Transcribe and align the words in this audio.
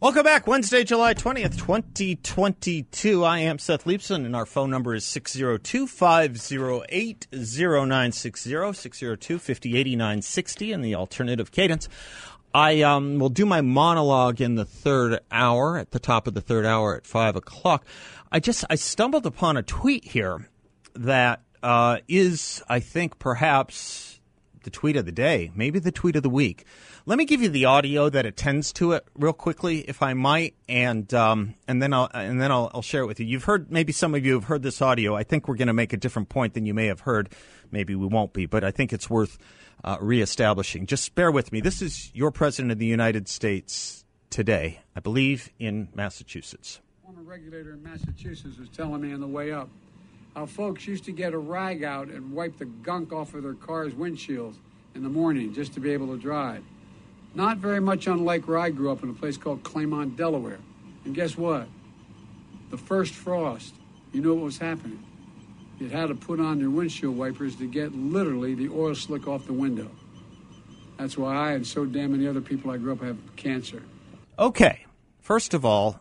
Welcome 0.00 0.22
back. 0.22 0.46
Wednesday, 0.46 0.82
July 0.82 1.12
20th, 1.12 1.58
2022. 1.58 3.22
I 3.22 3.40
am 3.40 3.58
Seth 3.58 3.84
Leibsohn, 3.84 4.24
and 4.24 4.34
our 4.34 4.46
phone 4.46 4.70
number 4.70 4.94
is 4.94 5.04
602 5.04 5.86
508 5.86 7.26
0960, 7.30 8.50
602 8.72 9.38
508960, 9.38 10.72
and 10.72 10.82
the 10.82 10.94
alternative 10.94 11.52
cadence. 11.52 11.86
I 12.54 12.80
um, 12.80 13.18
will 13.18 13.28
do 13.28 13.44
my 13.44 13.60
monologue 13.60 14.40
in 14.40 14.54
the 14.54 14.64
third 14.64 15.20
hour, 15.30 15.76
at 15.76 15.90
the 15.90 16.00
top 16.00 16.26
of 16.26 16.32
the 16.32 16.40
third 16.40 16.64
hour 16.64 16.96
at 16.96 17.06
5 17.06 17.36
o'clock. 17.36 17.84
I 18.32 18.40
just 18.40 18.64
I 18.70 18.76
stumbled 18.76 19.26
upon 19.26 19.58
a 19.58 19.62
tweet 19.62 20.06
here 20.06 20.48
that 20.94 21.42
uh, 21.62 21.98
is, 22.08 22.62
I 22.70 22.80
think, 22.80 23.18
perhaps 23.18 24.09
the 24.62 24.70
tweet 24.70 24.96
of 24.96 25.06
the 25.06 25.12
day, 25.12 25.50
maybe 25.54 25.78
the 25.78 25.92
tweet 25.92 26.16
of 26.16 26.22
the 26.22 26.30
week. 26.30 26.64
Let 27.06 27.18
me 27.18 27.24
give 27.24 27.42
you 27.42 27.48
the 27.48 27.64
audio 27.64 28.08
that 28.08 28.26
attends 28.26 28.72
to 28.74 28.92
it 28.92 29.06
real 29.14 29.32
quickly, 29.32 29.80
if 29.80 30.02
I 30.02 30.14
might, 30.14 30.54
and 30.68 31.12
um, 31.14 31.54
and 31.66 31.82
then 31.82 31.92
I'll 31.92 32.10
and 32.12 32.40
then 32.40 32.50
I'll, 32.50 32.70
I'll, 32.74 32.82
share 32.82 33.02
it 33.02 33.06
with 33.06 33.20
you. 33.20 33.26
You've 33.26 33.44
heard 33.44 33.70
maybe 33.70 33.92
some 33.92 34.14
of 34.14 34.24
you 34.24 34.34
have 34.34 34.44
heard 34.44 34.62
this 34.62 34.82
audio. 34.82 35.16
I 35.16 35.22
think 35.22 35.48
we're 35.48 35.56
going 35.56 35.68
to 35.68 35.74
make 35.74 35.92
a 35.92 35.96
different 35.96 36.28
point 36.28 36.54
than 36.54 36.66
you 36.66 36.74
may 36.74 36.86
have 36.86 37.00
heard. 37.00 37.30
Maybe 37.70 37.94
we 37.94 38.06
won't 38.06 38.32
be, 38.32 38.46
but 38.46 38.64
I 38.64 38.70
think 38.70 38.92
it's 38.92 39.08
worth 39.08 39.38
uh, 39.84 39.96
reestablishing. 40.00 40.86
Just 40.86 41.14
bear 41.14 41.30
with 41.30 41.52
me. 41.52 41.60
This 41.60 41.82
is 41.82 42.10
your 42.14 42.30
president 42.30 42.72
of 42.72 42.78
the 42.78 42.86
United 42.86 43.28
States 43.28 44.04
today, 44.28 44.80
I 44.94 45.00
believe, 45.00 45.50
in 45.58 45.88
Massachusetts. 45.94 46.80
Former 47.02 47.22
regulator 47.22 47.72
in 47.72 47.82
Massachusetts 47.82 48.58
was 48.58 48.68
telling 48.68 49.00
me 49.00 49.12
on 49.12 49.20
the 49.20 49.26
way 49.26 49.52
up 49.52 49.68
how 50.34 50.46
folks 50.46 50.86
used 50.86 51.04
to 51.04 51.12
get 51.12 51.32
a 51.32 51.38
rag 51.38 51.82
out 51.82 52.08
and 52.08 52.32
wipe 52.32 52.58
the 52.58 52.64
gunk 52.64 53.12
off 53.12 53.34
of 53.34 53.42
their 53.42 53.54
car's 53.54 53.92
windshields 53.92 54.56
in 54.94 55.02
the 55.02 55.08
morning 55.08 55.52
just 55.52 55.74
to 55.74 55.80
be 55.80 55.92
able 55.92 56.08
to 56.08 56.16
drive. 56.16 56.62
Not 57.34 57.58
very 57.58 57.80
much 57.80 58.06
unlike 58.06 58.48
where 58.48 58.58
I 58.58 58.70
grew 58.70 58.90
up 58.90 59.02
in 59.02 59.10
a 59.10 59.14
place 59.14 59.36
called 59.36 59.62
Claymont, 59.62 60.16
Delaware. 60.16 60.58
And 61.04 61.14
guess 61.14 61.36
what? 61.36 61.68
The 62.70 62.78
first 62.78 63.14
frost, 63.14 63.74
you 64.12 64.20
know 64.20 64.34
what 64.34 64.44
was 64.44 64.58
happening? 64.58 65.04
You 65.78 65.88
had 65.88 66.08
to 66.08 66.14
put 66.14 66.40
on 66.40 66.60
your 66.60 66.70
windshield 66.70 67.16
wipers 67.16 67.56
to 67.56 67.66
get 67.66 67.94
literally 67.94 68.54
the 68.54 68.68
oil 68.68 68.94
slick 68.94 69.26
off 69.26 69.46
the 69.46 69.52
window. 69.52 69.90
That's 70.98 71.16
why 71.16 71.34
I 71.34 71.52
and 71.52 71.66
so 71.66 71.86
damn 71.86 72.12
many 72.12 72.26
other 72.26 72.42
people 72.42 72.70
I 72.70 72.76
grew 72.76 72.92
up 72.92 73.00
have 73.00 73.16
cancer. 73.36 73.82
Okay. 74.38 74.84
First 75.20 75.54
of 75.54 75.64
all, 75.64 75.99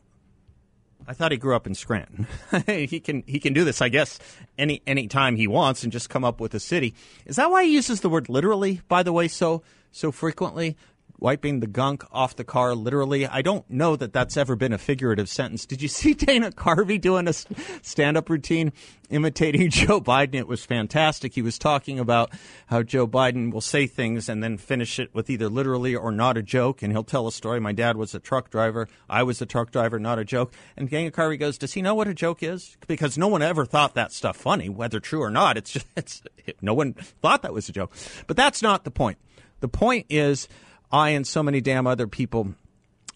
I 1.09 1.13
thought 1.13 1.31
he 1.31 1.39
grew 1.39 1.55
up 1.55 1.65
in 1.65 1.73
Scranton. 1.73 2.27
he 2.67 2.99
can 2.99 3.23
he 3.25 3.39
can 3.39 3.51
do 3.51 3.63
this, 3.63 3.81
I 3.81 3.89
guess, 3.89 4.19
any 4.59 4.83
any 4.85 5.07
time 5.07 5.37
he 5.37 5.47
wants 5.47 5.83
and 5.83 5.91
just 5.91 6.07
come 6.07 6.23
up 6.23 6.39
with 6.39 6.53
a 6.53 6.59
city. 6.59 6.93
Is 7.25 7.37
that 7.37 7.49
why 7.49 7.63
he 7.63 7.73
uses 7.73 8.01
the 8.01 8.09
word 8.09 8.29
literally? 8.29 8.81
By 8.87 9.01
the 9.01 9.11
way, 9.11 9.27
so 9.27 9.63
so 9.91 10.11
frequently 10.11 10.77
wiping 11.19 11.59
the 11.59 11.67
gunk 11.67 12.03
off 12.11 12.35
the 12.35 12.43
car 12.43 12.73
literally. 12.75 13.27
I 13.27 13.41
don't 13.41 13.69
know 13.69 13.95
that 13.95 14.13
that's 14.13 14.37
ever 14.37 14.55
been 14.55 14.73
a 14.73 14.77
figurative 14.77 15.29
sentence. 15.29 15.65
Did 15.65 15.81
you 15.81 15.87
see 15.99 16.13
Dana 16.13 16.51
Carvey 16.51 16.99
doing 16.99 17.27
a 17.27 17.33
stand 17.33 18.17
up 18.17 18.29
routine 18.29 18.71
imitating 19.09 19.69
Joe 19.69 19.99
Biden? 19.99 20.35
It 20.35 20.47
was 20.47 20.65
fantastic. 20.65 21.33
He 21.33 21.41
was 21.41 21.57
talking 21.57 21.99
about 21.99 22.31
how 22.67 22.83
Joe 22.83 23.07
Biden 23.07 23.51
will 23.51 23.61
say 23.61 23.87
things 23.87 24.29
and 24.29 24.43
then 24.43 24.57
finish 24.57 24.99
it 24.99 25.13
with 25.13 25.29
either 25.29 25.49
literally 25.49 25.95
or 25.95 26.11
not 26.11 26.37
a 26.37 26.43
joke. 26.43 26.81
And 26.81 26.91
he'll 26.91 27.03
tell 27.03 27.27
a 27.27 27.31
story. 27.31 27.59
My 27.59 27.73
dad 27.73 27.97
was 27.97 28.15
a 28.15 28.19
truck 28.19 28.49
driver. 28.49 28.87
I 29.09 29.23
was 29.23 29.41
a 29.41 29.45
truck 29.45 29.71
driver, 29.71 29.99
not 29.99 30.19
a 30.19 30.25
joke. 30.25 30.53
And 30.77 30.89
Dana 30.89 31.11
Carvey 31.11 31.39
goes, 31.39 31.57
Does 31.57 31.73
he 31.73 31.81
know 31.81 31.95
what 31.95 32.07
a 32.07 32.13
joke 32.13 32.41
is? 32.43 32.77
Because 32.87 33.17
no 33.17 33.27
one 33.27 33.41
ever 33.41 33.65
thought 33.65 33.95
that 33.95 34.11
stuff 34.11 34.37
funny, 34.37 34.69
whether 34.69 34.99
true 34.99 35.21
or 35.21 35.29
not. 35.29 35.57
It's 35.57 35.71
just, 35.71 35.85
it's, 35.95 36.21
no 36.61 36.73
one 36.73 36.93
thought 36.93 37.41
that 37.41 37.53
was 37.53 37.69
a 37.69 37.71
joke. 37.71 37.91
But 38.27 38.37
that's 38.37 38.61
not 38.61 38.83
the 38.83 38.91
point. 38.91 39.17
The 39.59 39.67
point 39.67 40.05
is, 40.09 40.47
I 40.91 41.09
and 41.09 41.25
so 41.25 41.43
many 41.43 41.61
damn 41.61 41.87
other 41.87 42.07
people 42.07 42.55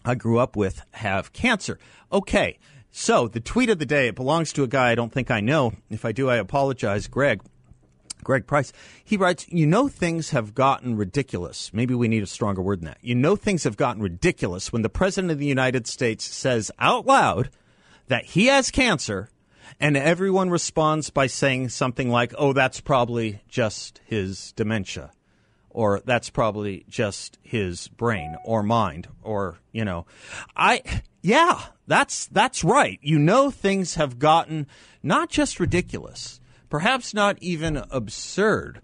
I 0.04 0.14
grew 0.14 0.38
up 0.38 0.56
with 0.56 0.82
have 0.92 1.32
cancer. 1.32 1.78
Okay, 2.12 2.58
so 2.90 3.26
the 3.26 3.40
tweet 3.40 3.70
of 3.70 3.78
the 3.78 3.86
day, 3.86 4.08
it 4.08 4.14
belongs 4.14 4.52
to 4.52 4.62
a 4.62 4.68
guy 4.68 4.90
I 4.90 4.94
don't 4.94 5.12
think 5.12 5.30
I 5.30 5.40
know. 5.40 5.72
If 5.90 6.04
I 6.04 6.12
do, 6.12 6.30
I 6.30 6.36
apologize, 6.36 7.08
Greg. 7.08 7.42
Greg 8.22 8.46
Price. 8.46 8.72
He 9.04 9.16
writes, 9.16 9.46
You 9.48 9.66
know, 9.66 9.88
things 9.88 10.30
have 10.30 10.54
gotten 10.54 10.96
ridiculous. 10.96 11.72
Maybe 11.74 11.94
we 11.94 12.08
need 12.08 12.22
a 12.22 12.26
stronger 12.26 12.62
word 12.62 12.80
than 12.80 12.86
that. 12.86 12.98
You 13.02 13.14
know, 13.14 13.36
things 13.36 13.64
have 13.64 13.76
gotten 13.76 14.02
ridiculous 14.02 14.72
when 14.72 14.82
the 14.82 14.88
President 14.88 15.32
of 15.32 15.38
the 15.38 15.46
United 15.46 15.86
States 15.86 16.24
says 16.24 16.70
out 16.78 17.06
loud 17.06 17.50
that 18.08 18.24
he 18.24 18.46
has 18.46 18.70
cancer, 18.70 19.28
and 19.80 19.96
everyone 19.96 20.48
responds 20.48 21.10
by 21.10 21.26
saying 21.26 21.70
something 21.70 22.08
like, 22.08 22.32
Oh, 22.38 22.52
that's 22.52 22.80
probably 22.80 23.42
just 23.48 24.00
his 24.06 24.52
dementia 24.52 25.10
or 25.74 26.00
that's 26.06 26.30
probably 26.30 26.86
just 26.88 27.38
his 27.42 27.88
brain 27.88 28.36
or 28.46 28.62
mind 28.62 29.08
or 29.22 29.58
you 29.72 29.84
know. 29.84 30.06
I 30.56 31.02
yeah 31.20 31.60
that's 31.86 32.26
that's 32.28 32.64
right. 32.64 32.98
You 33.02 33.18
know 33.18 33.50
things 33.50 33.96
have 33.96 34.18
gotten 34.18 34.66
not 35.02 35.28
just 35.28 35.60
ridiculous 35.60 36.40
perhaps 36.74 37.14
not 37.14 37.38
even 37.40 37.84
absurd 37.92 38.80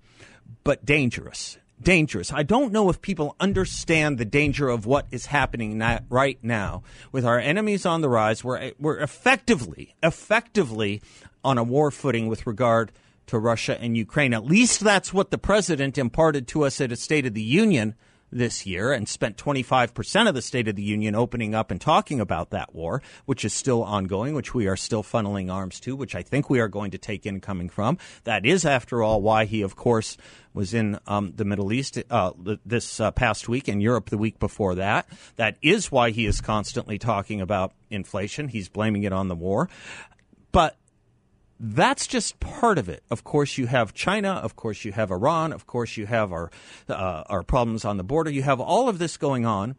but 0.62 0.84
dangerous. 0.84 1.58
Dangerous. 1.82 2.32
I 2.32 2.44
don't 2.44 2.72
know 2.72 2.88
if 2.88 3.02
people 3.02 3.34
understand 3.40 4.16
the 4.16 4.24
danger 4.24 4.68
of 4.68 4.86
what 4.86 5.06
is 5.10 5.26
happening 5.26 5.82
right 6.08 6.38
now 6.40 6.84
with 7.10 7.24
our 7.24 7.40
enemies 7.40 7.84
on 7.84 8.00
the 8.00 8.08
rise. 8.08 8.44
We're, 8.44 8.72
we're 8.78 9.00
effectively 9.00 9.96
effectively 10.02 11.02
on 11.42 11.58
a 11.58 11.64
war 11.64 11.90
footing 11.90 12.28
with 12.28 12.46
regard 12.46 12.92
to 13.30 13.38
Russia 13.38 13.80
and 13.80 13.96
Ukraine. 13.96 14.34
At 14.34 14.44
least 14.44 14.80
that's 14.80 15.12
what 15.12 15.30
the 15.30 15.38
president 15.38 15.98
imparted 15.98 16.46
to 16.48 16.64
us 16.64 16.80
at 16.80 16.92
a 16.92 16.96
State 16.96 17.26
of 17.26 17.34
the 17.34 17.42
Union 17.42 17.94
this 18.32 18.66
year 18.66 18.92
and 18.92 19.08
spent 19.08 19.36
25% 19.36 20.28
of 20.28 20.34
the 20.34 20.42
State 20.42 20.68
of 20.68 20.76
the 20.76 20.82
Union 20.82 21.14
opening 21.14 21.54
up 21.54 21.70
and 21.70 21.80
talking 21.80 22.20
about 22.20 22.50
that 22.50 22.74
war, 22.74 23.02
which 23.26 23.44
is 23.44 23.52
still 23.52 23.82
ongoing, 23.82 24.34
which 24.34 24.54
we 24.54 24.66
are 24.66 24.76
still 24.76 25.02
funneling 25.02 25.52
arms 25.52 25.80
to, 25.80 25.96
which 25.96 26.14
I 26.14 26.22
think 26.22 26.48
we 26.48 26.60
are 26.60 26.68
going 26.68 26.90
to 26.92 26.98
take 26.98 27.26
incoming 27.26 27.68
from. 27.68 27.98
That 28.24 28.46
is, 28.46 28.64
after 28.64 29.02
all, 29.02 29.20
why 29.20 29.44
he, 29.44 29.62
of 29.62 29.76
course, 29.76 30.16
was 30.52 30.74
in 30.74 30.98
um, 31.06 31.32
the 31.36 31.44
Middle 31.44 31.72
East 31.72 32.02
uh, 32.10 32.32
this 32.64 33.00
uh, 33.00 33.10
past 33.12 33.48
week 33.48 33.68
and 33.68 33.82
Europe 33.82 34.10
the 34.10 34.18
week 34.18 34.38
before 34.38 34.76
that. 34.76 35.08
That 35.36 35.56
is 35.62 35.90
why 35.92 36.10
he 36.10 36.26
is 36.26 36.40
constantly 36.40 36.98
talking 36.98 37.40
about 37.40 37.72
inflation. 37.90 38.48
He's 38.48 38.68
blaming 38.68 39.04
it 39.04 39.12
on 39.12 39.28
the 39.28 39.36
war. 39.36 39.68
But 40.52 40.76
that's 41.62 42.06
just 42.06 42.40
part 42.40 42.78
of 42.78 42.88
it. 42.88 43.02
Of 43.10 43.22
course, 43.22 43.58
you 43.58 43.66
have 43.66 43.92
China. 43.92 44.30
Of 44.30 44.56
course, 44.56 44.86
you 44.86 44.92
have 44.92 45.10
Iran. 45.10 45.52
Of 45.52 45.66
course, 45.66 45.98
you 45.98 46.06
have 46.06 46.32
our 46.32 46.50
uh, 46.88 47.24
our 47.26 47.42
problems 47.42 47.84
on 47.84 47.98
the 47.98 48.02
border. 48.02 48.30
You 48.30 48.42
have 48.42 48.60
all 48.60 48.88
of 48.88 48.98
this 48.98 49.18
going 49.18 49.44
on, 49.44 49.76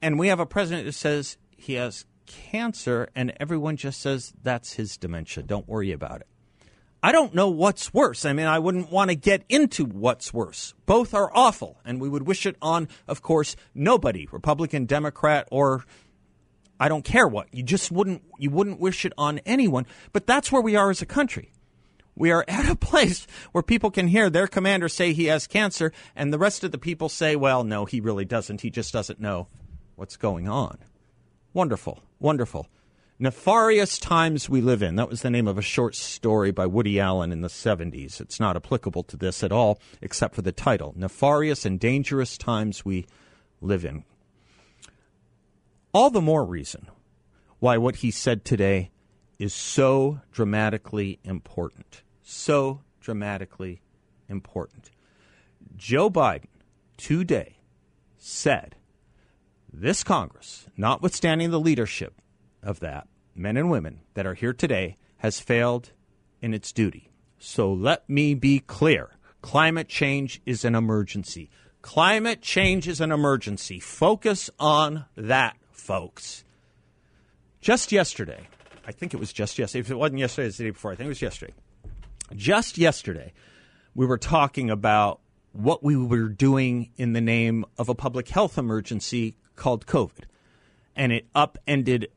and 0.00 0.18
we 0.18 0.28
have 0.28 0.40
a 0.40 0.46
president 0.46 0.86
who 0.86 0.92
says 0.92 1.36
he 1.54 1.74
has 1.74 2.06
cancer, 2.26 3.08
and 3.14 3.34
everyone 3.38 3.76
just 3.76 4.00
says 4.00 4.32
that's 4.42 4.72
his 4.72 4.96
dementia. 4.96 5.42
Don't 5.42 5.68
worry 5.68 5.92
about 5.92 6.22
it. 6.22 6.26
I 7.02 7.12
don't 7.12 7.34
know 7.34 7.48
what's 7.48 7.92
worse. 7.92 8.24
I 8.24 8.32
mean, 8.32 8.46
I 8.46 8.60
wouldn't 8.60 8.90
want 8.90 9.10
to 9.10 9.16
get 9.16 9.42
into 9.48 9.84
what's 9.84 10.32
worse. 10.32 10.72
Both 10.86 11.12
are 11.14 11.30
awful, 11.34 11.78
and 11.84 12.00
we 12.00 12.08
would 12.08 12.26
wish 12.26 12.46
it 12.46 12.56
on, 12.62 12.88
of 13.08 13.20
course, 13.20 13.54
nobody, 13.74 14.28
Republican, 14.30 14.86
Democrat, 14.86 15.48
or 15.50 15.84
I 16.82 16.88
don't 16.88 17.04
care 17.04 17.28
what. 17.28 17.46
You 17.54 17.62
just 17.62 17.92
wouldn't 17.92 18.24
you 18.40 18.50
wouldn't 18.50 18.80
wish 18.80 19.04
it 19.04 19.12
on 19.16 19.38
anyone. 19.46 19.86
But 20.12 20.26
that's 20.26 20.50
where 20.50 20.60
we 20.60 20.74
are 20.74 20.90
as 20.90 21.00
a 21.00 21.06
country. 21.06 21.52
We 22.16 22.32
are 22.32 22.44
at 22.48 22.68
a 22.68 22.74
place 22.90 23.24
where 23.52 23.62
people 23.62 23.92
can 23.92 24.08
hear 24.08 24.28
their 24.28 24.48
commander 24.48 24.88
say 24.88 25.12
he 25.12 25.26
has 25.26 25.46
cancer, 25.46 25.92
and 26.16 26.32
the 26.32 26.40
rest 26.40 26.64
of 26.64 26.72
the 26.72 26.78
people 26.78 27.08
say, 27.08 27.36
well, 27.36 27.62
no, 27.62 27.84
he 27.84 28.00
really 28.00 28.24
doesn't. 28.24 28.62
He 28.62 28.70
just 28.70 28.92
doesn't 28.92 29.20
know 29.20 29.46
what's 29.94 30.16
going 30.16 30.48
on. 30.48 30.76
Wonderful, 31.54 32.02
wonderful. 32.18 32.66
Nefarious 33.16 34.00
times 34.00 34.50
we 34.50 34.60
live 34.60 34.82
in. 34.82 34.96
That 34.96 35.08
was 35.08 35.22
the 35.22 35.30
name 35.30 35.46
of 35.46 35.58
a 35.58 35.62
short 35.62 35.94
story 35.94 36.50
by 36.50 36.66
Woody 36.66 36.98
Allen 36.98 37.30
in 37.30 37.42
the 37.42 37.48
70s. 37.48 38.20
It's 38.20 38.40
not 38.40 38.56
applicable 38.56 39.04
to 39.04 39.16
this 39.16 39.44
at 39.44 39.52
all, 39.52 39.78
except 40.00 40.34
for 40.34 40.42
the 40.42 40.50
title 40.50 40.94
Nefarious 40.96 41.64
and 41.64 41.78
Dangerous 41.78 42.36
Times 42.36 42.84
We 42.84 43.06
Live 43.60 43.84
in. 43.84 44.02
All 45.94 46.08
the 46.08 46.22
more 46.22 46.44
reason 46.44 46.86
why 47.58 47.76
what 47.76 47.96
he 47.96 48.10
said 48.10 48.46
today 48.46 48.92
is 49.38 49.52
so 49.52 50.22
dramatically 50.32 51.18
important. 51.22 52.02
So 52.22 52.80
dramatically 53.00 53.82
important. 54.26 54.90
Joe 55.76 56.08
Biden 56.08 56.46
today 56.96 57.58
said 58.16 58.76
this 59.70 60.02
Congress, 60.02 60.66
notwithstanding 60.78 61.50
the 61.50 61.60
leadership 61.60 62.14
of 62.62 62.80
that, 62.80 63.06
men 63.34 63.58
and 63.58 63.70
women 63.70 64.00
that 64.14 64.26
are 64.26 64.34
here 64.34 64.54
today, 64.54 64.96
has 65.18 65.40
failed 65.40 65.90
in 66.40 66.54
its 66.54 66.72
duty. 66.72 67.10
So 67.38 67.70
let 67.70 68.08
me 68.08 68.32
be 68.34 68.60
clear 68.60 69.10
climate 69.42 69.88
change 69.88 70.40
is 70.46 70.64
an 70.64 70.74
emergency. 70.74 71.50
Climate 71.82 72.40
change 72.40 72.88
is 72.88 73.00
an 73.00 73.12
emergency. 73.12 73.78
Focus 73.78 74.48
on 74.58 75.04
that, 75.16 75.56
folks. 75.72 76.44
Just 77.60 77.92
yesterday, 77.92 78.48
I 78.86 78.92
think 78.92 79.14
it 79.14 79.18
was 79.18 79.32
just 79.32 79.58
yesterday. 79.58 79.80
If 79.80 79.90
it 79.90 79.98
wasn't 79.98 80.18
yesterday, 80.18 80.44
it 80.44 80.48
was 80.48 80.56
the 80.56 80.64
day 80.64 80.70
before. 80.70 80.92
I 80.92 80.94
think 80.96 81.06
it 81.06 81.08
was 81.08 81.22
yesterday. 81.22 81.54
Just 82.34 82.78
yesterday, 82.78 83.32
we 83.94 84.06
were 84.06 84.18
talking 84.18 84.70
about 84.70 85.20
what 85.52 85.82
we 85.82 85.96
were 85.96 86.28
doing 86.28 86.90
in 86.96 87.12
the 87.12 87.20
name 87.20 87.64
of 87.78 87.88
a 87.88 87.94
public 87.94 88.28
health 88.28 88.56
emergency 88.56 89.36
called 89.54 89.86
COVID. 89.86 90.24
And 90.96 91.12
it 91.12 91.26
upended 91.34 92.08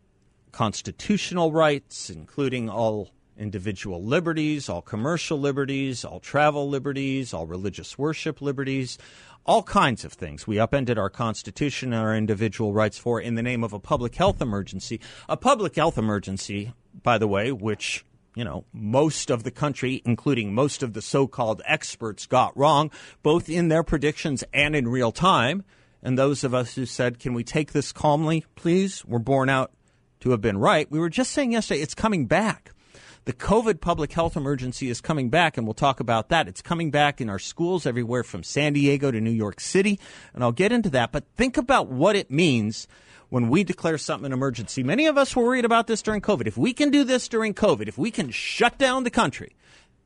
constitutional 0.52 1.52
rights, 1.52 2.10
including 2.10 2.70
all 2.70 3.12
individual 3.38 4.02
liberties, 4.02 4.70
all 4.70 4.82
commercial 4.82 5.38
liberties, 5.38 6.06
all 6.06 6.20
travel 6.20 6.70
liberties, 6.70 7.34
all 7.34 7.46
religious 7.46 7.98
worship 7.98 8.42
liberties, 8.42 8.98
all 9.46 9.64
kinds 9.64 10.04
of 10.04 10.14
things. 10.14 10.48
We 10.48 10.60
upended 10.60 10.98
our 10.98 11.10
Constitution 11.10 11.94
and 11.94 12.02
our 12.02 12.16
individual 12.16 12.74
rights 12.74 12.98
for 12.98 13.22
in 13.22 13.36
the 13.36 13.44
name 13.44 13.64
of 13.64 13.74
a 13.74 13.80
public 13.80 14.16
health 14.16 14.42
emergency. 14.42 15.00
A 15.30 15.38
public 15.38 15.76
health 15.76 15.98
emergency, 15.98 16.74
by 17.04 17.18
the 17.18 17.28
way, 17.28 17.52
which 17.52 18.04
you 18.36 18.44
know, 18.44 18.66
most 18.74 19.32
of 19.32 19.44
the 19.44 19.52
country, 19.52 20.02
including 20.06 20.54
most 20.54 20.84
of 20.84 20.94
the 20.94 21.02
so 21.02 21.26
called 21.26 21.62
experts, 21.66 22.26
got 22.26 22.56
wrong, 22.58 22.92
both 23.24 23.50
in 23.50 23.70
their 23.70 23.84
predictions 23.84 24.44
and 24.54 24.76
in 24.76 24.88
real 24.88 25.12
time. 25.12 25.64
And 26.04 26.20
those 26.20 26.44
of 26.44 26.54
us 26.54 26.76
who 26.76 26.86
said, 26.86 27.18
can 27.18 27.34
we 27.34 27.44
take 27.44 27.72
this 27.72 27.92
calmly, 27.92 28.46
please, 28.56 29.04
were 29.06 29.20
borne 29.20 29.50
out 29.50 29.72
to 30.20 30.32
have 30.32 30.42
been 30.42 30.58
right. 30.58 30.90
We 30.92 31.00
were 31.00 31.10
just 31.10 31.32
saying 31.32 31.54
yesterday, 31.54 31.82
it's 31.82 31.96
coming 31.96 32.26
back. 32.26 32.72
The 33.26 33.34
COVID 33.34 33.82
public 33.82 34.12
health 34.12 34.38
emergency 34.38 34.88
is 34.88 35.02
coming 35.02 35.32
back, 35.32 35.58
and 35.58 35.66
we'll 35.66 35.74
talk 35.74 36.00
about 36.00 36.30
that. 36.30 36.48
It's 36.48 36.62
coming 36.62 36.92
back 36.92 37.20
in 37.20 37.28
our 37.28 37.40
schools 37.40 37.88
everywhere 37.88 38.24
from 38.24 38.44
San 38.44 38.74
Diego 38.74 39.10
to 39.10 39.20
New 39.20 39.32
York 39.32 39.60
City, 39.60 40.00
and 40.36 40.44
I'll 40.44 40.52
get 40.52 40.72
into 40.72 40.92
that. 40.92 41.12
But 41.12 41.24
think 41.36 41.58
about 41.58 41.88
what 41.88 42.16
it 42.16 42.30
means 42.30 42.88
when 43.30 43.50
we 43.50 43.64
declare 43.64 43.98
something 43.98 44.28
an 44.28 44.32
emergency. 44.32 44.84
Many 44.84 45.08
of 45.08 45.18
us 45.18 45.36
were 45.36 45.44
worried 45.44 45.66
about 45.66 45.88
this 45.88 46.04
during 46.04 46.22
COVID. 46.22 46.46
If 46.46 46.56
we 46.56 46.72
can 46.72 46.92
do 46.92 47.04
this 47.04 47.28
during 47.28 47.56
COVID, 47.56 47.88
if 47.88 47.98
we 47.98 48.12
can 48.12 48.30
shut 48.30 48.78
down 48.78 49.04
the 49.04 49.10
country, 49.10 49.56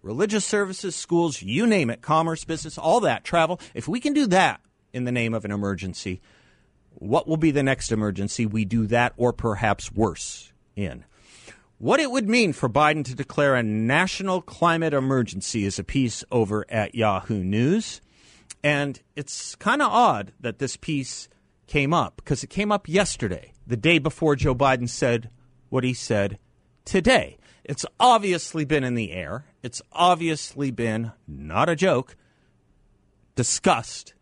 religious 0.02 0.46
services, 0.46 0.96
schools, 0.96 1.42
you 1.42 1.68
name 1.68 1.90
it, 1.90 2.02
commerce, 2.02 2.46
business, 2.46 2.78
all 2.78 3.02
that, 3.02 3.26
travel, 3.26 3.60
if 3.74 3.86
we 3.86 4.00
can 4.00 4.14
do 4.14 4.28
that 4.28 4.62
in 4.94 5.04
the 5.04 5.12
name 5.12 5.34
of 5.34 5.44
an 5.44 5.52
emergency, 5.52 6.22
what 6.92 7.28
will 7.28 7.36
be 7.36 7.52
the 7.52 7.64
next 7.64 7.92
emergency 7.92 8.46
we 8.46 8.64
do 8.64 8.88
that 8.88 9.12
or 9.18 9.34
perhaps 9.34 9.92
worse 9.92 10.54
in? 10.78 11.04
What 11.80 12.02
it 12.02 12.12
would 12.12 12.28
mean 12.28 12.52
for 12.52 12.68
Biden 12.68 13.06
to 13.06 13.16
declare 13.16 13.56
a 13.56 13.64
national 13.64 14.42
climate 14.42 14.94
emergency 14.94 15.64
is 15.64 15.80
a 15.80 15.84
piece 15.86 16.26
over 16.30 16.66
at 16.68 16.94
Yahoo 16.94 17.42
News. 17.42 18.02
And 18.62 19.02
it's 19.16 19.56
kind 19.56 19.82
of 19.82 19.90
odd 19.90 20.34
that 20.42 20.60
this 20.60 20.76
piece 20.76 21.30
came 21.68 21.94
up 21.94 22.18
because 22.18 22.44
it 22.44 22.50
came 22.50 22.70
up 22.70 22.90
yesterday, 22.90 23.54
the 23.66 23.78
day 23.78 23.98
before 23.98 24.36
Joe 24.36 24.54
Biden 24.54 24.90
said 24.90 25.30
what 25.70 25.86
he 25.86 25.94
said 25.94 26.38
today. 26.84 27.38
It's 27.64 27.86
obviously 27.98 28.66
been 28.66 28.84
in 28.84 28.96
the 28.96 29.14
air. 29.14 29.46
It's 29.64 29.82
obviously 29.94 30.72
been, 30.72 31.14
not 31.30 31.70
a 31.70 31.78
joke, 31.78 32.18
discussed 33.36 34.14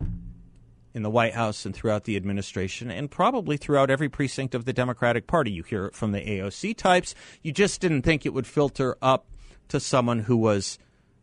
in 0.94 1.02
the 1.02 1.10
White 1.10 1.34
House 1.34 1.66
and 1.66 1.74
throughout 1.74 2.04
the 2.04 2.16
administration, 2.16 2.90
and 2.90 3.10
probably 3.10 3.56
throughout 3.56 3.90
every 3.90 4.08
precinct 4.08 4.54
of 4.54 4.64
the 4.64 4.72
Democratic 4.72 5.26
Party. 5.26 5.50
You 5.50 5.62
hear 5.62 5.86
it 5.86 5.94
from 5.94 6.12
the 6.12 6.20
AOC 6.20 6.76
types. 6.76 7.14
You 7.42 7.52
just 7.52 7.80
didn't 7.80 8.02
think 8.02 8.24
it 8.24 8.34
would 8.34 8.46
filter 8.46 8.96
up 9.02 9.26
to 9.68 9.80
someone 9.80 10.20
who 10.20 10.36
was 10.36 10.78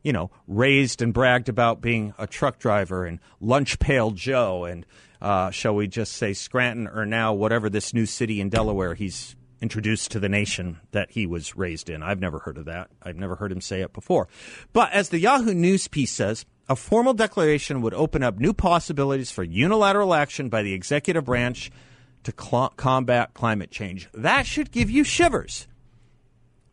you 0.06 0.14
know, 0.14 0.30
raised 0.48 1.02
and 1.02 1.16
bragged 1.16 1.50
about 1.50 1.82
being 1.82 2.14
a 2.20 2.28
truck 2.28 2.60
driver 2.60 3.06
and 3.06 3.20
lunch 3.42 3.80
pail 3.80 4.12
Joe 4.12 4.64
and, 4.64 4.86
uh, 5.20 5.50
shall 5.50 5.74
we 5.74 5.88
just 5.88 6.14
say, 6.14 6.32
Scranton 6.32 6.88
or 6.88 7.08
now 7.08 7.34
whatever 7.34 7.72
this 7.72 7.92
new 7.92 8.06
city 8.06 8.40
in 8.40 8.50
Delaware 8.50 8.94
he's 8.94 9.36
introduced 9.62 10.12
to 10.12 10.20
the 10.20 10.30
nation 10.30 10.80
that 10.92 11.10
he 11.10 11.26
was 11.26 11.56
raised 11.56 11.90
in. 11.90 12.04
I've 12.04 12.20
never 12.20 12.38
heard 12.38 12.60
of 12.60 12.66
that. 12.66 12.92
I've 13.02 13.16
never 13.16 13.36
heard 13.36 13.52
him 13.52 13.62
say 13.62 13.82
it 13.82 13.94
before. 13.94 14.28
But 14.74 14.92
as 14.92 15.10
the 15.10 15.18
Yahoo 15.18 15.56
News 15.56 15.88
piece 15.88 16.12
says, 16.12 16.46
a 16.68 16.76
formal 16.76 17.14
declaration 17.14 17.82
would 17.82 17.94
open 17.94 18.24
up 18.24 18.38
new 18.40 18.54
possibilities 18.54 19.32
for 19.32 19.44
unilateral 19.44 20.14
action 20.14 20.50
by 20.50 20.64
the 20.64 20.74
executive 20.74 21.26
branch 21.26 21.72
to 22.24 22.34
cl- 22.38 22.74
combat 22.76 23.34
climate 23.34 23.72
change. 23.72 24.10
That 24.14 24.46
should 24.46 24.72
give 24.72 24.90
you 24.90 25.04
shivers 25.04 25.68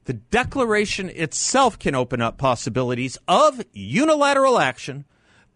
the 0.05 0.15
declaration 0.15 1.11
itself 1.11 1.79
can 1.79 1.95
open 1.95 2.21
up 2.21 2.39
possibilities 2.39 3.19
of 3.29 3.63
unilateral 3.73 4.59
action 4.59 5.05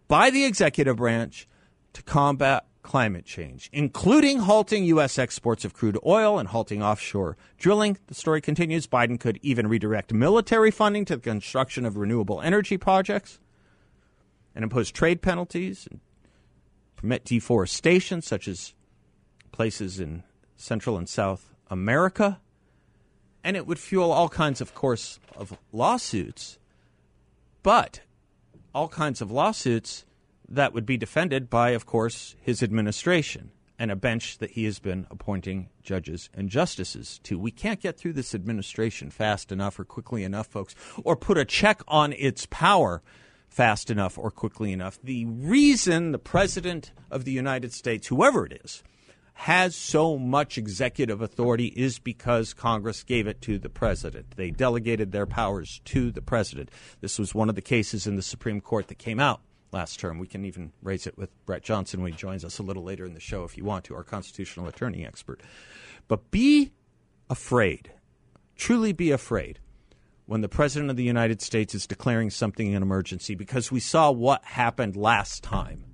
by 0.08 0.30
the 0.30 0.44
executive 0.44 0.96
branch 0.96 1.48
to 1.92 2.02
combat 2.02 2.64
climate 2.82 3.24
change, 3.24 3.68
including 3.72 4.38
halting 4.38 4.84
U.S. 4.84 5.18
exports 5.18 5.64
of 5.64 5.74
crude 5.74 5.98
oil 6.06 6.38
and 6.38 6.48
halting 6.48 6.82
offshore 6.82 7.36
drilling. 7.58 7.98
The 8.06 8.14
story 8.14 8.40
continues. 8.40 8.86
Biden 8.86 9.18
could 9.18 9.40
even 9.42 9.66
redirect 9.66 10.12
military 10.12 10.70
funding 10.70 11.04
to 11.06 11.16
the 11.16 11.22
construction 11.22 11.84
of 11.84 11.96
renewable 11.96 12.40
energy 12.40 12.76
projects 12.76 13.40
and 14.56 14.64
impose 14.64 14.90
trade 14.90 15.22
penalties 15.22 15.86
and 15.88 16.00
permit 16.96 17.24
deforestation, 17.24 18.20
such 18.20 18.48
as 18.48 18.74
places 19.52 20.00
in 20.00 20.24
Central 20.56 20.96
and 20.96 21.08
South 21.08 21.54
America 21.70 22.40
and 23.46 23.56
it 23.56 23.64
would 23.64 23.78
fuel 23.78 24.10
all 24.10 24.28
kinds, 24.28 24.60
of 24.60 24.74
course, 24.74 25.20
of 25.36 25.56
lawsuits, 25.70 26.58
but 27.62 28.00
all 28.74 28.88
kinds 28.88 29.20
of 29.20 29.30
lawsuits 29.30 30.04
that 30.48 30.72
would 30.72 30.84
be 30.84 30.96
defended 30.96 31.48
by, 31.48 31.70
of 31.70 31.86
course, 31.86 32.34
his 32.42 32.60
administration 32.60 33.52
and 33.78 33.92
a 33.92 33.96
bench 33.96 34.38
that 34.38 34.50
he 34.50 34.64
has 34.64 34.80
been 34.80 35.06
appointing 35.12 35.68
judges 35.80 36.28
and 36.34 36.48
justices 36.48 37.20
to. 37.22 37.38
We 37.38 37.52
can't 37.52 37.80
get 37.80 37.96
through 37.96 38.14
this 38.14 38.34
administration 38.34 39.10
fast 39.10 39.52
enough 39.52 39.78
or 39.78 39.84
quickly 39.84 40.24
enough, 40.24 40.48
folks, 40.48 40.74
or 41.04 41.14
put 41.14 41.38
a 41.38 41.44
check 41.44 41.82
on 41.86 42.14
its 42.14 42.48
power 42.50 43.00
fast 43.56 43.90
enough 43.90 44.18
or 44.18 44.30
quickly 44.30 44.70
enough. 44.70 44.98
The 45.02 45.24
reason 45.24 46.12
the 46.12 46.18
President 46.18 46.92
of 47.10 47.24
the 47.24 47.32
United 47.32 47.72
States, 47.72 48.06
whoever 48.06 48.44
it 48.44 48.60
is, 48.62 48.82
has 49.32 49.74
so 49.74 50.18
much 50.18 50.58
executive 50.58 51.22
authority 51.22 51.68
is 51.68 51.98
because 51.98 52.52
Congress 52.52 53.02
gave 53.02 53.26
it 53.26 53.40
to 53.40 53.58
the 53.58 53.70
president. 53.70 54.34
They 54.36 54.50
delegated 54.50 55.10
their 55.10 55.24
powers 55.24 55.80
to 55.86 56.10
the 56.10 56.20
president. 56.20 56.70
This 57.00 57.18
was 57.18 57.34
one 57.34 57.48
of 57.48 57.54
the 57.54 57.62
cases 57.62 58.06
in 58.06 58.16
the 58.16 58.22
Supreme 58.22 58.60
Court 58.60 58.88
that 58.88 58.98
came 58.98 59.18
out 59.18 59.40
last 59.72 60.00
term. 60.00 60.18
We 60.18 60.26
can 60.26 60.44
even 60.44 60.72
raise 60.82 61.06
it 61.06 61.16
with 61.16 61.30
Brett 61.46 61.62
Johnson 61.62 62.02
when 62.02 62.12
he 62.12 62.18
joins 62.18 62.44
us 62.44 62.58
a 62.58 62.62
little 62.62 62.84
later 62.84 63.06
in 63.06 63.14
the 63.14 63.20
show 63.20 63.44
if 63.44 63.56
you 63.56 63.64
want 63.64 63.86
to, 63.86 63.94
our 63.94 64.04
constitutional 64.04 64.68
attorney 64.68 65.06
expert. 65.06 65.42
But 66.08 66.30
be 66.30 66.72
afraid, 67.30 67.90
truly 68.54 68.92
be 68.92 69.12
afraid 69.12 69.60
when 70.26 70.40
the 70.40 70.48
President 70.48 70.90
of 70.90 70.96
the 70.96 71.04
United 71.04 71.40
States 71.40 71.74
is 71.74 71.86
declaring 71.86 72.30
something 72.30 72.74
an 72.74 72.82
emergency 72.82 73.34
because 73.34 73.72
we 73.72 73.80
saw 73.80 74.10
what 74.10 74.44
happened 74.44 74.96
last 74.96 75.42
time 75.42 75.84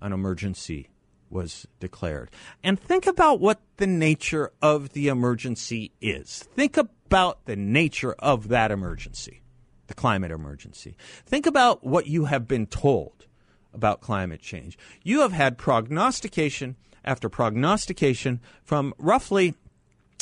an 0.00 0.12
emergency 0.12 0.90
was 1.30 1.66
declared. 1.80 2.30
And 2.62 2.78
think 2.78 3.06
about 3.06 3.40
what 3.40 3.60
the 3.76 3.86
nature 3.86 4.52
of 4.62 4.90
the 4.90 5.08
emergency 5.08 5.92
is. 6.00 6.44
Think 6.54 6.76
about 6.76 7.44
the 7.46 7.56
nature 7.56 8.14
of 8.18 8.48
that 8.48 8.70
emergency, 8.70 9.42
the 9.86 9.94
climate 9.94 10.30
emergency. 10.30 10.96
Think 11.26 11.46
about 11.46 11.84
what 11.84 12.06
you 12.06 12.26
have 12.26 12.46
been 12.46 12.66
told 12.66 13.26
about 13.72 14.00
climate 14.00 14.40
change. 14.40 14.78
You 15.02 15.20
have 15.20 15.32
had 15.32 15.58
prognostication 15.58 16.76
after 17.04 17.28
prognostication 17.28 18.40
from 18.62 18.94
roughly 18.98 19.54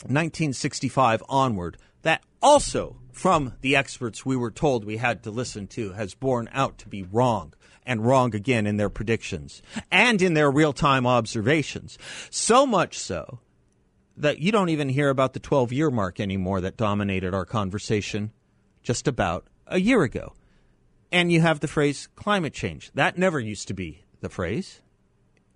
1965 0.03 1.23
onward 1.29 1.77
that 2.03 2.23
also 2.41 2.97
from 3.13 3.55
the 3.61 3.77
experts 3.77 4.27
we 4.27 4.37
were 4.37 4.51
told 4.51 4.85
we 4.85 4.97
had 4.97 5.23
to 5.23 5.31
listen 5.31 5.67
to 5.69 5.93
has 5.93 6.15
borne 6.15 6.49
out 6.53 6.79
to 6.79 6.89
be 6.89 7.03
wrong 7.03 7.55
and 7.85 8.05
wrong 8.07 8.35
again 8.35 8.67
in 8.67 8.77
their 8.77 8.89
predictions 8.89 9.63
and 9.91 10.23
in 10.23 10.35
their 10.35 10.51
real 10.51 10.73
time 10.73 11.07
observations. 11.07 11.99
So 12.31 12.67
much 12.67 12.99
so 12.99 13.41
that 14.17 14.39
you 14.39 14.53
don't 14.53 14.69
even 14.69 14.89
hear 14.89 15.09
about 15.09 15.33
the 15.33 15.41
12 15.41 15.73
year 15.73 15.91
mark 15.91 16.21
anymore 16.21 16.61
that 16.61 16.77
dominated 16.77 17.35
our 17.35 17.45
conversation 17.45 18.33
just 18.83 19.09
about 19.09 19.47
a 19.67 19.81
year 19.81 20.03
ago. 20.03 20.35
And 21.11 21.31
you 21.31 21.41
have 21.41 21.61
the 21.61 21.69
phrase 21.69 22.09
climate 22.17 22.55
change. 22.55 22.91
That 22.95 23.19
never 23.19 23.39
used 23.39 23.69
to 23.69 23.75
be 23.75 24.05
the 24.21 24.29
phrase. 24.29 24.81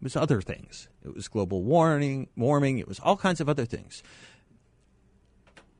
It 0.00 0.04
was 0.04 0.16
other 0.16 0.42
things. 0.42 0.88
It 1.04 1.14
was 1.14 1.28
global 1.28 1.62
warming, 1.62 2.28
warming, 2.36 2.78
it 2.78 2.88
was 2.88 3.00
all 3.00 3.16
kinds 3.16 3.40
of 3.40 3.48
other 3.48 3.64
things. 3.64 4.02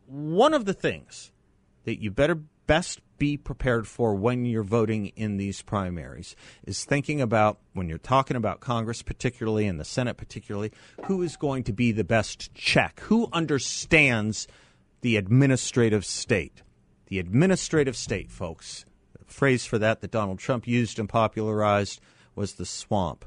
One 0.07 0.55
of 0.55 0.65
the 0.65 0.75
things 0.75 1.33
that 1.85 2.01
you 2.01 2.11
better 2.11 2.35
best 2.67 3.01
be 3.19 3.37
prepared 3.37 3.87
for 3.87 4.15
when 4.15 4.45
you're 4.45 4.63
voting 4.63 5.07
in 5.17 5.37
these 5.37 5.63
primaries 5.63 6.37
is 6.65 6.85
thinking 6.85 7.21
about 7.21 7.59
when 7.73 7.89
you're 7.89 7.99
talking 7.99 8.37
about 8.37 8.61
Congress, 8.61 9.03
particularly 9.03 9.67
and 9.67 9.81
the 9.81 9.85
Senate, 9.85 10.17
particularly, 10.17 10.73
who 11.05 11.23
is 11.23 11.37
going 11.37 11.65
to 11.65 11.73
be 11.73 11.93
the 11.93 12.05
best 12.05 12.53
check? 12.55 13.01
Who 13.01 13.29
understands 13.33 14.47
the 15.01 15.17
administrative 15.17 16.05
state? 16.05 16.63
The 17.07 17.19
administrative 17.19 17.97
state, 17.97 18.31
folks. 18.31 18.85
The 19.19 19.33
phrase 19.33 19.65
for 19.65 19.79
that 19.79 20.01
that 20.01 20.11
Donald 20.11 20.39
Trump 20.39 20.67
used 20.67 20.99
and 20.99 21.09
popularized 21.09 22.01
was 22.35 22.55
the 22.55 22.67
swamp. 22.67 23.25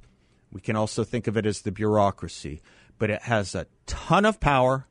We 0.52 0.62
can 0.62 0.76
also 0.76 1.04
think 1.04 1.28
of 1.28 1.38
it 1.38 1.46
as 1.46 1.62
the 1.62 1.72
bureaucracy, 1.72 2.62
but 2.98 3.10
it 3.10 3.24
has 3.24 3.56
a 3.56 3.68
ton 3.86 4.26
of 4.26 4.40
power. 4.40 4.88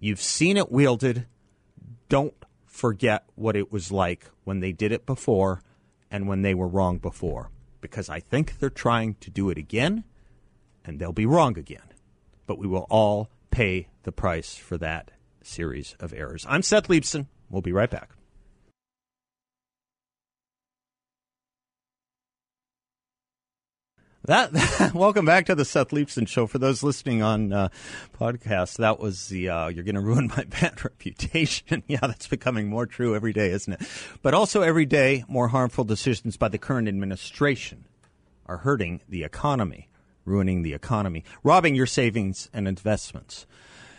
You've 0.00 0.22
seen 0.22 0.56
it 0.56 0.72
wielded. 0.72 1.26
Don't 2.08 2.34
forget 2.64 3.24
what 3.34 3.54
it 3.54 3.70
was 3.70 3.92
like 3.92 4.30
when 4.44 4.60
they 4.60 4.72
did 4.72 4.92
it 4.92 5.04
before 5.04 5.62
and 6.10 6.26
when 6.26 6.40
they 6.40 6.54
were 6.54 6.66
wrong 6.66 6.98
before. 6.98 7.50
Because 7.82 8.08
I 8.08 8.20
think 8.20 8.58
they're 8.58 8.70
trying 8.70 9.14
to 9.20 9.30
do 9.30 9.50
it 9.50 9.58
again, 9.58 10.04
and 10.84 10.98
they'll 10.98 11.12
be 11.12 11.26
wrong 11.26 11.58
again. 11.58 11.92
But 12.46 12.58
we 12.58 12.66
will 12.66 12.86
all 12.90 13.30
pay 13.50 13.88
the 14.02 14.12
price 14.12 14.56
for 14.56 14.78
that 14.78 15.10
series 15.42 15.94
of 16.00 16.12
errors. 16.14 16.46
I'm 16.48 16.62
Seth 16.62 16.88
Leibsohn. 16.88 17.26
We'll 17.50 17.62
be 17.62 17.72
right 17.72 17.90
back. 17.90 18.10
That, 24.30 24.92
welcome 24.94 25.24
back 25.24 25.46
to 25.46 25.56
the 25.56 25.64
Seth 25.64 25.88
Leibsohn 25.88 26.28
Show. 26.28 26.46
For 26.46 26.58
those 26.58 26.84
listening 26.84 27.20
on 27.20 27.52
uh, 27.52 27.68
podcast, 28.16 28.76
that 28.76 29.00
was 29.00 29.26
the 29.26 29.48
uh, 29.48 29.66
"You're 29.66 29.82
going 29.82 29.96
to 29.96 30.00
ruin 30.00 30.28
my 30.28 30.44
bad 30.60 30.84
reputation." 30.84 31.82
yeah, 31.88 31.98
that's 32.00 32.28
becoming 32.28 32.68
more 32.68 32.86
true 32.86 33.16
every 33.16 33.32
day, 33.32 33.50
isn't 33.50 33.72
it? 33.72 33.80
But 34.22 34.32
also 34.32 34.62
every 34.62 34.86
day, 34.86 35.24
more 35.26 35.48
harmful 35.48 35.82
decisions 35.82 36.36
by 36.36 36.46
the 36.46 36.58
current 36.58 36.86
administration 36.86 37.86
are 38.46 38.58
hurting 38.58 39.00
the 39.08 39.24
economy, 39.24 39.88
ruining 40.24 40.62
the 40.62 40.74
economy, 40.74 41.24
robbing 41.42 41.74
your 41.74 41.86
savings 41.86 42.48
and 42.52 42.68
investments. 42.68 43.46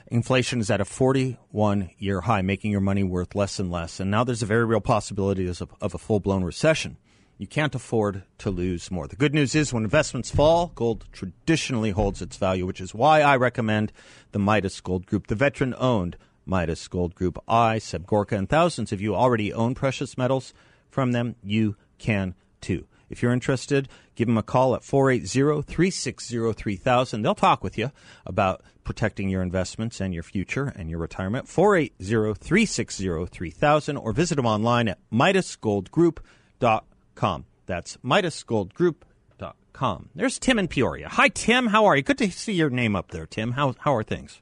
Inflation 0.08 0.62
is 0.62 0.72
at 0.72 0.80
a 0.80 0.86
41 0.86 1.90
year 1.98 2.22
high, 2.22 2.42
making 2.42 2.72
your 2.72 2.80
money 2.80 3.04
worth 3.04 3.36
less 3.36 3.60
and 3.60 3.70
less. 3.70 4.00
And 4.00 4.10
now 4.10 4.24
there's 4.24 4.44
a 4.44 4.46
very 4.46 4.64
real 4.64 4.80
possibility 4.80 5.46
of, 5.48 5.62
of 5.82 5.94
a 5.94 5.98
full 5.98 6.22
blown 6.22 6.46
recession. 6.46 6.96
You 7.42 7.48
can't 7.48 7.74
afford 7.74 8.22
to 8.38 8.52
lose 8.52 8.92
more. 8.92 9.08
The 9.08 9.16
good 9.16 9.34
news 9.34 9.56
is 9.56 9.74
when 9.74 9.84
investments 9.84 10.30
fall, 10.30 10.72
gold 10.76 11.06
traditionally 11.12 11.90
holds 11.90 12.22
its 12.22 12.38
value, 12.38 12.68
which 12.68 12.80
is 12.80 12.94
why 12.94 13.22
I 13.22 13.36
recommend 13.36 13.92
the 14.32 14.38
Midas 14.38 14.80
Gold 14.80 15.08
Group, 15.08 15.26
the 15.26 15.34
veteran 15.34 15.74
owned 15.80 16.18
Midas 16.46 16.88
Gold 16.88 17.16
Group. 17.16 17.40
I, 17.48 17.80
Seb 17.80 18.06
Gorka, 18.06 18.36
and 18.38 18.48
thousands 18.48 18.92
of 18.92 19.02
you 19.02 19.16
already 19.16 19.52
own 19.52 19.74
precious 19.74 20.20
metals 20.20 20.54
from 20.92 21.14
them. 21.14 21.36
You 21.42 21.78
can 21.98 22.36
too. 22.62 22.86
If 23.10 23.24
you're 23.24 23.34
interested, 23.34 23.90
give 24.14 24.28
them 24.28 24.38
a 24.38 24.44
call 24.44 24.76
at 24.76 24.84
480 24.84 25.64
360 25.64 26.54
3000. 26.54 27.22
They'll 27.24 27.34
talk 27.34 27.64
with 27.64 27.76
you 27.76 27.92
about 28.24 28.62
protecting 28.84 29.30
your 29.30 29.42
investments 29.42 30.00
and 30.00 30.14
your 30.14 30.22
future 30.22 30.72
and 30.76 30.92
your 30.92 31.00
retirement. 31.00 31.48
480 31.48 32.36
360 32.40 33.26
3000 33.26 33.98
or 33.98 34.14
visit 34.14 34.36
them 34.36 34.46
online 34.46 34.88
at 34.90 35.00
MidasGoldGroup.com 35.12 36.82
com. 37.22 37.46
That's 37.68 37.98
MidasGoldGroup.com. 37.98 40.10
There's 40.16 40.40
Tim 40.40 40.58
in 40.58 40.68
Peoria. 40.68 41.08
Hi, 41.08 41.30
Tim. 41.30 41.68
How 41.68 41.86
are 41.86 41.96
you? 41.96 42.02
Good 42.02 42.18
to 42.18 42.32
see 42.32 42.54
your 42.54 42.72
name 42.72 42.96
up 42.96 43.12
there, 43.12 43.28
Tim. 43.28 43.52
How 43.52 43.76
how 43.78 43.94
are 43.96 44.02
things? 44.04 44.42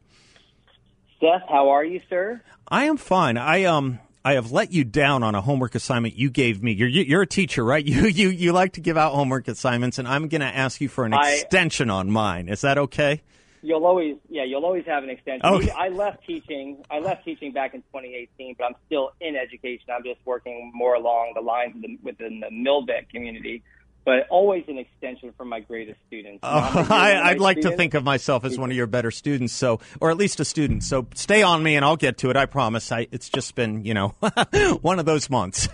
Seth, 1.20 1.42
how 1.50 1.72
are 1.72 1.84
you, 1.84 2.00
sir? 2.10 2.42
I 2.70 2.86
am 2.86 2.96
fine. 2.96 3.36
I 3.36 3.66
um 3.66 4.00
I 4.24 4.36
have 4.36 4.54
let 4.54 4.72
you 4.72 4.86
down 4.86 5.24
on 5.24 5.36
a 5.36 5.42
homework 5.42 5.76
assignment 5.76 6.16
you 6.16 6.30
gave 6.30 6.64
me. 6.64 6.72
You're 6.72 6.88
you're 6.88 7.24
a 7.24 7.28
teacher, 7.28 7.66
right? 7.66 7.86
You 7.86 8.06
you 8.06 8.30
you 8.30 8.54
like 8.54 8.72
to 8.74 8.82
give 8.82 8.98
out 8.98 9.14
homework 9.14 9.50
assignments, 9.50 10.00
and 10.00 10.08
I'm 10.08 10.30
going 10.30 10.42
to 10.42 10.48
ask 10.48 10.80
you 10.80 10.88
for 10.88 11.06
an 11.06 11.14
I, 11.14 11.34
extension 11.34 11.90
on 11.90 12.10
mine. 12.10 12.48
Is 12.48 12.62
that 12.62 12.78
okay? 12.78 13.22
You'll 13.62 13.86
always, 13.86 14.16
yeah, 14.30 14.44
you'll 14.44 14.66
always 14.66 14.86
have 14.86 15.04
an 15.04 15.10
extension. 15.10 15.46
Okay. 15.46 15.72
I 15.72 15.90
left 15.90 16.26
teaching. 16.26 16.84
I 16.90 17.00
left 17.00 17.26
teaching 17.26 17.52
back 17.52 17.74
in 17.74 17.82
2018, 17.82 18.56
but 18.58 18.66
I'm 18.66 18.76
still 18.86 19.12
in 19.20 19.36
education. 19.36 19.88
I'm 19.94 20.04
just 20.04 20.20
working 20.26 20.72
more 20.74 20.96
along 20.96 21.34
the 21.36 21.42
lines 21.42 21.76
the, 21.82 21.98
within 22.02 22.40
the 22.40 22.48
Milbeck 22.48 23.10
community, 23.10 23.64
but 24.06 24.28
always 24.30 24.64
an 24.68 24.78
extension 24.78 25.34
for 25.36 25.46
my 25.46 25.60
greatest 25.60 26.00
students. 26.08 26.40
Oh, 26.42 26.88
I, 26.90 27.34
would 27.34 27.42
like 27.42 27.56
students. 27.56 27.74
to 27.74 27.78
think 27.78 27.94
of 27.96 28.04
myself 28.04 28.46
as 28.46 28.58
one 28.58 28.72
of 28.72 28.78
your 28.78 28.88
better 28.88 29.12
students, 29.12 29.54
so 29.54 29.82
or 30.00 30.10
at 30.10 30.18
least 30.18 30.40
a 30.40 30.46
student. 30.46 30.84
So 30.84 31.08
stay 31.16 31.44
on 31.44 31.62
me, 31.62 31.76
and 31.76 31.84
I'll 31.84 31.98
get 31.98 32.18
to 32.20 32.30
it. 32.30 32.38
I 32.38 32.46
promise. 32.46 32.92
I, 32.92 33.08
it's 33.12 33.30
just 33.30 33.56
been, 33.56 33.84
you 33.84 33.94
know, 33.94 34.16
one 34.82 35.00
of 35.00 35.06
those 35.06 35.30
months. 35.30 35.68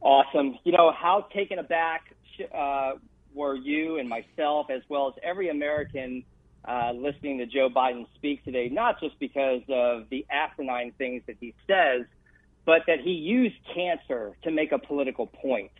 awesome. 0.00 0.56
You 0.64 0.72
know 0.72 0.92
how 0.92 1.26
taken 1.34 1.58
aback. 1.58 2.14
Uh, 2.54 2.92
were 3.34 3.54
you 3.54 3.98
and 3.98 4.08
myself, 4.08 4.70
as 4.70 4.82
well 4.88 5.08
as 5.08 5.14
every 5.22 5.48
American 5.48 6.24
uh, 6.64 6.92
listening 6.92 7.38
to 7.38 7.46
Joe 7.46 7.68
Biden 7.74 8.06
speak 8.16 8.44
today, 8.44 8.68
not 8.68 9.00
just 9.00 9.18
because 9.18 9.62
of 9.68 10.08
the 10.10 10.26
asinine 10.30 10.92
things 10.98 11.22
that 11.26 11.36
he 11.40 11.54
says, 11.66 12.06
but 12.66 12.82
that 12.86 13.00
he 13.00 13.12
used 13.12 13.56
cancer 13.74 14.36
to 14.42 14.50
make 14.50 14.72
a 14.72 14.78
political 14.78 15.26
point. 15.26 15.70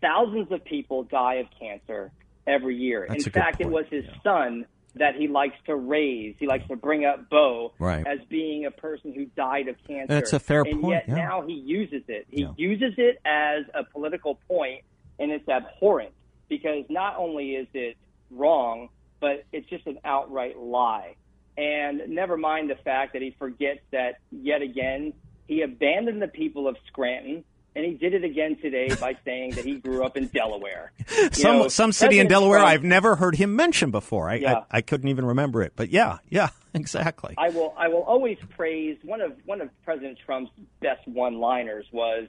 Thousands 0.00 0.50
of 0.52 0.64
people 0.64 1.02
die 1.04 1.34
of 1.34 1.46
cancer 1.58 2.12
every 2.46 2.76
year. 2.76 3.06
That's 3.08 3.26
In 3.26 3.32
fact, 3.32 3.60
it 3.60 3.68
was 3.68 3.84
his 3.90 4.04
yeah. 4.04 4.22
son 4.22 4.66
that 4.94 5.14
he 5.14 5.28
likes 5.28 5.56
to 5.66 5.76
raise. 5.76 6.34
He 6.38 6.46
likes 6.46 6.66
to 6.68 6.76
bring 6.76 7.04
up 7.04 7.28
Beau 7.28 7.72
right. 7.78 8.06
as 8.06 8.18
being 8.28 8.66
a 8.66 8.70
person 8.70 9.12
who 9.12 9.26
died 9.36 9.68
of 9.68 9.76
cancer. 9.86 10.14
That's 10.14 10.32
a 10.32 10.40
fair 10.40 10.62
and 10.62 10.80
point. 10.80 10.94
yet 10.94 11.04
yeah. 11.08 11.14
now 11.14 11.42
he 11.42 11.54
uses 11.54 12.02
it. 12.08 12.26
He 12.30 12.42
yeah. 12.42 12.52
uses 12.56 12.94
it 12.96 13.20
as 13.24 13.64
a 13.74 13.84
political 13.84 14.36
point, 14.48 14.82
and 15.18 15.30
it's 15.30 15.48
abhorrent 15.48 16.12
because 16.50 16.84
not 16.90 17.16
only 17.16 17.52
is 17.52 17.68
it 17.72 17.96
wrong, 18.30 18.90
but 19.20 19.44
it's 19.52 19.68
just 19.70 19.86
an 19.86 19.98
outright 20.04 20.58
lie. 20.58 21.16
And 21.56 22.02
never 22.08 22.36
mind 22.36 22.68
the 22.68 22.74
fact 22.74 23.14
that 23.14 23.22
he 23.22 23.34
forgets 23.38 23.80
that 23.92 24.18
yet 24.30 24.60
again 24.60 25.14
he 25.50 25.62
abandoned 25.62 26.22
the 26.22 26.28
people 26.28 26.68
of 26.68 26.76
Scranton, 26.86 27.42
and 27.74 27.84
he 27.84 27.94
did 27.94 28.14
it 28.14 28.22
again 28.22 28.56
today 28.62 28.88
by 29.00 29.16
saying 29.24 29.50
that 29.56 29.64
he 29.64 29.80
grew 29.80 30.04
up 30.04 30.16
in 30.16 30.28
Delaware. 30.28 30.92
You 31.10 31.30
some 31.32 31.58
know, 31.58 31.68
some 31.68 31.90
city 31.90 32.20
in 32.20 32.28
Delaware 32.28 32.60
Trump, 32.60 32.70
I've 32.70 32.84
never 32.84 33.16
heard 33.16 33.34
him 33.34 33.56
mention 33.56 33.90
before. 33.90 34.30
I, 34.30 34.34
yeah. 34.36 34.58
I, 34.70 34.78
I 34.78 34.80
couldn't 34.80 35.08
even 35.08 35.24
remember 35.24 35.60
it, 35.64 35.72
but 35.74 35.90
yeah, 35.90 36.18
yeah, 36.28 36.50
exactly. 36.74 37.34
I 37.36 37.48
will 37.48 37.74
I 37.76 37.88
will 37.88 38.04
always 38.04 38.38
praise 38.50 38.96
one 39.02 39.20
of 39.20 39.32
one 39.44 39.60
of 39.60 39.70
President 39.84 40.18
Trump's 40.24 40.52
best 40.80 41.06
one-liners 41.08 41.86
was 41.90 42.28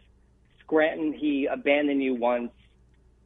Scranton. 0.62 1.14
He 1.14 1.46
abandoned 1.46 2.02
you 2.02 2.16
once, 2.16 2.52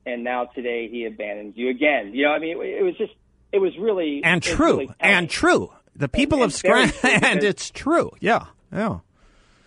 and 0.05 0.23
now 0.23 0.45
today 0.45 0.87
he 0.89 1.05
abandons 1.05 1.55
you 1.57 1.69
again. 1.69 2.13
You 2.13 2.25
know, 2.25 2.31
I 2.31 2.39
mean, 2.39 2.57
it, 2.57 2.79
it 2.79 2.83
was 2.83 2.95
just, 2.97 3.13
it 3.51 3.59
was 3.59 3.77
really 3.77 4.21
and 4.23 4.41
true 4.41 4.77
really 4.77 4.89
and 4.99 5.29
true. 5.29 5.71
The 5.95 6.09
people 6.09 6.39
and, 6.39 6.45
of 6.45 6.53
Scranton, 6.53 7.09
and 7.23 7.43
it's 7.43 7.69
true. 7.69 8.11
Yeah, 8.19 8.45
yeah. 8.71 8.99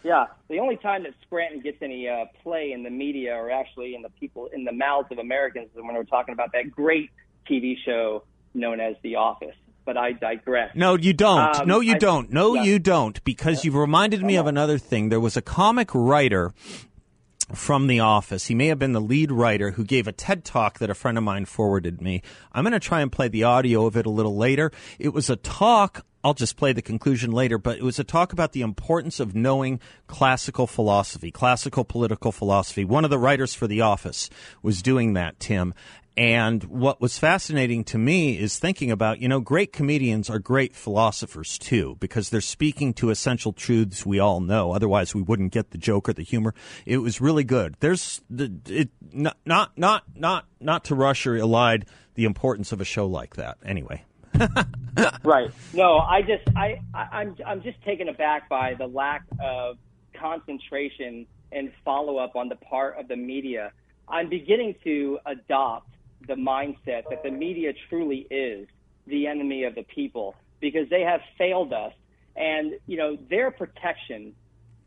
Yeah, 0.04 0.26
the 0.48 0.60
only 0.60 0.76
time 0.76 1.02
that 1.02 1.12
Scranton 1.26 1.60
gets 1.60 1.82
any 1.82 2.08
uh, 2.08 2.26
play 2.42 2.72
in 2.72 2.82
the 2.82 2.90
media, 2.90 3.34
or 3.34 3.50
actually 3.50 3.94
in 3.94 4.02
the 4.02 4.08
people 4.10 4.48
in 4.52 4.64
the 4.64 4.72
mouths 4.72 5.08
of 5.10 5.18
Americans, 5.18 5.68
is 5.74 5.82
when 5.82 5.94
we're 5.94 6.04
talking 6.04 6.32
about 6.32 6.52
that 6.52 6.70
great 6.70 7.10
TV 7.50 7.74
show 7.84 8.22
known 8.54 8.80
as 8.80 8.94
The 9.02 9.16
Office. 9.16 9.56
But 9.84 9.96
I 9.96 10.12
digress. 10.12 10.70
No, 10.74 10.96
you 10.96 11.14
don't. 11.14 11.60
Um, 11.60 11.66
no, 11.66 11.80
you 11.80 11.94
I, 11.94 11.98
don't. 11.98 12.30
No, 12.30 12.54
yeah. 12.54 12.62
you 12.62 12.78
don't. 12.78 13.22
Because 13.24 13.64
you've 13.64 13.74
reminded 13.74 14.22
me 14.22 14.36
of 14.36 14.46
another 14.46 14.76
thing. 14.76 15.08
There 15.08 15.20
was 15.20 15.36
a 15.36 15.42
comic 15.42 15.94
writer 15.94 16.52
from 17.54 17.86
The 17.86 18.00
Office. 18.00 18.46
He 18.46 18.54
may 18.54 18.66
have 18.66 18.78
been 18.78 18.92
the 18.92 19.00
lead 19.00 19.32
writer 19.32 19.72
who 19.72 19.84
gave 19.84 20.06
a 20.06 20.12
TED 20.12 20.44
talk 20.44 20.78
that 20.78 20.90
a 20.90 20.94
friend 20.94 21.16
of 21.16 21.24
mine 21.24 21.46
forwarded 21.46 22.00
me. 22.00 22.22
I'm 22.52 22.64
going 22.64 22.72
to 22.72 22.80
try 22.80 23.00
and 23.00 23.10
play 23.10 23.28
the 23.28 23.44
audio 23.44 23.86
of 23.86 23.96
it 23.96 24.06
a 24.06 24.10
little 24.10 24.36
later. 24.36 24.70
It 24.98 25.14
was 25.14 25.30
a 25.30 25.36
talk. 25.36 26.04
I'll 26.22 26.34
just 26.34 26.56
play 26.56 26.72
the 26.72 26.82
conclusion 26.82 27.30
later, 27.30 27.58
but 27.58 27.78
it 27.78 27.82
was 27.82 27.98
a 27.98 28.04
talk 28.04 28.32
about 28.32 28.52
the 28.52 28.62
importance 28.62 29.20
of 29.20 29.34
knowing 29.34 29.80
classical 30.08 30.66
philosophy, 30.66 31.30
classical 31.30 31.84
political 31.84 32.32
philosophy. 32.32 32.84
One 32.84 33.04
of 33.04 33.10
the 33.10 33.18
writers 33.18 33.54
for 33.54 33.66
The 33.66 33.80
Office 33.80 34.28
was 34.62 34.82
doing 34.82 35.14
that, 35.14 35.38
Tim. 35.38 35.74
And 36.18 36.64
what 36.64 37.00
was 37.00 37.16
fascinating 37.16 37.84
to 37.84 37.96
me 37.96 38.36
is 38.36 38.58
thinking 38.58 38.90
about, 38.90 39.20
you 39.20 39.28
know, 39.28 39.38
great 39.38 39.72
comedians 39.72 40.28
are 40.28 40.40
great 40.40 40.74
philosophers 40.74 41.56
too, 41.56 41.96
because 42.00 42.30
they're 42.30 42.40
speaking 42.40 42.92
to 42.94 43.10
essential 43.10 43.52
truths 43.52 44.04
we 44.04 44.18
all 44.18 44.40
know. 44.40 44.72
Otherwise, 44.72 45.14
we 45.14 45.22
wouldn't 45.22 45.52
get 45.52 45.70
the 45.70 45.78
joke 45.78 46.08
or 46.08 46.12
the 46.12 46.24
humor. 46.24 46.54
It 46.84 46.96
was 46.98 47.20
really 47.20 47.44
good. 47.44 47.76
there's 47.78 48.20
the, 48.28 48.52
it, 48.66 48.90
not, 49.12 49.36
not, 49.46 49.78
not, 49.78 50.02
not, 50.16 50.46
not 50.58 50.86
to 50.86 50.96
rush 50.96 51.24
or 51.24 51.34
elide 51.34 51.84
the 52.14 52.24
importance 52.24 52.72
of 52.72 52.80
a 52.80 52.84
show 52.84 53.06
like 53.06 53.36
that. 53.36 53.58
Anyway. 53.64 54.04
right. 55.22 55.52
No, 55.72 55.98
I 55.98 56.22
just, 56.22 56.42
I, 56.56 56.80
I, 56.92 57.06
I'm, 57.12 57.36
I'm 57.46 57.62
just 57.62 57.80
taken 57.84 58.08
aback 58.08 58.48
by 58.48 58.74
the 58.74 58.88
lack 58.88 59.22
of 59.40 59.78
concentration 60.18 61.28
and 61.52 61.70
follow 61.84 62.18
up 62.18 62.34
on 62.34 62.48
the 62.48 62.56
part 62.56 62.98
of 62.98 63.06
the 63.06 63.14
media. 63.14 63.70
I'm 64.08 64.28
beginning 64.28 64.74
to 64.82 65.20
adopt 65.24 65.90
the 66.26 66.34
mindset 66.34 67.04
that 67.10 67.22
the 67.22 67.30
media 67.30 67.72
truly 67.88 68.26
is 68.30 68.68
the 69.06 69.26
enemy 69.26 69.64
of 69.64 69.74
the 69.74 69.84
people 69.84 70.34
because 70.60 70.88
they 70.90 71.02
have 71.02 71.20
failed 71.36 71.72
us. 71.72 71.92
And, 72.36 72.74
you 72.86 72.96
know, 72.96 73.16
their 73.28 73.50
protection 73.50 74.34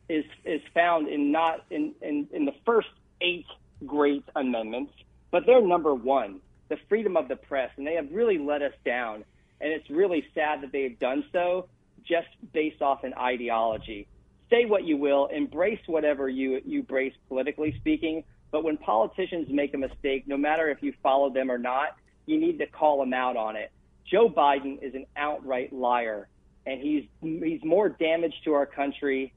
is 0.10 0.26
is 0.46 0.62
found 0.74 1.08
in 1.08 1.32
not 1.32 1.64
in, 1.70 1.94
in, 2.02 2.28
in 2.32 2.46
the 2.46 2.54
first 2.66 2.90
eight 3.22 3.46
great 3.86 4.24
amendments, 4.36 4.94
but 5.32 5.46
they're 5.46 5.66
number 5.66 5.96
one, 5.96 6.40
the 6.70 6.78
freedom 6.90 7.18
of 7.18 7.28
the 7.28 7.36
press, 7.36 7.70
and 7.78 7.88
they 7.88 7.96
have 7.96 8.08
really 8.12 8.38
let 8.38 8.62
us 8.62 8.74
down. 8.86 9.24
And 9.60 9.72
it's 9.72 9.90
really 9.90 10.26
sad 10.34 10.62
that 10.64 10.72
they've 10.72 10.98
done 11.00 11.24
so 11.32 11.68
just 12.04 12.28
based 12.52 12.82
off 12.82 13.04
an 13.04 13.14
ideology. 13.14 14.08
Say 14.50 14.66
what 14.66 14.84
you 14.84 14.98
will, 14.98 15.28
embrace 15.28 15.80
whatever 15.88 16.28
you 16.28 16.62
you 16.66 16.80
embrace 16.80 17.14
politically 17.28 17.76
speaking, 17.80 18.24
but 18.52 18.64
when 18.64 18.78
politicians 18.78 19.48
make 19.50 19.74
a 19.74 19.78
mistake, 19.78 20.28
no 20.28 20.38
matter 20.38 20.70
if 20.70 20.84
you 20.84 20.94
follow 21.02 21.30
them 21.30 21.50
or 21.50 21.58
not, 21.58 21.96
you 22.26 22.40
need 22.40 22.60
to 22.60 22.68
call 22.68 23.00
them 23.00 23.14
out 23.14 23.38
on 23.38 23.56
it. 23.56 23.72
Joe 24.10 24.30
Biden 24.30 24.82
is 24.82 24.94
an 24.94 25.06
outright 25.16 25.72
liar, 25.72 26.28
and 26.66 26.82
he's 26.82 27.06
he's 27.22 27.64
more 27.64 27.90
damage 27.90 28.34
to 28.44 28.54
our 28.54 28.66
country 28.66 29.34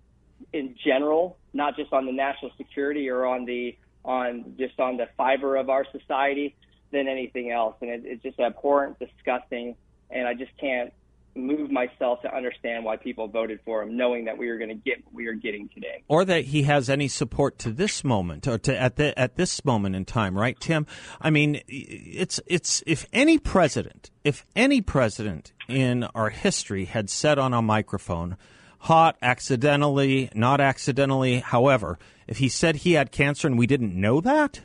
in 0.53 0.75
general, 0.85 1.39
not 1.53 1.77
just 1.77 1.93
on 1.93 2.07
the 2.07 2.13
national 2.13 2.51
security 2.57 3.09
or 3.09 3.25
on 3.25 3.45
the 3.45 3.77
on 4.05 4.55
just 4.59 4.79
on 4.81 4.97
the 4.97 5.09
fiber 5.17 5.57
of 5.57 5.71
our 5.71 5.87
society 5.93 6.55
than 6.91 7.09
anything 7.09 7.51
else. 7.51 7.77
And 7.81 7.91
it, 7.91 8.03
it's 8.05 8.23
just 8.23 8.39
abhorrent, 8.41 8.99
disgusting, 8.99 9.77
and 10.11 10.27
I 10.27 10.35
just 10.35 10.57
can't 10.59 10.93
move 11.37 11.71
myself 11.71 12.23
to 12.23 12.35
understand 12.35 12.85
why 12.85 12.97
people 12.97 13.29
voted 13.29 13.61
for 13.65 13.83
him, 13.83 13.97
knowing 13.97 14.25
that 14.25 14.39
we 14.39 14.49
are 14.49 14.59
going 14.59 14.69
to 14.69 14.75
get 14.75 15.05
what 15.05 15.15
we 15.15 15.27
are 15.27 15.35
getting 15.35 15.69
today, 15.69 16.03
or 16.09 16.25
that 16.25 16.47
he 16.47 16.63
has 16.63 16.89
any 16.89 17.09
support 17.09 17.59
to 17.59 17.71
this 17.71 18.05
moment 18.05 18.47
or 18.47 18.59
to 18.59 18.81
at 18.81 18.97
the 18.97 19.19
at 19.19 19.37
this 19.37 19.65
moment 19.65 19.97
in 19.97 20.05
time, 20.05 20.37
right, 20.37 20.59
Tim? 20.61 20.87
I 21.21 21.31
mean, 21.31 21.61
it's 21.67 22.41
it's 22.47 22.83
if 22.87 23.07
any 23.13 23.39
president, 23.39 24.11
if 24.23 24.45
any 24.55 24.81
president 24.81 25.53
in 25.69 26.05
our 26.15 26.31
history 26.31 26.85
had 26.85 27.11
said 27.11 27.39
on 27.39 27.53
a 27.53 27.63
microphone, 27.63 28.37
hot, 28.81 29.17
accidentally, 29.23 30.31
not 30.35 30.61
accidentally, 30.61 31.41
however, 31.41 31.99
if 32.27 32.39
he 32.39 32.49
said 32.49 32.77
he 32.77 32.93
had 32.93 33.13
cancer 33.13 33.47
and 33.47 33.59
we 33.59 33.67
didn't 33.67 33.95
know 33.95 34.21
that, 34.21 34.61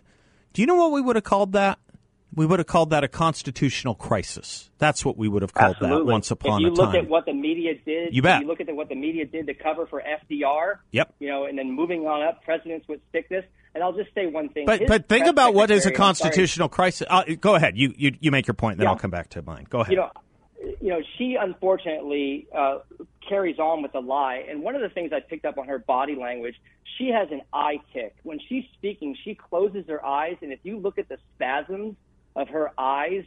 do 0.53 0.61
you 0.61 0.65
know 0.65 0.75
what 0.75 0.91
we 0.91 1.01
would 1.01 1.15
have 1.15 1.23
called 1.23 1.53
that? 1.53 1.79
We 2.36 2.45
would 2.45 2.59
have 2.59 2.67
called 2.67 2.91
that 2.91 3.03
a 3.03 3.07
constitutional 3.07 3.95
crisis. 3.95 4.69
That's 4.77 5.03
what 5.03 5.17
we 5.17 5.27
would 5.27 5.41
have 5.41 5.53
called 5.53 5.75
Absolutely. 5.77 6.05
that 6.05 6.12
once 6.12 6.29
upon 6.31 6.51
a 6.51 6.53
time. 6.53 6.71
If 6.71 6.77
you 6.77 6.83
look 6.83 6.93
time. 6.93 7.03
at 7.05 7.09
what 7.09 7.25
the 7.25 7.33
media 7.33 7.74
did, 7.86 8.15
you 8.15 8.21
bet. 8.21 8.41
you 8.41 8.48
look 8.48 8.59
at 8.62 8.67
the, 8.67 8.75
what 8.75 8.88
the 8.89 8.95
media 8.95 9.25
did 9.25 9.48
to 9.48 9.53
cover 9.55 9.88
for 9.88 10.01
FDR. 10.01 10.75
Yep. 10.91 11.15
You 11.19 11.27
know, 11.29 11.45
and 11.45 11.57
then 11.57 11.71
moving 11.71 12.05
on 12.05 12.21
up, 12.21 12.43
presidents 12.43 12.88
would 12.88 13.01
stick 13.09 13.29
this. 13.29 13.43
And 13.74 13.83
I'll 13.83 13.93
just 13.93 14.13
say 14.13 14.25
one 14.27 14.50
thing. 14.50 14.65
But 14.65 14.81
His 14.81 14.88
but 14.88 15.07
think 15.07 15.27
about 15.27 15.53
what 15.53 15.69
is 15.71 15.79
a 15.79 15.81
secretary- 15.89 16.07
I'm 16.07 16.15
sorry. 16.15 16.29
constitutional 16.29 16.69
crisis. 16.69 17.07
Uh, 17.09 17.24
go 17.39 17.55
ahead. 17.55 17.77
You, 17.77 17.93
you 17.98 18.15
you 18.19 18.31
make 18.31 18.48
your 18.48 18.55
point, 18.55 18.77
then 18.77 18.86
Yeah. 18.86 18.91
I'll 18.91 18.98
come 18.98 19.12
back 19.12 19.29
to 19.31 19.41
mine. 19.41 19.65
Go 19.69 19.81
ahead. 19.81 19.91
you 19.91 19.98
know, 19.98 20.09
you 20.81 20.89
know, 20.89 21.01
she 21.17 21.36
unfortunately 21.39 22.48
uh, 22.55 22.79
carries 23.27 23.59
on 23.59 23.81
with 23.81 23.91
the 23.91 24.01
lie. 24.01 24.43
And 24.50 24.62
one 24.63 24.75
of 24.75 24.81
the 24.81 24.89
things 24.89 25.12
I 25.13 25.19
picked 25.19 25.45
up 25.45 25.57
on 25.57 25.67
her 25.67 25.79
body 25.79 26.15
language, 26.15 26.55
she 26.98 27.09
has 27.09 27.29
an 27.31 27.41
eye 27.53 27.79
tick. 27.93 28.15
When 28.24 28.39
she's 28.50 28.65
speaking, 28.74 29.15
she 29.24 29.36
closes 29.36 29.86
her 29.88 30.03
eyes, 30.05 30.38
and 30.41 30.51
if 30.51 30.59
you 30.63 30.77
look 30.79 30.98
at 30.98 31.07
the 31.07 31.17
spasms 31.36 31.95
of 32.36 32.50
her 32.50 32.71
eyes 32.77 33.24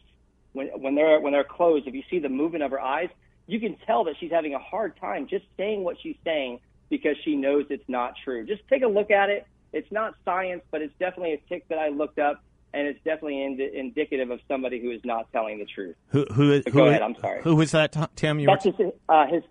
when 0.52 0.68
when 0.80 0.94
they're 0.94 1.20
when 1.20 1.32
they're 1.32 1.44
closed, 1.44 1.86
if 1.86 1.94
you 1.94 2.02
see 2.10 2.18
the 2.18 2.28
movement 2.28 2.62
of 2.64 2.70
her 2.70 2.80
eyes, 2.80 3.08
you 3.46 3.58
can 3.60 3.76
tell 3.86 4.04
that 4.04 4.14
she's 4.20 4.30
having 4.30 4.54
a 4.54 4.58
hard 4.58 4.96
time 4.98 5.26
just 5.28 5.44
saying 5.56 5.82
what 5.84 5.96
she's 6.02 6.16
saying 6.24 6.60
because 6.90 7.16
she 7.24 7.36
knows 7.36 7.64
it's 7.70 7.88
not 7.88 8.14
true. 8.24 8.44
Just 8.46 8.62
take 8.68 8.82
a 8.82 8.86
look 8.88 9.10
at 9.10 9.30
it. 9.30 9.46
It's 9.72 9.90
not 9.90 10.14
science, 10.24 10.62
but 10.70 10.82
it's 10.82 10.92
definitely 10.98 11.32
a 11.34 11.38
tick 11.48 11.66
that 11.68 11.78
I 11.78 11.88
looked 11.88 12.18
up. 12.18 12.42
And 12.74 12.86
it's 12.88 12.98
definitely 13.04 13.42
ind- 13.42 13.60
indicative 13.60 14.30
of 14.30 14.40
somebody 14.48 14.80
who 14.80 14.90
is 14.92 15.00
not 15.04 15.30
telling 15.30 15.58
the 15.58 15.66
truth. 15.66 15.94
who 16.06 16.24
who 16.32 16.62
Go 16.62 16.70
who- 16.70 16.84
ahead, 16.86 17.02
I'm 17.02 17.14
sorry. 17.20 17.42
Who 17.42 17.54
was 17.56 17.72
that, 17.72 17.94
Tim? 18.16 18.38
You 18.40 18.48
were 18.48 18.54
That's 18.62 18.64
his, 18.78 18.90
uh, 19.10 19.26
his, 19.26 19.42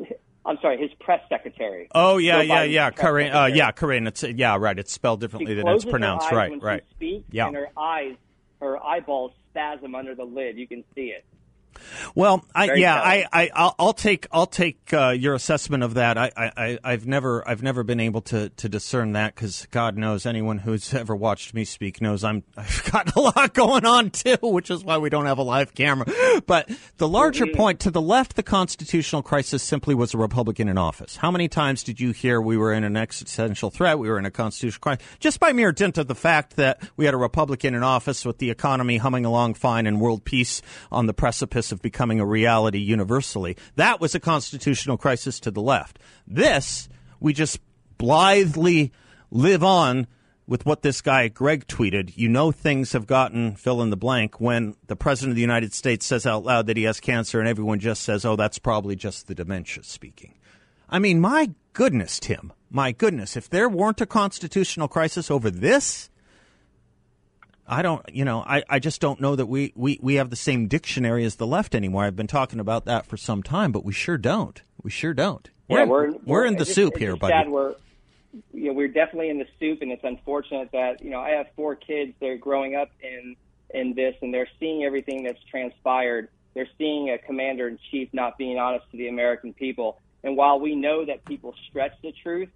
I'm 0.43 0.57
sorry, 0.59 0.79
his 0.81 0.89
press 0.99 1.21
secretary. 1.29 1.87
Oh 1.93 2.17
yeah, 2.17 2.37
Joe 2.37 2.41
yeah, 2.41 2.65
Biden's 2.65 2.71
yeah, 2.73 2.89
Karine. 2.89 3.31
Uh, 3.31 3.45
yeah, 3.45 3.71
Karine. 3.71 4.07
It's 4.07 4.23
yeah, 4.23 4.57
right. 4.59 4.77
It's 4.79 4.91
spelled 4.91 5.19
differently 5.19 5.53
than 5.53 5.67
it's 5.67 5.85
pronounced. 5.85 6.31
Right, 6.31 6.49
when 6.49 6.61
right. 6.61 6.83
Speaks, 6.95 7.25
Yeah. 7.31 7.45
and 7.45 7.55
her 7.57 7.69
eyes, 7.77 8.15
her 8.59 8.83
eyeballs 8.83 9.33
spasm 9.51 9.95
under 9.95 10.15
the 10.15 10.23
lid. 10.23 10.57
You 10.57 10.67
can 10.67 10.83
see 10.95 11.13
it. 11.13 11.25
Well, 12.15 12.45
I, 12.55 12.67
Very 12.67 12.81
yeah, 12.81 12.95
telling. 12.95 13.25
I, 13.33 13.41
I, 13.43 13.49
I'll, 13.53 13.75
I'll 13.79 13.93
take, 13.93 14.27
I'll 14.31 14.45
take 14.45 14.93
uh, 14.93 15.09
your 15.09 15.33
assessment 15.33 15.83
of 15.83 15.95
that. 15.95 16.17
I, 16.17 16.31
I, 16.35 16.51
I- 16.57 16.79
I've 16.83 17.05
never, 17.07 17.47
I've 17.47 17.63
never 17.63 17.83
been 17.83 17.99
able 17.99 18.21
to, 18.23 18.49
to 18.49 18.69
discern 18.69 19.13
that 19.13 19.35
because 19.35 19.67
God 19.71 19.97
knows 19.97 20.25
anyone 20.25 20.57
who's 20.59 20.93
ever 21.01 21.15
watched 21.15 21.53
me 21.53 21.65
speak 21.65 22.01
knows 22.01 22.23
I'm, 22.23 22.43
I've 22.57 22.83
got 22.91 23.15
a 23.15 23.19
lot 23.21 23.53
going 23.53 23.85
on 23.85 24.09
too, 24.11 24.37
which 24.41 24.69
is 24.71 24.83
why 24.83 24.97
we 24.97 25.09
don't 25.09 25.25
have 25.25 25.37
a 25.37 25.43
live 25.43 25.73
camera. 25.75 26.05
But 26.45 26.69
the 26.97 27.07
larger 27.07 27.45
Mm-hmm. 27.45 27.55
point 27.57 27.79
to 27.81 27.91
the 27.91 28.01
left, 28.01 28.35
the 28.35 28.43
constitutional 28.43 29.23
crisis 29.23 29.63
simply 29.63 29.95
was 29.95 30.13
a 30.13 30.17
Republican 30.17 30.67
in 30.67 30.77
office. 30.77 31.15
How 31.15 31.31
many 31.31 31.47
times 31.47 31.81
did 31.83 31.99
you 31.99 32.11
hear 32.11 32.39
we 32.41 32.55
were 32.57 32.71
in 32.73 32.83
an 32.83 32.95
existential 32.97 33.69
threat? 33.71 33.97
We 33.99 34.09
were 34.09 34.19
in 34.19 34.25
a 34.25 34.31
constitutional 34.31 34.81
crisis 34.81 35.05
just 35.19 35.39
by 35.39 35.53
mere 35.53 35.71
dint 35.71 35.97
of 35.97 36.07
the 36.07 36.15
fact 36.15 36.57
that 36.57 36.81
we 36.97 37.05
had 37.05 37.13
a 37.13 37.17
Republican 37.17 37.73
in 37.73 37.83
office 37.83 38.25
with 38.25 38.37
the 38.37 38.49
economy 38.51 38.97
humming 38.97 39.25
along 39.25 39.55
fine 39.55 39.87
and 39.87 39.99
world 39.99 40.23
peace 40.23 40.61
on 40.91 41.07
the 41.07 41.13
precipice 41.13 41.70
of 41.71 41.81
becoming 41.81 42.19
a 42.19 42.25
reality 42.25 42.79
universally. 42.79 43.57
That 43.75 43.99
was 43.99 44.15
a 44.15 44.19
constitutional 44.19 44.97
crisis 44.97 45.39
to 45.41 45.51
the 45.51 45.61
left. 45.61 45.99
This, 46.27 46.89
we 47.19 47.33
just 47.33 47.59
blithely 47.97 48.91
live 49.29 49.63
on 49.63 50.07
with 50.47 50.65
what 50.65 50.81
this 50.81 51.01
guy 51.01 51.29
Greg 51.29 51.65
tweeted. 51.67 52.17
You 52.17 52.27
know 52.27 52.51
things 52.51 52.91
have 52.91 53.07
gotten 53.07 53.55
fill 53.55 53.81
in 53.81 53.89
the 53.89 53.97
blank 53.97 54.41
when 54.41 54.75
the 54.87 54.95
president 54.97 55.31
of 55.31 55.35
the 55.35 55.41
United 55.41 55.73
States 55.73 56.05
says 56.05 56.25
out 56.25 56.43
loud 56.43 56.67
that 56.67 56.77
he 56.77 56.83
has 56.83 56.99
cancer 56.99 57.39
and 57.39 57.47
everyone 57.47 57.79
just 57.79 58.03
says, 58.03 58.25
"Oh, 58.25 58.35
that's 58.35 58.59
probably 58.59 58.95
just 58.95 59.27
the 59.27 59.35
dementia 59.35 59.83
speaking." 59.83 60.33
I 60.89 60.99
mean, 60.99 61.21
my 61.21 61.51
goodness, 61.71 62.19
Tim. 62.19 62.51
My 62.69 62.91
goodness, 62.91 63.37
if 63.37 63.49
there 63.49 63.69
weren't 63.69 64.01
a 64.01 64.05
constitutional 64.05 64.89
crisis 64.89 65.31
over 65.31 65.49
this, 65.49 66.09
I 67.71 67.81
don't, 67.81 68.03
you 68.13 68.25
know, 68.25 68.43
I, 68.45 68.63
I 68.69 68.79
just 68.79 68.99
don't 68.99 69.21
know 69.21 69.35
that 69.35 69.45
we, 69.45 69.71
we, 69.75 69.97
we 70.01 70.15
have 70.15 70.29
the 70.29 70.35
same 70.35 70.67
dictionary 70.67 71.23
as 71.23 71.37
the 71.37 71.47
left 71.47 71.73
anymore. 71.73 72.03
I've 72.03 72.17
been 72.17 72.27
talking 72.27 72.59
about 72.59 72.83
that 72.85 73.05
for 73.05 73.15
some 73.15 73.41
time, 73.41 73.71
but 73.71 73.85
we 73.85 73.93
sure 73.93 74.17
don't. 74.17 74.61
We 74.83 74.91
sure 74.91 75.13
don't. 75.13 75.49
Yeah, 75.69 75.85
we're, 75.85 76.11
we're 76.25 76.45
in 76.45 76.55
the 76.57 76.65
just- 76.65 76.75
soup 76.75 76.97
here, 76.97 77.15
buddy. 77.15 77.49
we're, 77.49 77.75
you 78.53 78.67
know, 78.67 78.73
we're 78.73 78.89
definitely 78.89 79.29
in 79.29 79.37
the 79.39 79.47
soup, 79.57 79.81
and 79.81 79.91
it's 79.91 80.03
unfortunate 80.03 80.69
that 80.73 81.01
you 81.01 81.09
know 81.09 81.19
I 81.19 81.29
have 81.31 81.47
four 81.55 81.75
kids. 81.75 82.13
They're 82.19 82.37
growing 82.37 82.75
up 82.75 82.89
in 83.01 83.35
in 83.73 83.93
this, 83.93 84.15
and 84.21 84.33
they're 84.33 84.49
seeing 84.59 84.83
everything 84.83 85.23
that's 85.23 85.41
transpired. 85.49 86.27
They're 86.53 86.67
seeing 86.77 87.09
a 87.09 87.17
commander 87.17 87.69
in 87.69 87.79
chief 87.89 88.09
not 88.11 88.37
being 88.37 88.57
honest 88.57 88.85
to 88.91 88.97
the 88.97 89.07
American 89.07 89.53
people. 89.53 89.97
And 90.23 90.35
while 90.35 90.59
we 90.59 90.75
know 90.75 91.05
that 91.05 91.23
people 91.25 91.55
stretch 91.69 91.93
the 92.03 92.11
truth, 92.23 92.49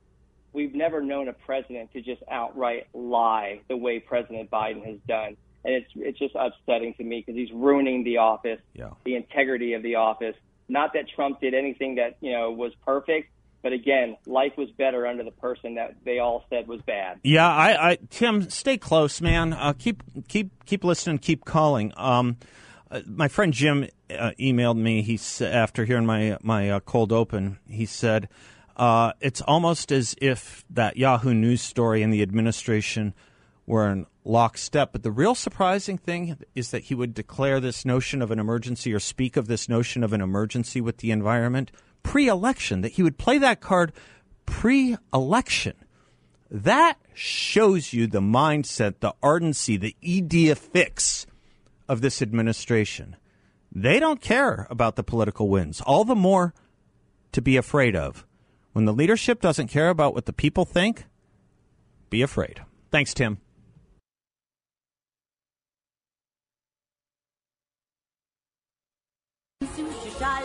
we've 0.55 0.73
never 0.73 1.01
known 1.01 1.27
a 1.27 1.33
president 1.33 1.91
to 1.93 2.01
just 2.01 2.23
outright 2.31 2.87
lie 2.93 3.59
the 3.67 3.77
way 3.77 3.99
President 3.99 4.49
Biden 4.49 4.83
has 4.85 4.97
done. 5.07 5.37
And 5.63 5.73
it's 5.75 5.91
it's 5.95 6.17
just 6.19 6.35
upsetting 6.35 6.93
to 6.95 7.03
me 7.03 7.19
because 7.25 7.35
he's 7.35 7.51
ruining 7.51 8.03
the 8.03 8.17
office, 8.17 8.59
Yeah. 8.73 8.91
the 9.03 9.15
integrity 9.15 9.73
of 9.73 9.83
the 9.83 9.95
office. 9.95 10.35
Not 10.69 10.93
that 10.93 11.09
Trump 11.09 11.41
did 11.41 11.53
anything 11.53 11.95
that 11.95 12.17
you 12.21 12.31
know 12.31 12.51
was 12.51 12.71
perfect, 12.85 13.29
but 13.63 13.73
again, 13.73 14.15
life 14.27 14.53
was 14.57 14.69
better 14.71 15.05
under 15.07 15.23
the 15.23 15.31
person 15.31 15.75
that 15.75 15.95
they 16.03 16.19
all 16.19 16.45
said 16.49 16.67
was 16.67 16.81
bad. 16.81 17.19
Yeah, 17.23 17.47
I, 17.47 17.91
I 17.91 17.97
Tim, 18.09 18.49
stay 18.49 18.77
close, 18.77 19.21
man. 19.21 19.53
Uh, 19.53 19.73
keep 19.77 20.01
keep 20.27 20.51
keep 20.65 20.83
listening, 20.83 21.17
keep 21.17 21.45
calling. 21.45 21.91
Um, 21.97 22.37
uh, 22.91 23.01
my 23.07 23.27
friend 23.27 23.51
Jim 23.51 23.87
uh, 24.11 24.31
emailed 24.39 24.77
me. 24.77 25.01
He 25.01 25.15
s- 25.15 25.41
after 25.41 25.85
hearing 25.85 26.05
my 26.05 26.37
my 26.43 26.69
uh, 26.69 26.79
cold 26.79 27.11
open, 27.11 27.57
he 27.67 27.87
said 27.87 28.29
uh, 28.75 29.13
it's 29.21 29.41
almost 29.41 29.91
as 29.91 30.15
if 30.21 30.65
that 30.69 30.97
Yahoo 30.97 31.33
News 31.33 31.61
story 31.61 32.01
and 32.01 32.13
the 32.13 32.21
administration 32.21 33.13
were 33.65 33.89
in 33.89 34.05
lockstep. 34.23 34.91
But 34.91 35.03
the 35.03 35.11
real 35.11 35.35
surprising 35.35 35.97
thing 35.97 36.37
is 36.53 36.71
that 36.71 36.83
he 36.83 36.95
would 36.95 37.13
declare 37.13 37.59
this 37.59 37.85
notion 37.85 38.21
of 38.21 38.31
an 38.31 38.39
emergency 38.39 38.93
or 38.93 38.99
speak 38.99 39.37
of 39.37 39.47
this 39.47 39.69
notion 39.69 40.03
of 40.03 40.13
an 40.13 40.21
emergency 40.21 40.81
with 40.81 40.97
the 40.97 41.11
environment 41.11 41.71
pre-election. 42.03 42.81
That 42.81 42.93
he 42.93 43.03
would 43.03 43.17
play 43.17 43.37
that 43.37 43.61
card 43.61 43.93
pre-election. 44.45 45.73
That 46.51 46.97
shows 47.13 47.93
you 47.93 48.07
the 48.07 48.21
mindset, 48.21 48.99
the 48.99 49.15
ardency, 49.23 49.77
the 49.77 49.95
idea 50.05 50.55
fix 50.55 51.25
of 51.87 52.01
this 52.01 52.21
administration. 52.21 53.15
They 53.71 53.99
don't 53.99 54.21
care 54.21 54.67
about 54.69 54.95
the 54.95 55.03
political 55.03 55.49
wins. 55.49 55.81
All 55.81 56.05
the 56.05 56.15
more 56.15 56.53
to 57.31 57.41
be 57.41 57.57
afraid 57.57 57.95
of. 57.95 58.25
When 58.75 58.83
the 58.83 58.91
leadership 58.91 59.39
doesn't 59.39 59.69
care 59.69 59.87
about 59.87 60.13
what 60.13 60.25
the 60.25 60.33
people 60.33 60.65
think, 60.65 61.05
be 62.09 62.21
afraid. 62.21 62.59
Thanks, 62.91 63.13
Tim. 63.13 63.37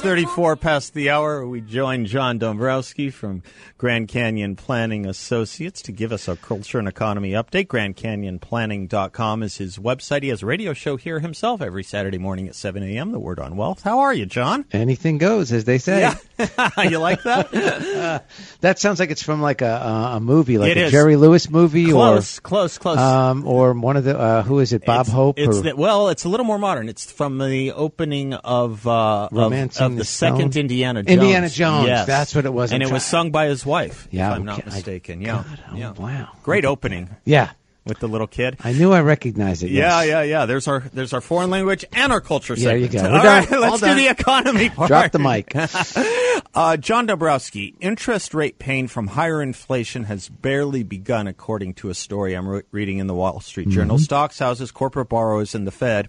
34 0.00 0.56
past 0.56 0.94
the 0.94 1.10
hour, 1.10 1.46
we 1.46 1.60
join 1.60 2.06
John 2.06 2.38
Dombroski 2.38 3.12
from 3.12 3.42
Grand 3.76 4.08
Canyon 4.08 4.56
Planning 4.56 5.04
Associates 5.04 5.82
to 5.82 5.92
give 5.92 6.10
us 6.10 6.26
a 6.26 6.36
culture 6.36 6.78
and 6.78 6.88
economy 6.88 7.32
update. 7.32 7.66
GrandCanyonPlanning.com 7.66 9.42
is 9.42 9.58
his 9.58 9.76
website. 9.76 10.22
He 10.22 10.30
has 10.30 10.42
a 10.42 10.46
radio 10.46 10.72
show 10.72 10.96
here 10.96 11.20
himself 11.20 11.60
every 11.60 11.82
Saturday 11.82 12.16
morning 12.16 12.48
at 12.48 12.54
7 12.54 12.82
a.m., 12.82 13.12
The 13.12 13.18
Word 13.18 13.38
on 13.38 13.56
Wealth. 13.56 13.82
How 13.82 14.00
are 14.00 14.14
you, 14.14 14.24
John? 14.24 14.64
Anything 14.72 15.18
goes, 15.18 15.52
as 15.52 15.64
they 15.64 15.76
say. 15.76 16.00
Yeah. 16.00 16.70
you 16.82 16.98
like 16.98 17.22
that? 17.24 17.54
uh, 17.54 18.20
that 18.62 18.78
sounds 18.78 19.00
like 19.00 19.10
it's 19.10 19.22
from 19.22 19.42
like 19.42 19.60
a, 19.60 20.10
a 20.14 20.20
movie, 20.20 20.56
like 20.56 20.70
It 20.70 20.78
a 20.78 20.84
is. 20.86 20.92
Jerry 20.92 21.16
Lewis 21.16 21.50
movie, 21.50 21.90
Close, 21.90 22.40
close, 22.40 22.78
close. 22.78 22.96
or 22.96 23.02
um, 23.02 23.46
or 23.46 23.74
one 23.74 23.98
of 23.98 24.04
the 24.04 24.18
uh, 24.18 24.42
who 24.44 24.60
is 24.60 24.72
it, 24.72 24.86
Bob 24.86 25.02
it's, 25.06 25.10
Hope? 25.10 25.38
It's 25.38 25.58
or, 25.58 25.62
the, 25.62 25.76
well, 25.76 26.08
it's 26.08 26.24
a 26.24 26.30
little 26.30 26.46
more 26.46 26.58
modern. 26.58 26.88
It's 26.88 27.12
from 27.12 27.36
the 27.36 27.72
opening 27.72 28.32
of 28.32 28.86
uh, 28.86 29.24
of, 29.24 29.32
Romancing 29.32 29.89
of 29.92 29.98
the, 29.98 30.04
second? 30.04 30.56
Indiana 30.56 31.02
Jones. 31.02 31.08
Indiana 31.20 31.48
Jones, 31.48 31.86
Yes. 31.88 32.06
that's 32.06 32.34
what 32.34 32.44
it 32.46 32.52
was. 32.52 32.72
and 32.72 32.82
it 32.82 32.90
was 32.90 33.04
sung 33.04 33.30
by 33.30 33.46
his 33.46 33.64
wife. 33.66 34.08
Yeah, 34.10 34.30
if 34.30 34.36
I'm 34.36 34.44
not 34.44 34.58
okay, 34.60 34.70
I- 34.70 34.74
mistaken. 34.74 35.20
yeah, 35.22 35.44
God, 35.46 35.60
oh, 35.72 35.76
yeah. 35.76 35.90
wow. 35.92 36.28
Great 36.42 36.64
opening 36.64 37.08
yeah, 37.24 37.50
with 37.84 37.98
the 38.00 38.08
little 38.08 38.26
kid. 38.26 38.56
I 38.62 38.72
knew 38.72 38.92
I 38.92 39.00
recognized 39.00 39.62
it. 39.62 39.70
Yeah, 39.70 40.02
yes. 40.02 40.08
yeah, 40.08 40.22
yeah. 40.22 40.46
There's 40.46 40.68
our 40.68 40.80
there's 40.92 41.12
our 41.12 41.20
foreign 41.20 41.50
language 41.50 41.84
and 41.92 42.12
our 42.12 42.20
culture 42.20 42.54
There 42.56 42.76
you 42.76 42.86
segment. 42.90 43.12
go. 43.12 43.18
All 43.18 43.24
right, 43.24 43.52
All 43.52 43.60
let's 43.60 43.80
do 43.80 43.86
done. 43.86 43.96
the 43.96 44.08
economy 44.08 44.68
part. 44.76 44.88
Drop 44.88 45.12
the 45.12 45.18
mic. 45.18 45.52
Uh, 46.52 46.76
John 46.76 47.06
Dombroski, 47.06 47.74
interest 47.80 48.34
rate 48.34 48.58
pain 48.58 48.88
from 48.88 49.06
higher 49.08 49.40
inflation 49.40 50.04
has 50.04 50.28
barely 50.28 50.82
begun, 50.82 51.28
according 51.28 51.74
to 51.74 51.90
a 51.90 51.94
story 51.94 52.34
I'm 52.34 52.48
re- 52.48 52.62
reading 52.72 52.98
in 52.98 53.06
the 53.06 53.14
Wall 53.14 53.38
Street 53.40 53.68
Journal. 53.68 53.96
Mm-hmm. 53.98 54.02
Stocks, 54.04 54.38
houses, 54.40 54.72
corporate 54.72 55.08
borrowers, 55.08 55.54
and 55.54 55.64
the 55.64 55.70
Fed, 55.70 56.08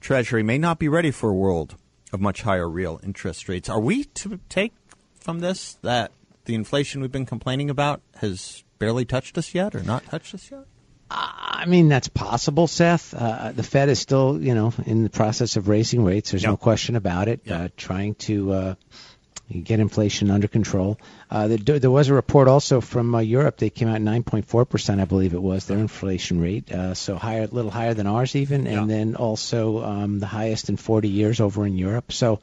Treasury 0.00 0.42
may 0.42 0.56
not 0.56 0.78
be 0.78 0.88
ready 0.88 1.10
for 1.10 1.28
a 1.28 1.34
world 1.34 1.74
of 2.14 2.20
much 2.20 2.42
higher 2.42 2.68
real 2.68 3.00
interest 3.02 3.48
rates. 3.48 3.68
Are 3.68 3.80
we 3.80 4.04
to 4.04 4.38
take 4.48 4.72
from 5.20 5.40
this 5.40 5.74
that 5.82 6.12
the 6.46 6.54
inflation 6.54 7.00
we've 7.02 7.12
been 7.12 7.26
complaining 7.26 7.68
about 7.70 8.00
has 8.16 8.62
barely 8.78 9.04
touched 9.04 9.36
us 9.36 9.54
yet, 9.54 9.74
or 9.74 9.82
not 9.82 10.04
touched 10.06 10.34
us 10.34 10.50
yet? 10.50 10.64
I 11.10 11.64
mean, 11.66 11.88
that's 11.88 12.08
possible, 12.08 12.66
Seth. 12.66 13.14
Uh, 13.14 13.52
the 13.52 13.62
Fed 13.62 13.88
is 13.88 13.98
still, 13.98 14.40
you 14.42 14.54
know, 14.54 14.72
in 14.86 15.02
the 15.04 15.10
process 15.10 15.56
of 15.56 15.68
raising 15.68 16.02
rates. 16.04 16.30
There's 16.30 16.42
Yeah. 16.42 16.50
no 16.50 16.56
question 16.56 16.96
about 16.96 17.28
it. 17.28 17.40
Yeah. 17.44 17.64
Uh, 17.64 17.68
trying 17.76 18.14
to 18.26 18.52
uh, 18.52 18.74
get 19.50 19.78
inflation 19.80 20.30
under 20.30 20.48
control. 20.48 20.98
Uh, 21.30 21.48
there, 21.48 21.78
there 21.78 21.90
was 21.90 22.08
a 22.08 22.14
report 22.14 22.48
also 22.48 22.80
from 22.80 23.14
uh, 23.14 23.20
Europe. 23.20 23.58
They 23.58 23.70
came 23.70 23.88
out 23.88 24.00
9.4 24.00 24.68
percent, 24.68 25.00
I 25.00 25.04
believe 25.04 25.34
it 25.34 25.42
was 25.42 25.66
their 25.66 25.78
inflation 25.78 26.40
rate. 26.40 26.70
Uh, 26.72 26.94
so 26.94 27.16
higher, 27.16 27.42
a 27.42 27.46
little 27.46 27.70
higher 27.70 27.94
than 27.94 28.06
ours 28.06 28.34
even, 28.36 28.66
and 28.66 28.90
Yeah. 28.90 28.96
then 28.96 29.16
also 29.16 29.82
um, 29.84 30.18
the 30.20 30.26
highest 30.26 30.68
in 30.68 30.76
40 30.76 31.08
years 31.08 31.40
over 31.40 31.66
in 31.66 31.76
Europe. 31.76 32.12
So 32.12 32.40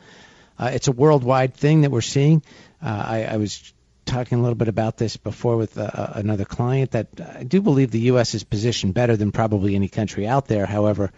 uh, 0.60 0.72
it's 0.74 0.88
a 0.88 0.92
worldwide 0.92 1.56
thing 1.56 1.82
that 1.82 1.92
we're 1.92 2.02
seeing. 2.02 2.44
Uh, 2.84 2.88
I, 2.90 3.24
I 3.24 3.38
was 3.38 3.74
talking 4.06 4.40
a 4.40 4.42
little 4.42 4.56
bit 4.56 4.68
about 4.68 4.98
this 4.98 5.18
before 5.18 5.58
with 5.58 5.78
uh, 5.78 5.90
another 6.16 6.46
client 6.46 6.92
that 6.92 7.08
I 7.40 7.44
do 7.44 7.62
believe 7.62 7.92
the 7.92 8.00
U.S. 8.14 8.34
is 8.36 8.44
positioned 8.44 8.94
better 8.94 9.16
than 9.16 9.32
probably 9.32 9.76
any 9.76 9.88
country 9.88 10.28
out 10.28 10.48
there. 10.48 10.66
However, 10.66 11.12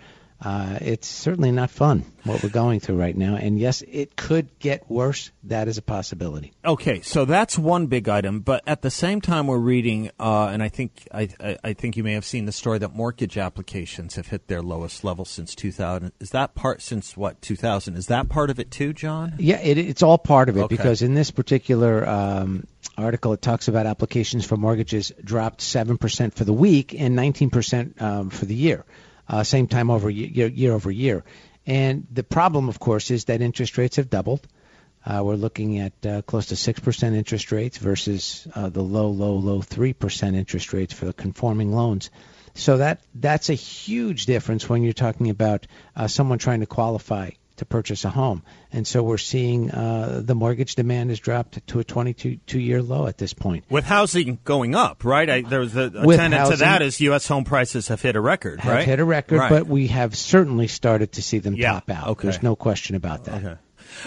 uh, 0.43 0.77
it's 0.81 1.07
certainly 1.07 1.51
not 1.51 1.69
fun 1.69 2.03
what 2.23 2.43
we're 2.43 2.49
going 2.49 2.79
through 2.79 2.97
right 2.97 3.15
now. 3.15 3.35
And 3.35 3.57
yes, 3.59 3.81
it 3.81 4.15
could 4.15 4.59
get 4.59 4.89
worse. 4.89 5.31
That 5.43 5.67
is 5.67 5.77
a 5.77 5.81
possibility. 5.81 6.53
Okay, 6.65 7.01
so 7.01 7.25
that's 7.25 7.57
one 7.57 7.87
big 7.87 8.09
item, 8.09 8.41
but 8.41 8.63
at 8.67 8.81
the 8.81 8.91
same 8.91 9.21
time, 9.21 9.47
we're 9.47 9.57
reading, 9.57 10.11
uh, 10.19 10.47
and 10.47 10.61
I 10.63 10.69
think 10.69 11.07
I, 11.11 11.29
I, 11.39 11.57
I 11.63 11.73
think 11.73 11.97
you 11.97 12.03
may 12.03 12.13
have 12.13 12.25
seen 12.25 12.45
the 12.45 12.51
story 12.51 12.79
that 12.79 12.93
mortgage 12.93 13.37
applications 13.37 14.15
have 14.15 14.27
hit 14.27 14.47
their 14.47 14.61
lowest 14.61 15.03
level 15.03 15.25
since 15.25 15.55
2000. 15.55 16.11
Is 16.19 16.31
that 16.31 16.55
part 16.55 16.81
since 16.81 17.15
what 17.15 17.41
2000? 17.41 17.95
Is 17.95 18.07
that 18.07 18.29
part 18.29 18.49
of 18.49 18.59
it 18.59 18.71
too, 18.71 18.93
John? 18.93 19.35
Yeah, 19.37 19.59
it, 19.59 19.77
it's 19.77 20.03
all 20.03 20.17
part 20.17 20.49
of 20.49 20.57
it 20.57 20.63
Okay. 20.63 20.75
because 20.75 21.01
in 21.01 21.13
this 21.13 21.31
particular 21.31 22.07
um, 22.07 22.65
article, 22.97 23.33
it 23.33 23.41
talks 23.41 23.67
about 23.67 23.85
applications 23.85 24.45
for 24.45 24.57
mortgages 24.57 25.11
dropped 25.23 25.59
7% 25.59 26.33
for 26.33 26.43
the 26.43 26.53
week 26.53 26.93
and 26.97 27.17
19% 27.17 28.01
um, 28.01 28.29
for 28.29 28.45
the 28.45 28.55
year, 28.55 28.85
uh, 29.27 29.43
same 29.43 29.67
time 29.67 29.89
over 29.89 30.09
year, 30.09 30.47
year 30.47 30.73
over 30.73 30.91
year. 30.91 31.23
And 31.65 32.07
the 32.11 32.23
problem, 32.23 32.69
of 32.69 32.79
course, 32.79 33.11
is 33.11 33.25
that 33.25 33.41
interest 33.41 33.77
rates 33.77 33.95
have 33.95 34.09
doubled. 34.09 34.47
Uh, 35.05 35.21
we're 35.23 35.35
looking 35.35 35.79
at 35.79 36.05
uh, 36.05 36.21
close 36.21 36.47
to 36.47 36.55
6% 36.55 37.15
interest 37.15 37.51
rates 37.51 37.77
versus 37.77 38.47
uh, 38.55 38.69
the 38.69 38.81
low, 38.81 39.09
low, 39.09 39.35
low 39.35 39.59
3% 39.59 40.35
interest 40.35 40.73
rates 40.73 40.93
for 40.93 41.05
the 41.05 41.13
conforming 41.13 41.73
loans. 41.73 42.09
So 42.55 42.77
that 42.77 43.01
that's 43.15 43.49
a 43.49 43.55
huge 43.55 44.27
difference 44.27 44.69
when 44.69 44.83
you're 44.83 44.93
talking 44.93 45.29
about 45.29 45.65
uh, 45.95 46.07
someone 46.07 46.37
trying 46.37 46.59
to 46.59 46.67
qualify 46.67 47.31
to 47.57 47.65
purchase 47.65 48.03
a 48.05 48.09
home. 48.09 48.43
And 48.71 48.87
so 48.87 49.03
we're 49.03 49.17
seeing 49.17 49.69
uh, 49.71 50.21
the 50.23 50.35
mortgage 50.35 50.75
demand 50.75 51.09
has 51.11 51.19
dropped 51.19 51.65
to 51.67 51.79
a 51.79 51.83
22 51.83 52.37
two 52.47 52.59
year 52.59 52.81
low 52.81 53.05
at 53.07 53.17
this 53.17 53.33
point. 53.33 53.65
With 53.69 53.85
housing 53.85 54.39
going 54.43 54.75
up, 54.75 55.03
right? 55.05 55.29
I, 55.29 55.41
there's 55.41 55.75
a, 55.75 55.91
a 55.95 56.15
tenet 56.17 56.49
to 56.51 56.57
that 56.57 56.81
is 56.81 56.99
U.S. 57.01 57.27
home 57.27 57.43
prices 57.43 57.87
have 57.89 58.01
hit 58.01 58.15
a 58.15 58.21
record, 58.21 58.59
Have 58.59 58.73
right? 58.73 58.85
hit 58.85 58.99
a 58.99 59.05
record, 59.05 59.39
Right. 59.39 59.49
but 59.49 59.67
we 59.67 59.87
have 59.87 60.15
certainly 60.15 60.67
started 60.67 61.13
to 61.13 61.21
see 61.21 61.39
them 61.39 61.55
Yeah, 61.55 61.73
top 61.73 61.89
out. 61.89 62.07
okay. 62.09 62.27
There's 62.27 62.41
no 62.43 62.55
question 62.55 62.95
about 62.95 63.25
that. 63.25 63.43
Okay. 63.43 63.55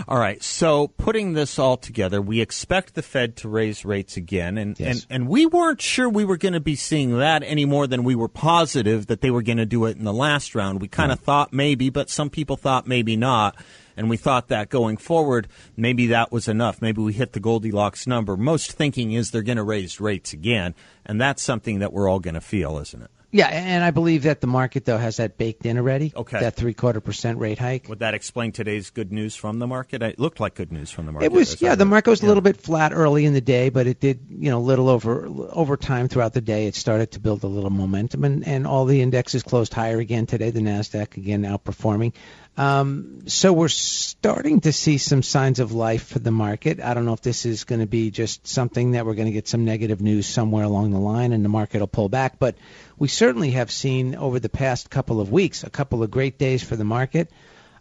All 0.08 0.18
right. 0.18 0.42
So 0.42 0.88
putting 0.88 1.32
this 1.32 1.58
all 1.58 1.76
together, 1.76 2.20
we 2.20 2.40
expect 2.40 2.94
the 2.94 3.02
Fed 3.02 3.36
to 3.36 3.48
raise 3.48 3.84
rates 3.84 4.16
again, 4.16 4.58
and 4.58 4.78
Yes. 4.78 5.06
and, 5.08 5.22
and 5.22 5.28
we 5.28 5.46
weren't 5.46 5.80
sure 5.80 6.08
we 6.08 6.24
were 6.24 6.36
going 6.36 6.54
to 6.54 6.60
be 6.60 6.76
seeing 6.76 7.18
that 7.18 7.42
any 7.42 7.64
more 7.64 7.86
than 7.86 8.04
we 8.04 8.14
were 8.14 8.28
positive 8.28 9.06
that 9.06 9.20
they 9.20 9.30
were 9.30 9.42
going 9.42 9.58
to 9.58 9.66
do 9.66 9.84
it 9.86 9.96
in 9.96 10.04
the 10.04 10.12
last 10.12 10.54
round. 10.54 10.80
We 10.80 10.88
kind 10.88 11.12
of 11.12 11.18
hmm. 11.18 11.24
thought 11.24 11.52
maybe, 11.52 11.90
but 11.90 12.10
some 12.10 12.30
people 12.30 12.56
thought 12.56 12.86
maybe 12.86 13.16
not. 13.16 13.56
And 13.98 14.10
we 14.10 14.18
thought 14.18 14.48
that 14.48 14.68
going 14.68 14.98
forward, 14.98 15.48
maybe 15.74 16.08
that 16.08 16.30
was 16.30 16.48
enough. 16.48 16.82
Maybe 16.82 17.00
we 17.00 17.14
hit 17.14 17.32
the 17.32 17.40
Goldilocks 17.40 18.06
number. 18.06 18.36
Most 18.36 18.72
thinking 18.72 19.12
is 19.12 19.30
they're 19.30 19.40
going 19.40 19.56
to 19.56 19.62
raise 19.62 20.00
rates 20.00 20.34
again, 20.34 20.74
and 21.06 21.18
that's 21.18 21.42
something 21.42 21.78
that 21.78 21.94
we're 21.94 22.06
all 22.06 22.20
going 22.20 22.34
to 22.34 22.42
feel, 22.42 22.78
isn't 22.78 23.02
it? 23.02 23.10
Yeah, 23.32 23.48
and 23.48 23.84
I 23.84 23.90
believe 23.90 24.22
that 24.22 24.40
the 24.40 24.46
market 24.46 24.84
though 24.84 24.98
has 24.98 25.16
that 25.16 25.36
baked 25.36 25.66
in 25.66 25.76
already. 25.78 26.12
Okay. 26.14 26.40
That 26.40 26.54
three 26.54 26.74
quarter 26.74 27.00
percent 27.00 27.38
rate 27.38 27.58
hike. 27.58 27.88
Would 27.88 27.98
that 27.98 28.14
explain 28.14 28.52
today's 28.52 28.90
good 28.90 29.12
news 29.12 29.34
from 29.34 29.58
the 29.58 29.66
market? 29.66 30.02
It 30.02 30.18
looked 30.18 30.40
like 30.40 30.54
good 30.54 30.72
news 30.72 30.90
from 30.90 31.06
the 31.06 31.12
market. 31.12 31.26
It 31.26 31.32
was 31.32 31.60
yeah. 31.60 31.74
The 31.74 31.84
market 31.84 32.10
was 32.10 32.22
a 32.22 32.26
little 32.26 32.40
bit 32.40 32.56
flat 32.56 32.92
early 32.92 33.24
in 33.26 33.34
the 33.34 33.40
day, 33.40 33.68
but 33.68 33.86
it 33.86 34.00
did 34.00 34.20
you 34.30 34.50
know 34.50 34.60
little 34.60 34.88
over 34.88 35.26
over 35.26 35.76
time 35.76 36.08
throughout 36.08 36.34
the 36.34 36.40
day. 36.40 36.66
It 36.66 36.76
started 36.76 37.10
to 37.12 37.20
build 37.20 37.42
a 37.42 37.48
little 37.48 37.70
momentum, 37.70 38.24
and 38.24 38.46
and 38.46 38.66
all 38.66 38.84
the 38.84 39.02
indexes 39.02 39.42
closed 39.42 39.74
higher 39.74 39.98
again 39.98 40.26
today. 40.26 40.50
The 40.50 40.60
Nasdaq 40.60 41.16
again 41.16 41.42
outperforming. 41.42 42.12
Um, 42.56 43.22
so 43.26 43.52
we're 43.52 43.68
starting 43.68 44.60
to 44.62 44.72
see 44.72 44.96
some 44.96 45.22
signs 45.22 45.60
of 45.60 45.72
life 45.72 46.06
for 46.06 46.18
the 46.18 46.30
market. 46.30 46.80
I 46.80 46.94
don't 46.94 47.04
know 47.04 47.12
if 47.12 47.20
this 47.20 47.44
is 47.44 47.64
going 47.64 47.80
to 47.80 47.86
be 47.86 48.10
just 48.10 48.46
something 48.46 48.92
that 48.92 49.04
we're 49.04 49.14
going 49.14 49.26
to 49.26 49.32
get 49.32 49.46
some 49.46 49.66
negative 49.66 50.00
news 50.00 50.26
somewhere 50.26 50.64
along 50.64 50.92
the 50.92 50.98
line, 50.98 51.32
and 51.32 51.44
the 51.44 51.50
market 51.50 51.80
will 51.80 51.86
pull 51.86 52.08
back. 52.08 52.38
But 52.38 52.56
we 52.98 53.08
certainly 53.08 53.50
have 53.52 53.70
seen 53.70 54.14
over 54.14 54.40
the 54.40 54.48
past 54.48 54.88
couple 54.88 55.20
of 55.20 55.30
weeks 55.30 55.64
a 55.64 55.70
couple 55.70 56.02
of 56.02 56.10
great 56.10 56.38
days 56.38 56.62
for 56.62 56.76
the 56.76 56.84
market 56.84 57.30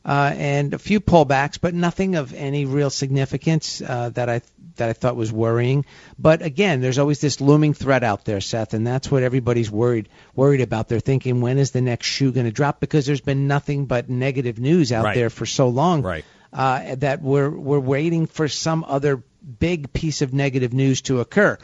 uh, 0.05 0.31
and 0.35 0.73
a 0.73 0.79
few 0.79 0.99
pullbacks, 0.99 1.59
but 1.59 1.73
nothing 1.73 2.15
of 2.15 2.33
any 2.33 2.65
real 2.65 2.89
significance 2.89 3.81
uh, 3.81 4.09
that 4.09 4.29
I 4.29 4.41
that 4.77 4.89
I 4.89 4.93
thought 4.93 5.15
was 5.15 5.31
worrying. 5.31 5.85
But 6.19 6.41
again, 6.41 6.81
there's 6.81 6.99
always 6.99 7.21
this 7.21 7.39
looming 7.39 7.73
threat 7.73 8.03
out 8.03 8.25
there, 8.25 8.41
Seth, 8.41 8.73
and 8.73 8.85
that's 8.85 9.09
what 9.09 9.23
everybody's 9.23 9.71
worried 9.71 10.09
worried 10.35 10.61
about. 10.61 10.89
They're 10.89 10.99
thinking, 10.99 11.41
when 11.41 11.57
is 11.57 11.71
the 11.71 11.81
next 11.81 12.07
shoe 12.07 12.31
going 12.31 12.45
to 12.45 12.51
drop? 12.51 12.79
Because 12.79 13.05
there's 13.05 13.21
been 13.21 13.47
nothing 13.47 13.85
but 13.85 14.09
negative 14.09 14.59
news 14.59 14.91
out 14.91 15.05
Right. 15.05 15.15
there 15.15 15.29
for 15.29 15.45
so 15.45 15.69
long 15.69 16.01
Right. 16.01 16.25
uh, 16.53 16.95
that 16.95 17.21
we're 17.21 17.49
we're 17.49 17.79
waiting 17.79 18.27
for 18.27 18.47
some 18.47 18.85
other 18.87 19.23
big 19.59 19.93
piece 19.93 20.21
of 20.21 20.33
negative 20.33 20.73
news 20.73 21.01
to 21.03 21.19
occur. 21.21 21.57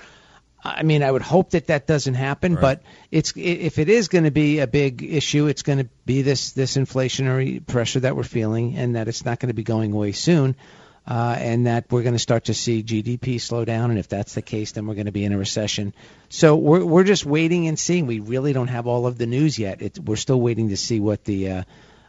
I 0.64 0.84
mean, 0.84 1.02
I 1.04 1.12
would 1.12 1.22
hope 1.24 1.52
that 1.52 1.68
that 1.68 1.88
doesn't 1.88 2.14
happen, 2.14 2.54
Right. 2.54 2.62
but 2.62 2.82
it's 3.12 3.34
i- 3.36 3.40
if 3.40 3.80
it 3.80 3.90
is 3.90 4.08
going 4.10 4.26
to 4.26 4.32
be 4.32 4.60
a 4.60 4.68
big 4.68 5.04
issue, 5.04 5.48
it's 5.48 5.64
going 5.64 5.80
to 5.80 5.90
be 6.06 6.22
this 6.22 6.52
this 6.52 6.78
inflationary 6.78 7.66
pressure 7.66 8.02
that 8.02 8.16
we're 8.16 8.24
feeling, 8.24 8.76
and 8.78 8.96
that 8.96 9.08
it's 9.08 9.26
not 9.26 9.40
going 9.40 9.48
to 9.48 9.56
be 9.56 9.64
going 9.64 9.92
away 9.92 10.12
soon, 10.12 10.56
uh, 11.08 11.36
and 11.40 11.66
that 11.66 11.86
we're 11.90 12.04
going 12.04 12.14
to 12.14 12.20
start 12.20 12.46
to 12.46 12.54
see 12.54 12.84
GDP 12.84 13.40
slow 13.42 13.66
down, 13.66 13.90
and 13.90 13.98
if 14.00 14.08
that's 14.08 14.36
the 14.36 14.44
case, 14.44 14.74
then 14.74 14.86
we're 14.86 14.94
going 14.94 15.08
to 15.08 15.12
be 15.12 15.26
in 15.26 15.34
a 15.34 15.38
recession. 15.38 15.94
So 16.30 16.56
we're 16.56 16.86
we're 16.86 17.06
just 17.06 17.26
waiting 17.26 17.68
and 17.68 17.80
seeing. 17.80 18.06
We 18.06 18.20
really 18.20 18.54
don't 18.54 18.68
have 18.68 18.86
all 18.86 19.08
of 19.08 19.18
the 19.18 19.26
news 19.26 19.58
yet. 19.58 19.82
It, 19.82 19.98
we're 20.00 20.16
still 20.16 20.40
waiting 20.40 20.70
to 20.70 20.78
see 20.78 21.00
what 21.00 21.24
the 21.26 21.50
uh, 21.50 21.64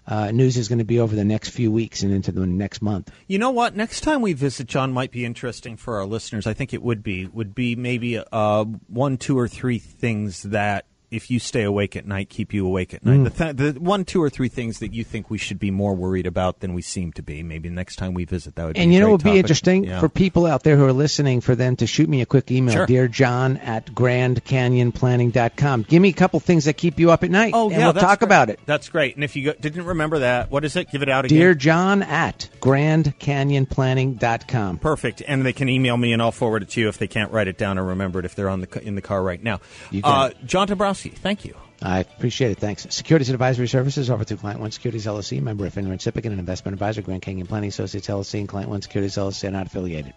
uh, 0.07 0.31
news 0.31 0.57
is 0.57 0.69
going 0.69 0.79
to 0.79 0.85
be 0.85 0.99
over 0.99 1.15
the 1.15 1.25
next 1.25 1.51
few 1.51 1.71
weeks 1.71 2.03
and 2.03 2.13
into 2.13 2.33
the 2.33 2.47
next 2.47 2.83
month. 2.83 3.11
You 3.27 3.39
know 3.39 3.51
what? 3.51 3.77
Next 3.77 4.01
time 4.01 4.21
we 4.21 4.33
visit 4.33 4.67
John 4.67 4.93
might 4.93 5.11
be 5.11 5.25
interesting 5.25 5.77
for 5.77 5.99
our 5.99 6.07
listeners. 6.07 6.47
I 6.47 6.55
think 6.55 6.75
it 6.75 6.83
would 6.83 7.03
be 7.03 7.27
would 7.27 7.55
be 7.55 7.77
maybe 7.77 8.19
uh, 8.19 8.65
one, 8.89 9.17
two, 9.17 9.39
or 9.39 9.49
three 9.49 9.79
things 9.79 10.43
that 10.43 10.87
if 11.13 11.31
you 11.31 11.39
stay 11.39 11.63
awake 11.63 11.97
at 11.97 12.07
night, 12.07 12.29
keep 12.29 12.53
you 12.55 12.67
awake 12.67 12.95
at 12.95 13.05
night. 13.05 13.19
Mm. 13.19 13.25
The, 13.25 13.31
th- 13.63 13.75
the 13.75 13.81
one, 13.81 14.05
two, 14.05 14.23
or 14.23 14.31
three 14.31 14.49
things 14.49 14.79
that 14.81 14.93
you 14.95 15.05
think 15.05 15.31
we 15.31 15.39
should 15.39 15.59
be 15.59 15.71
more 15.71 15.95
worried 15.95 16.27
about 16.27 16.61
than 16.61 16.75
we 16.75 16.83
seem 16.83 17.13
to 17.13 17.23
be. 17.23 17.43
Maybe 17.43 17.69
next 17.69 17.97
time 17.97 18.15
we 18.15 18.25
visit, 18.25 18.55
that 18.57 18.65
would. 18.65 18.77
And 18.77 18.91
be 18.91 18.95
you 18.95 19.01
know, 19.01 19.09
it 19.09 19.13
would 19.13 19.25
be 19.25 19.39
interesting 19.39 19.85
Yeah. 19.85 20.01
for 20.01 20.09
people 20.09 20.47
out 20.47 20.63
there 20.65 20.77
who 20.77 20.85
are 20.85 20.93
listening 20.93 21.41
for 21.41 21.55
them 21.55 21.77
to 21.77 21.87
shoot 21.87 22.09
me 22.09 22.21
a 22.23 22.27
quick 22.27 22.51
email, 22.51 22.75
Sure. 22.75 22.87
dear 22.87 23.09
John 23.09 23.57
at 23.59 23.87
GrandCanyonPlanning.com. 23.95 25.83
Give 25.89 26.03
me 26.03 26.09
a 26.09 26.13
couple 26.15 26.41
things 26.41 26.65
that 26.65 26.75
keep 26.77 26.99
you 26.99 27.11
up 27.11 27.23
at 27.25 27.31
night. 27.31 27.53
Oh 27.55 27.69
and 27.69 27.79
yeah, 27.79 27.85
we'll 27.87 27.95
talk 27.95 28.21
great. 28.21 28.27
about 28.29 28.51
it. 28.51 28.61
That's 28.67 28.89
great. 28.89 29.15
And 29.17 29.25
if 29.25 29.37
you 29.37 29.45
go, 29.47 29.53
didn't 29.61 29.85
remember 29.85 30.21
that, 30.21 30.51
what 30.51 30.65
is 30.65 30.77
it? 30.77 30.91
Give 30.91 31.03
it 31.03 31.09
out 31.09 31.25
again. 31.27 31.39
Dear 31.39 31.55
John 31.55 32.03
at 32.03 32.49
GrandCanyonPlanning.com. 32.61 34.79
Perfect, 34.79 35.23
and 35.27 35.45
they 35.45 35.53
can 35.53 35.69
email 35.69 35.97
me, 35.97 36.13
and 36.13 36.23
I'll 36.23 36.33
forward 36.33 36.63
it 36.63 36.71
to 36.71 36.81
you 36.81 36.89
if 36.89 36.99
they 36.99 37.09
can't 37.09 37.33
write 37.33 37.49
it 37.49 37.59
down 37.59 37.79
or 37.79 37.85
remember 37.85 38.19
it 38.21 38.25
if 38.25 38.35
they're 38.35 38.49
on 38.49 38.61
the 38.61 38.83
in 38.83 38.95
the 38.95 39.03
car 39.03 39.23
right 39.23 39.43
now. 39.43 39.61
Uh, 40.03 40.31
John 40.45 40.67
Thank 41.11 41.45
you. 41.45 41.55
I 41.81 42.01
appreciate 42.01 42.53
it. 42.53 42.59
Thanks. 42.59 42.87
Securities 42.91 43.29
and 43.29 43.35
advisory 43.35 43.67
services 43.67 44.09
offered 44.09 44.29
through 44.29 44.37
Client 44.39 44.61
One 44.61 44.71
Securities 44.71 45.07
LLC, 45.07 45.43
member 45.43 45.67
of 45.67 45.75
FINRA 45.75 45.99
SIPC, 45.99 46.25
and 46.25 46.35
an 46.35 46.39
investment 46.39 46.75
advisor, 46.75 47.03
Grand 47.03 47.23
Canyon 47.23 47.47
Planning 47.47 47.69
Associates 47.69 48.07
LLC, 48.07 48.39
and 48.41 48.49
Client 48.49 48.71
One 48.71 48.83
Securities 48.83 49.17
LLC 49.17 49.49
are 49.49 49.51
not 49.51 49.67
affiliated. 49.67 50.15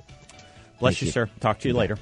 Bless 0.80 1.02
you, 1.02 1.08
you. 1.08 1.12
sir. 1.12 1.30
Talk 1.40 1.60
to 1.60 1.68
you 1.68 1.74
later. 1.74 1.98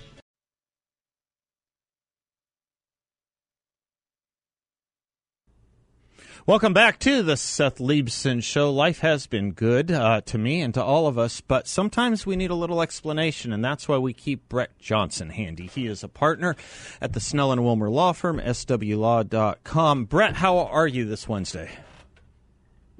Welcome 6.46 6.74
back 6.74 7.00
to 7.00 7.24
the 7.24 7.38
Seth 7.38 7.78
Leibsohn 7.78 8.44
Show. 8.44 8.70
Life 8.70 9.00
has 9.00 9.28
been 9.28 9.54
good 9.54 9.90
uh, 9.90 10.20
to 10.26 10.38
me 10.38 10.60
and 10.60 10.74
to 10.74 10.84
all 10.84 11.08
of 11.08 11.18
us, 11.18 11.40
but 11.40 11.70
sometimes 11.70 12.26
we 12.26 12.36
need 12.36 12.52
a 12.52 12.56
little 12.56 12.82
explanation, 12.82 13.54
and 13.54 13.64
that's 13.64 13.88
why 13.88 13.98
we 13.98 14.12
keep 14.12 14.50
Brett 14.50 14.78
Johnson 14.78 15.30
handy. 15.30 15.68
He 15.68 15.88
is 15.88 16.04
a 16.04 16.10
partner 16.10 16.58
at 17.00 17.14
the 17.14 17.22
Snell 17.22 17.54
and 17.54 17.64
Wilmer 17.64 17.90
Law 17.90 18.12
Firm, 18.12 18.42
swlaw.com. 18.42 20.04
Brett, 20.04 20.36
how 20.36 20.58
are 20.58 20.86
you 20.86 21.06
this 21.06 21.30
Wednesday? 21.30 21.72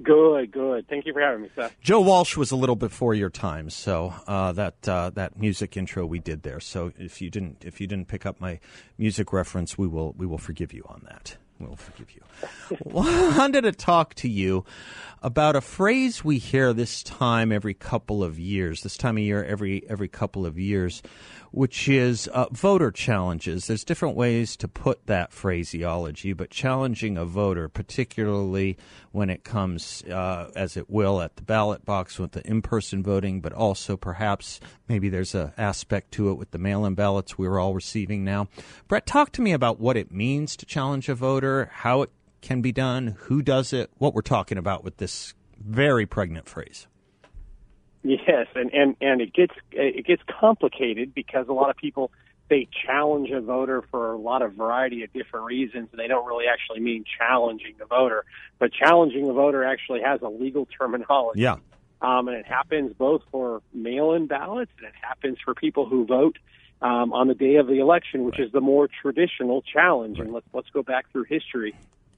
Good, 0.02 0.50
good. 0.50 0.88
Thank 0.88 1.04
you 1.04 1.12
for 1.12 1.20
having 1.20 1.42
me, 1.42 1.50
Seth. 1.54 1.78
Joe 1.82 2.00
Walsh 2.00 2.38
was 2.38 2.50
a 2.50 2.56
little 2.56 2.76
before 2.76 3.12
your 3.12 3.28
time, 3.28 3.68
so 3.68 4.14
uh, 4.26 4.52
that 4.52 4.88
uh, 4.88 5.10
that 5.10 5.38
music 5.38 5.76
intro 5.76 6.06
we 6.06 6.18
did 6.18 6.44
there. 6.44 6.60
So 6.60 6.92
if 6.98 7.20
you 7.20 7.28
didn't 7.28 7.62
if 7.66 7.78
you 7.78 7.86
didn't 7.86 8.08
pick 8.08 8.24
up 8.24 8.40
my 8.40 8.58
music 8.96 9.34
reference, 9.34 9.76
we 9.76 9.86
will 9.86 10.14
we 10.16 10.24
will 10.24 10.38
forgive 10.38 10.72
you 10.72 10.84
on 10.88 11.02
that. 11.10 11.36
We'll 11.58 11.76
forgive 11.76 12.08
you. 12.14 12.22
I 13.00 13.38
wanted 13.38 13.62
to 13.62 13.72
talk 13.72 14.14
to 14.14 14.28
you 14.28 14.64
about 15.22 15.56
a 15.56 15.60
phrase 15.60 16.24
we 16.24 16.38
hear 16.38 16.72
this 16.72 17.02
time 17.02 17.52
every 17.52 17.74
couple 17.74 18.22
of 18.24 18.38
years. 18.38 18.82
This 18.82 18.96
time 18.96 19.16
of 19.16 19.22
year, 19.22 19.44
every 19.44 19.84
every 19.88 20.08
couple 20.08 20.44
of 20.44 20.58
years, 20.58 21.02
which 21.54 21.88
is 21.88 22.26
uh, 22.28 22.46
voter 22.50 22.90
challenges. 22.90 23.68
There's 23.68 23.84
different 23.84 24.16
ways 24.16 24.56
to 24.56 24.66
put 24.66 25.06
that 25.06 25.32
phraseology, 25.32 26.32
but 26.32 26.50
challenging 26.50 27.16
a 27.16 27.24
voter, 27.24 27.68
particularly 27.68 28.76
when 29.12 29.30
it 29.30 29.44
comes, 29.44 30.02
uh, 30.04 30.50
as 30.56 30.76
it 30.76 30.90
will, 30.90 31.20
at 31.20 31.36
the 31.36 31.42
ballot 31.42 31.84
box 31.84 32.18
with 32.18 32.32
the 32.32 32.44
in-person 32.44 33.04
voting, 33.04 33.40
but 33.40 33.52
also 33.52 33.96
perhaps 33.96 34.58
maybe 34.88 35.08
there's 35.08 35.34
a 35.34 35.54
aspect 35.56 36.10
to 36.10 36.30
it 36.30 36.34
with 36.34 36.50
the 36.50 36.58
mail-in 36.58 36.96
ballots 36.96 37.38
we're 37.38 37.60
all 37.60 37.72
receiving 37.72 38.24
now. 38.24 38.48
Brett, 38.88 39.06
talk 39.06 39.30
to 39.32 39.40
me 39.40 39.52
about 39.52 39.78
what 39.78 39.96
it 39.96 40.10
means 40.10 40.56
to 40.56 40.66
challenge 40.66 41.08
a 41.08 41.14
voter, 41.14 41.43
how 41.72 42.02
it 42.02 42.10
can 42.40 42.60
be 42.60 42.72
done, 42.72 43.16
who 43.20 43.42
does 43.42 43.72
it, 43.72 43.90
what 43.98 44.14
we're 44.14 44.20
talking 44.20 44.58
about 44.58 44.84
with 44.84 44.98
this 44.98 45.34
very 45.58 46.06
pregnant 46.06 46.48
phrase. 46.48 46.86
Yes, 48.02 48.46
and 48.54 48.70
and 48.74 48.96
and 49.00 49.22
it 49.22 49.32
gets 49.32 49.54
it 49.72 50.04
gets 50.06 50.22
complicated 50.40 51.14
because 51.14 51.48
a 51.48 51.52
lot 51.52 51.70
of 51.70 51.76
people 51.76 52.10
they 52.50 52.68
challenge 52.86 53.30
a 53.30 53.40
voter 53.40 53.82
for 53.90 54.12
a 54.12 54.18
lot 54.18 54.42
of 54.42 54.52
variety 54.52 55.02
of 55.04 55.12
different 55.14 55.46
reasons, 55.46 55.88
and 55.90 55.98
they 55.98 56.06
don't 56.06 56.26
really 56.26 56.44
actually 56.46 56.80
mean 56.80 57.04
challenging 57.18 57.74
the 57.78 57.86
voter. 57.86 58.26
But 58.58 58.72
challenging 58.72 59.26
the 59.26 59.32
voter 59.32 59.64
actually 59.64 60.02
has 60.02 60.20
a 60.20 60.28
legal 60.28 60.66
terminology. 60.78 61.40
Yeah. 61.40 61.56
um, 62.02 62.28
and 62.28 62.36
it 62.36 62.46
happens 62.46 62.92
both 62.92 63.22
for 63.30 63.62
mail-in 63.72 64.26
ballots 64.26 64.72
and 64.76 64.86
it 64.86 64.94
happens 65.00 65.38
for 65.42 65.54
people 65.54 65.86
who 65.86 66.04
vote 66.04 66.36
um, 66.84 67.14
on 67.14 67.28
the 67.28 67.34
day 67.34 67.56
of 67.56 67.66
the 67.66 67.78
election, 67.78 68.24
which 68.24 68.38
is 68.38 68.52
the 68.52 68.60
more 68.60 68.88
traditional 68.88 69.62
challenge. 69.62 70.20
And 70.20 70.32
let's 70.32 70.46
let's 70.52 70.68
go 70.70 70.82
back 70.82 71.10
through 71.10 71.24
history. 71.24 71.74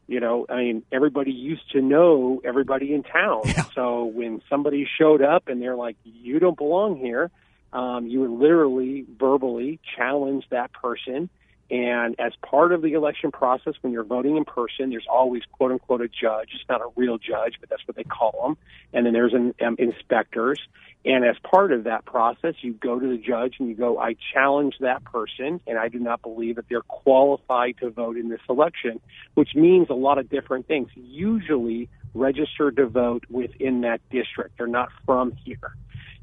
You 0.09 0.21
know, 0.21 0.47
I 0.49 0.57
mean, 0.57 0.83
everybody 0.93 1.33
used 1.33 1.71
to 1.73 1.81
know 1.81 2.43
everybody 2.45 2.93
in 2.93 3.03
town. 3.03 3.43
So 3.75 4.05
when 4.07 4.41
somebody 4.49 4.89
showed 4.99 5.23
up 5.23 5.49
and 5.49 5.63
they're 5.63 5.77
like, 5.77 5.97
"You 6.05 6.39
don't 6.41 6.57
belong 6.57 6.97
here," 6.97 7.31
um, 7.73 8.07
you 8.07 8.21
would 8.21 8.31
literally 8.31 9.05
verbally 9.19 9.79
challenge 9.97 10.45
that 10.51 10.73
person. 10.73 11.29
And 11.71 12.15
as 12.21 12.33
part 12.43 12.73
of 12.73 12.83
the 12.83 12.93
election 12.93 13.33
process, 13.33 13.75
when 13.81 13.93
you're 13.93 14.05
voting 14.05 14.37
in 14.37 14.45
person, 14.45 14.91
there's 14.91 15.07
always 15.11 15.43
"quote 15.51 15.73
unquote" 15.73 16.01
a 16.01 16.09
judge. 16.09 16.51
It's 16.55 16.69
not 16.69 16.81
a 16.81 16.89
real 16.95 17.19
judge, 17.19 17.55
but 17.61 17.69
that's 17.69 17.87
what 17.87 17.97
they 17.97 18.05
call 18.05 18.33
them. 18.43 18.57
And 18.93 19.05
then 19.05 19.13
there's 19.13 19.35
an, 19.35 19.55
um, 19.65 19.77
inspectors. 19.79 20.61
And 21.05 21.25
as 21.25 21.37
part 21.39 21.73
of 21.73 21.85
that 21.85 22.05
process, 22.05 22.55
you 22.63 22.73
go 22.73 22.99
to 22.99 23.07
the 23.09 23.19
judge 23.19 23.57
and 23.59 23.69
you 23.69 23.75
go, 23.75 23.99
I 23.99 24.17
challenge 24.33 24.75
that 24.81 25.05
person, 25.05 25.61
and 25.67 25.79
I 25.79 25.89
do 25.89 25.99
not 25.99 26.23
believe 26.23 26.57
that 26.57 26.69
they're 26.69 26.81
qualified 26.83 27.77
to 27.79 27.91
vote 27.91 28.17
in 28.17 28.29
this 28.29 28.41
election, 28.49 29.01
which 29.35 29.55
means 29.55 29.89
a 29.89 29.95
lot 29.95 30.19
of 30.19 30.29
different 30.29 30.67
things. 30.67 30.89
Usually 30.95 31.89
registered 32.15 32.77
to 32.77 32.87
vote 32.87 33.25
within 33.31 33.83
that 33.83 34.01
district. 34.11 34.59
They're 34.59 34.67
not 34.67 34.91
from 35.05 35.33
here. 35.45 35.77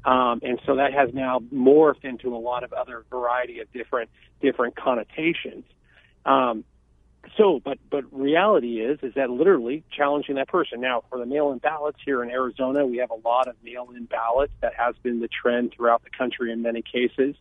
Um, 0.04 0.40
and 0.42 0.60
so 0.66 0.76
that 0.76 0.92
has 0.92 1.14
now 1.14 1.40
morphed 1.52 2.04
into 2.04 2.34
a 2.34 2.38
lot 2.38 2.62
of 2.62 2.72
other 2.72 3.04
variety 3.10 3.60
of 3.60 3.72
different 3.72 4.10
different 4.40 4.76
connotations. 4.76 5.64
Um, 6.26 6.64
so, 7.38 7.60
but 7.64 7.78
but 7.90 8.04
reality 8.12 8.80
is 8.80 8.98
is 9.02 9.14
that 9.14 9.30
literally 9.30 9.82
challenging 9.96 10.34
that 10.36 10.48
person. 10.48 10.80
Now, 10.80 11.02
for 11.08 11.18
the 11.18 11.26
mail-in 11.26 11.58
ballots 11.58 11.98
here 12.04 12.22
in 12.22 12.30
Arizona, 12.30 12.84
we 12.86 12.98
have 12.98 13.10
a 13.10 13.28
lot 13.28 13.48
of 13.48 13.56
mail-in 13.64 14.04
ballots. 14.04 14.52
That 14.60 14.74
has 14.74 14.94
been 15.02 15.20
the 15.20 15.28
trend 15.28 15.72
throughout 15.74 16.04
the 16.04 16.10
country 16.10 16.52
in 16.52 16.60
many 16.60 16.82
cases, 16.82 17.34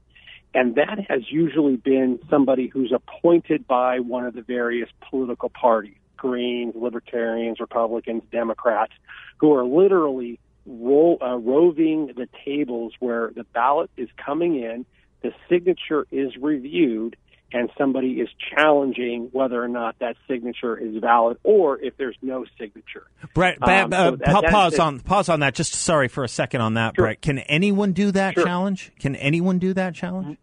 and 0.54 0.76
that 0.76 1.00
has 1.10 1.30
usually 1.30 1.76
been 1.76 2.20
somebody 2.30 2.68
who's 2.68 2.94
appointed 2.94 3.68
by 3.68 4.00
one 4.00 4.26
of 4.26 4.34
the 4.34 4.42
various 4.42 4.90
political 5.10 5.50
parties: 5.50 5.98
Greens, 6.16 6.76
Libertarians, 6.76 7.60
Republicans, 7.60 8.24
Democrats, 8.32 8.94
who 9.38 9.54
are 9.54 9.66
literally 9.66 10.40
ro- 10.66 11.18
uh, 11.22 11.36
roving 11.38 12.08
the 12.08 12.28
tables 12.46 12.94
where 13.00 13.32
the 13.36 13.44
ballot 13.54 13.90
is 13.98 14.10
coming 14.24 14.56
in, 14.56 14.86
the 15.22 15.32
signature 15.50 16.06
is 16.12 16.36
reviewed, 16.38 17.16
and 17.52 17.70
somebody 17.78 18.14
is 18.20 18.30
challenging 18.56 19.30
whether 19.32 19.64
or 19.64 19.68
not 19.68 19.98
that 20.00 20.16
signature 20.28 20.76
is 20.76 20.98
valid 20.98 21.38
or 21.44 21.80
if 21.80 21.96
there's 21.98 22.18
no 22.22 22.46
signature. 22.58 23.06
Brett, 23.36 23.60
ba- 23.60 23.84
Um, 23.86 23.94
uh, 23.94 24.10
so 24.12 24.16
that- 24.18 24.26
pa- 24.28 24.42
pause 24.50 24.80
on 24.80 25.00
pause 25.00 25.30
on 25.30 25.40
that. 25.42 25.54
Just 25.54 25.74
sorry 25.74 26.08
for 26.08 26.24
a 26.24 26.28
second 26.28 26.62
on 26.62 26.74
that, 26.74 26.96
Sure. 26.96 27.06
Brett. 27.06 27.22
Can 27.22 27.40
anyone 27.40 27.92
do 27.94 28.12
that 28.12 28.34
Sure. 28.34 28.44
challenge? 28.44 28.92
Can 29.00 29.16
anyone 29.18 29.60
do 29.60 29.74
that 29.74 29.94
challenge? 29.94 30.38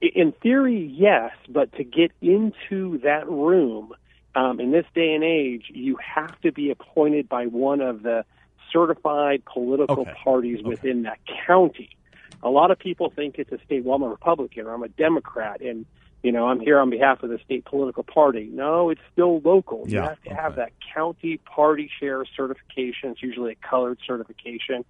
In 0.00 0.32
theory, 0.32 0.84
yes, 0.92 1.30
but 1.48 1.72
to 1.76 1.84
get 1.84 2.10
into 2.20 2.98
that 2.98 3.28
room 3.28 3.92
um, 4.34 4.60
in 4.60 4.70
this 4.72 4.86
day 4.94 5.14
and 5.14 5.22
age, 5.22 5.66
you 5.72 5.96
have 5.96 6.40
to 6.40 6.50
be 6.52 6.70
appointed 6.70 7.28
by 7.28 7.46
one 7.46 7.80
of 7.80 8.02
the 8.02 8.24
certified 8.72 9.42
political 9.44 10.00
Okay. 10.02 10.14
parties 10.24 10.58
Okay. 10.60 10.68
within 10.68 11.02
that 11.02 11.18
county. 11.46 11.90
A 12.42 12.50
lot 12.50 12.70
of 12.70 12.78
people 12.78 13.10
think 13.14 13.36
it's 13.38 13.52
a 13.52 13.58
state. 13.64 13.84
Well, 13.84 13.94
I'm 13.96 14.02
a 14.02 14.08
Republican 14.08 14.66
or 14.66 14.74
I'm 14.74 14.82
a 14.82 14.88
Democrat, 14.88 15.60
and 15.60 15.86
you 16.24 16.32
know 16.32 16.46
I'm 16.48 16.58
here 16.60 16.78
on 16.80 16.90
behalf 16.90 17.22
of 17.22 17.30
the 17.30 17.38
state 17.44 17.64
political 17.64 18.02
party. 18.02 18.48
No, 18.52 18.90
it's 18.90 19.00
still 19.12 19.40
local. 19.40 19.84
you 19.88 20.00
have 20.00 20.20
to 20.22 20.34
have 20.34 20.56
that 20.56 20.72
county 20.94 21.36
party 21.38 21.88
share 22.00 22.24
certification. 22.36 23.10
It's 23.10 23.22
usually 23.22 23.52
a 23.52 23.68
colored 23.68 23.98
certification, 24.06 24.84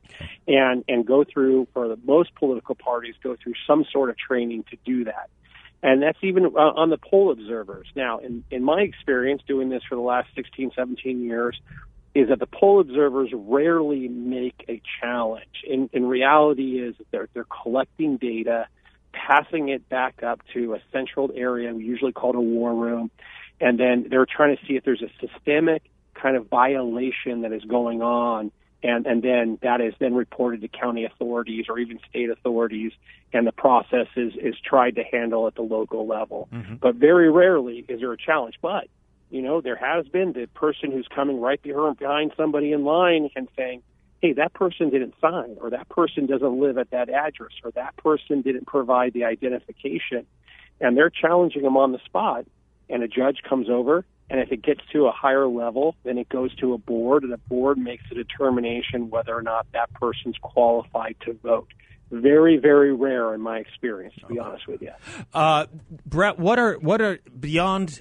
and 0.49 0.85
and 0.89 1.07
go 1.07 1.25
through 1.25 1.69
for 1.75 1.89
the 1.89 1.99
most 2.05 2.35
political 2.37 2.75
parties 2.75 3.15
go 3.23 3.37
through 3.43 3.55
some 3.67 3.85
sort 3.93 4.09
of 4.09 4.17
training 4.17 4.65
to 4.71 4.77
do 4.85 5.05
that. 5.05 5.29
And 5.83 6.01
that's 6.01 6.19
even 6.23 6.47
uh, 6.47 6.59
on 6.59 6.91
the 6.91 6.97
poll 6.99 7.33
observers. 7.33 7.89
Now, 7.97 8.19
in, 8.19 8.45
in 8.53 8.63
my 8.63 8.83
experience 8.83 9.43
doing 9.49 9.69
this 9.69 9.83
for 9.89 9.97
the 9.97 10.01
last 10.01 10.29
16, 10.37 10.71
17 10.77 11.25
years, 11.25 11.61
is 12.15 12.29
that 12.29 12.39
the 12.39 12.47
poll 12.47 12.81
observers 12.81 13.31
rarely 13.33 14.09
make 14.09 14.65
a 14.69 14.81
challenge. 15.01 15.65
In, 15.67 15.89
in 15.93 16.07
reality 16.07 16.81
is 16.81 16.95
they're, 17.11 17.29
they're 17.33 17.47
collecting 17.63 18.19
data, 18.19 18.67
passing 19.13 19.71
it 19.71 19.89
back 19.89 20.23
up 20.23 20.41
to 20.53 20.75
a 20.75 20.83
central 20.93 21.31
area, 21.35 21.73
usually 21.73 22.13
called 22.13 22.35
a 22.35 22.41
war 22.41 22.75
room, 22.75 23.11
and 23.61 23.79
then 23.79 24.07
they're 24.11 24.27
trying 24.27 24.57
to 24.57 24.67
see 24.67 24.75
if 24.75 24.85
there's 24.85 25.03
a 25.03 25.27
systemic 25.27 25.83
kind 26.15 26.37
of 26.37 26.49
violation 26.49 27.43
that 27.43 27.53
is 27.53 27.63
going 27.65 28.03
on 28.03 28.53
and 28.83 29.07
and 29.07 29.23
then 29.23 29.59
that 29.63 29.81
is 29.81 29.95
then 29.99 30.15
reported 30.15 30.61
to 30.63 30.69
county 30.69 31.05
authorities 31.05 31.67
or 31.69 31.79
even 31.79 31.99
state 32.09 32.31
authorities, 32.31 32.93
and 33.33 33.47
the 33.47 33.53
process 33.53 34.07
is 34.17 34.33
is 34.35 34.55
tried 34.65 34.97
to 34.97 35.05
handle 35.05 35.47
at 35.47 35.55
the 35.55 35.63
local 35.63 36.07
level. 36.07 36.49
Mm-hmm. 36.53 36.77
But 36.77 36.97
very 36.97 37.31
rarely 37.31 37.85
is 37.89 38.01
there 38.01 38.13
a 38.13 38.17
challenge. 38.17 38.57
But 38.61 38.89
you 39.33 39.41
know, 39.41 39.63
there 39.63 39.77
has 39.77 40.07
been 40.09 40.35
the 40.35 40.47
person 40.55 40.93
who's 40.93 41.09
coming 41.09 41.41
right 41.41 41.61
behind 41.63 42.33
somebody 42.37 42.73
in 42.73 42.85
line 42.85 43.31
and 43.35 43.49
saying, 43.57 43.83
"Hey, 44.21 44.35
that 44.35 44.53
person 44.53 44.91
didn't 44.91 45.15
sign, 45.21 45.57
or 45.59 45.71
that 45.71 45.89
person 45.89 46.27
doesn't 46.27 46.61
live 46.61 46.77
at 46.77 46.91
that 46.91 47.09
address, 47.09 47.53
or 47.65 47.71
that 47.71 47.97
person 47.97 48.43
didn't 48.43 48.67
provide 48.67 49.15
the 49.15 49.25
identification," 49.25 50.27
and 50.83 50.97
they're 50.97 51.11
challenging 51.11 51.63
them 51.63 51.77
on 51.77 51.93
the 51.93 51.99
spot. 52.01 52.45
and 52.91 53.03
a 53.03 53.09
judge 53.09 53.43
comes 53.43 53.71
over, 53.71 54.05
and 54.29 54.39
if 54.39 54.53
it 54.53 54.61
gets 54.61 54.85
to 54.93 55.07
a 55.07 55.13
higher 55.13 55.47
level, 55.47 55.97
then 56.03 56.19
it 56.19 56.29
goes 56.29 56.55
to 56.57 56.75
a 56.75 56.79
board, 56.79 57.23
and 57.23 57.33
the 57.33 57.41
board 57.49 57.79
makes 57.79 58.05
a 58.11 58.15
determination 58.15 59.09
whether 59.09 59.35
or 59.35 59.41
not 59.41 59.67
that 59.73 59.91
person's 59.95 60.37
qualified 60.43 61.17
to 61.21 61.33
vote 61.33 61.69
very 62.13 62.59
very 62.59 62.93
rare 62.93 63.35
in 63.35 63.41
my 63.41 63.59
experience 63.59 64.15
to 64.21 64.27
be 64.27 64.39
okay. 64.39 64.49
honest 64.49 64.69
with 64.69 64.83
you. 64.83 64.91
Uh, 65.33 65.67
brett 66.07 66.39
what 66.39 66.59
are 66.59 66.75
what 66.75 67.01
are 67.01 67.19
beyond 67.39 68.01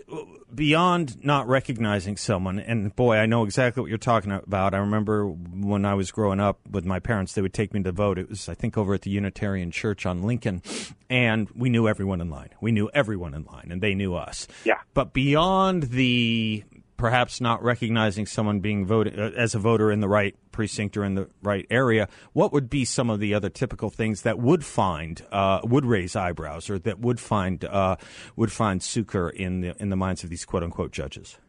beyond 0.53 1.23
not 1.23 1.47
recognizing 1.47 2.17
someone 2.17 2.59
and 2.59 2.95
boy 2.95 3.15
i 3.15 3.25
know 3.25 3.43
exactly 3.43 3.81
what 3.81 3.89
you're 3.89 3.97
talking 3.97 4.31
about. 4.31 4.73
I 4.73 4.77
remember 4.79 5.27
when 5.27 5.85
i 5.85 5.93
was 5.93 6.11
growing 6.11 6.39
up 6.39 6.59
with 6.69 6.85
my 6.85 6.99
parents 6.99 7.33
they 7.33 7.41
would 7.41 7.53
take 7.53 7.73
me 7.73 7.81
to 7.83 7.91
vote. 7.91 8.17
It 8.17 8.29
was 8.29 8.49
i 8.49 8.53
think 8.53 8.77
over 8.77 8.93
at 8.93 9.01
the 9.01 9.11
unitarian 9.11 9.71
church 9.71 10.05
on 10.05 10.23
lincoln 10.23 10.61
and 11.09 11.49
we 11.51 11.69
knew 11.69 11.89
everyone 11.89 12.21
in 12.21 12.29
line. 12.29 12.49
We 12.61 12.71
knew 12.71 12.89
everyone 12.93 13.33
in 13.33 13.43
line 13.43 13.67
and 13.69 13.81
they 13.81 13.93
knew 13.93 14.15
us. 14.15 14.47
Yeah. 14.63 14.79
But 14.93 15.13
beyond 15.13 15.83
the 15.83 16.63
perhaps 17.01 17.41
not 17.41 17.63
recognizing 17.63 18.27
someone 18.27 18.59
being 18.59 18.85
voted 18.85 19.19
uh, 19.19 19.31
as 19.35 19.55
a 19.55 19.59
voter 19.59 19.91
in 19.91 20.01
the 20.01 20.07
right 20.07 20.35
precinct 20.51 20.95
or 20.95 21.03
in 21.03 21.15
the 21.15 21.27
right 21.41 21.65
area, 21.71 22.07
what 22.33 22.53
would 22.53 22.69
be 22.69 22.85
some 22.85 23.09
of 23.09 23.19
the 23.19 23.33
other 23.33 23.49
typical 23.49 23.89
things 23.89 24.21
that 24.21 24.37
would 24.37 24.63
find 24.63 25.25
uh, 25.31 25.59
would 25.63 25.83
raise 25.83 26.15
eyebrows 26.15 26.69
or 26.69 26.77
that 26.77 26.99
would 26.99 27.19
find 27.19 27.65
uh, 27.65 27.95
would 28.35 28.51
find 28.51 28.83
succor 28.83 29.29
in 29.29 29.61
the 29.61 29.75
in 29.81 29.89
the 29.89 29.95
minds 29.95 30.23
of 30.23 30.29
these 30.29 30.45
quote 30.45 30.61
unquote 30.61 30.91
judges? 30.91 31.39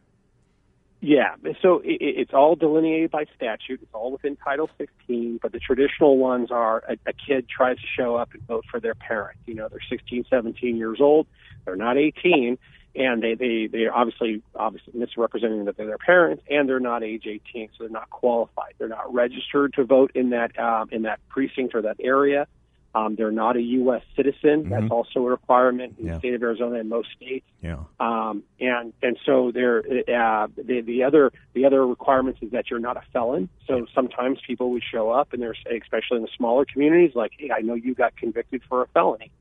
Yeah, 1.01 1.35
so 1.61 1.81
it, 1.83 1.97
it's 1.99 2.33
all 2.33 2.55
delineated 2.55 3.11
by 3.11 3.25
statute. 3.35 3.79
It's 3.83 3.93
all 3.93 4.11
within 4.11 4.35
Title 4.37 4.71
16, 4.79 5.39
but 5.39 5.51
the 5.51 5.59
traditional 5.59 6.17
ones 6.17 6.49
are 6.49 6.83
a, 6.89 6.93
a 7.05 7.13
kid 7.13 7.45
tries 7.47 7.77
to 7.77 7.85
show 7.95 8.15
up 8.15 8.33
and 8.33 8.41
vote 8.47 8.65
for 8.71 8.79
their 8.79 8.95
parent. 8.95 9.37
You 9.45 9.53
know, 9.53 9.67
they're 9.69 9.79
16, 9.87 10.25
17 10.31 10.77
years 10.77 10.99
old, 10.99 11.27
they're 11.65 11.75
not 11.75 11.97
18, 11.97 12.57
and 12.95 13.23
they 13.23 13.35
they 13.35 13.67
they 13.67 13.85
are 13.85 13.93
obviously 13.93 14.41
obviously 14.55 14.93
misrepresenting 14.93 15.65
that 15.65 15.77
they're 15.77 15.87
their 15.87 15.97
parents 15.97 16.43
and 16.49 16.67
they're 16.69 16.79
not 16.79 17.03
age 17.03 17.25
18 17.25 17.69
so 17.69 17.83
they're 17.83 17.89
not 17.89 18.09
qualified 18.09 18.73
they're 18.77 18.87
not 18.87 19.13
registered 19.13 19.73
to 19.73 19.83
vote 19.83 20.11
in 20.15 20.29
that 20.31 20.57
um, 20.59 20.89
in 20.91 21.03
that 21.03 21.19
precinct 21.29 21.75
or 21.75 21.81
that 21.81 21.97
area 21.99 22.47
um, 22.95 23.15
they're 23.15 23.31
not 23.31 23.57
a 23.57 23.61
U.S. 23.61 24.03
citizen. 24.15 24.63
Mm-hmm. 24.63 24.69
That's 24.69 24.91
also 24.91 25.21
a 25.21 25.29
requirement 25.29 25.95
in 25.97 26.05
yeah. 26.05 26.13
the 26.13 26.19
state 26.19 26.33
of 26.35 26.43
Arizona 26.43 26.79
and 26.79 26.89
most 26.89 27.09
states. 27.15 27.45
Yeah. 27.61 27.79
Um, 27.99 28.43
and 28.59 28.93
and 29.01 29.17
so 29.25 29.51
there, 29.51 29.79
uh, 29.79 30.47
the 30.55 30.81
the 30.81 31.03
other 31.03 31.31
the 31.53 31.65
other 31.65 31.85
requirements 31.87 32.39
is 32.43 32.51
that 32.51 32.69
you're 32.69 32.79
not 32.79 32.97
a 32.97 33.01
felon. 33.11 33.49
So 33.67 33.87
sometimes 33.95 34.39
people 34.45 34.71
would 34.71 34.83
show 34.83 35.09
up 35.09 35.33
and 35.33 35.41
they're 35.41 35.55
especially 35.75 36.17
in 36.17 36.21
the 36.21 36.29
smaller 36.37 36.65
communities, 36.65 37.15
like, 37.15 37.31
hey, 37.37 37.49
I 37.49 37.61
know 37.61 37.73
you 37.73 37.95
got 37.95 38.15
convicted 38.15 38.61
for 38.69 38.83
a 38.83 38.87
felony 38.89 39.31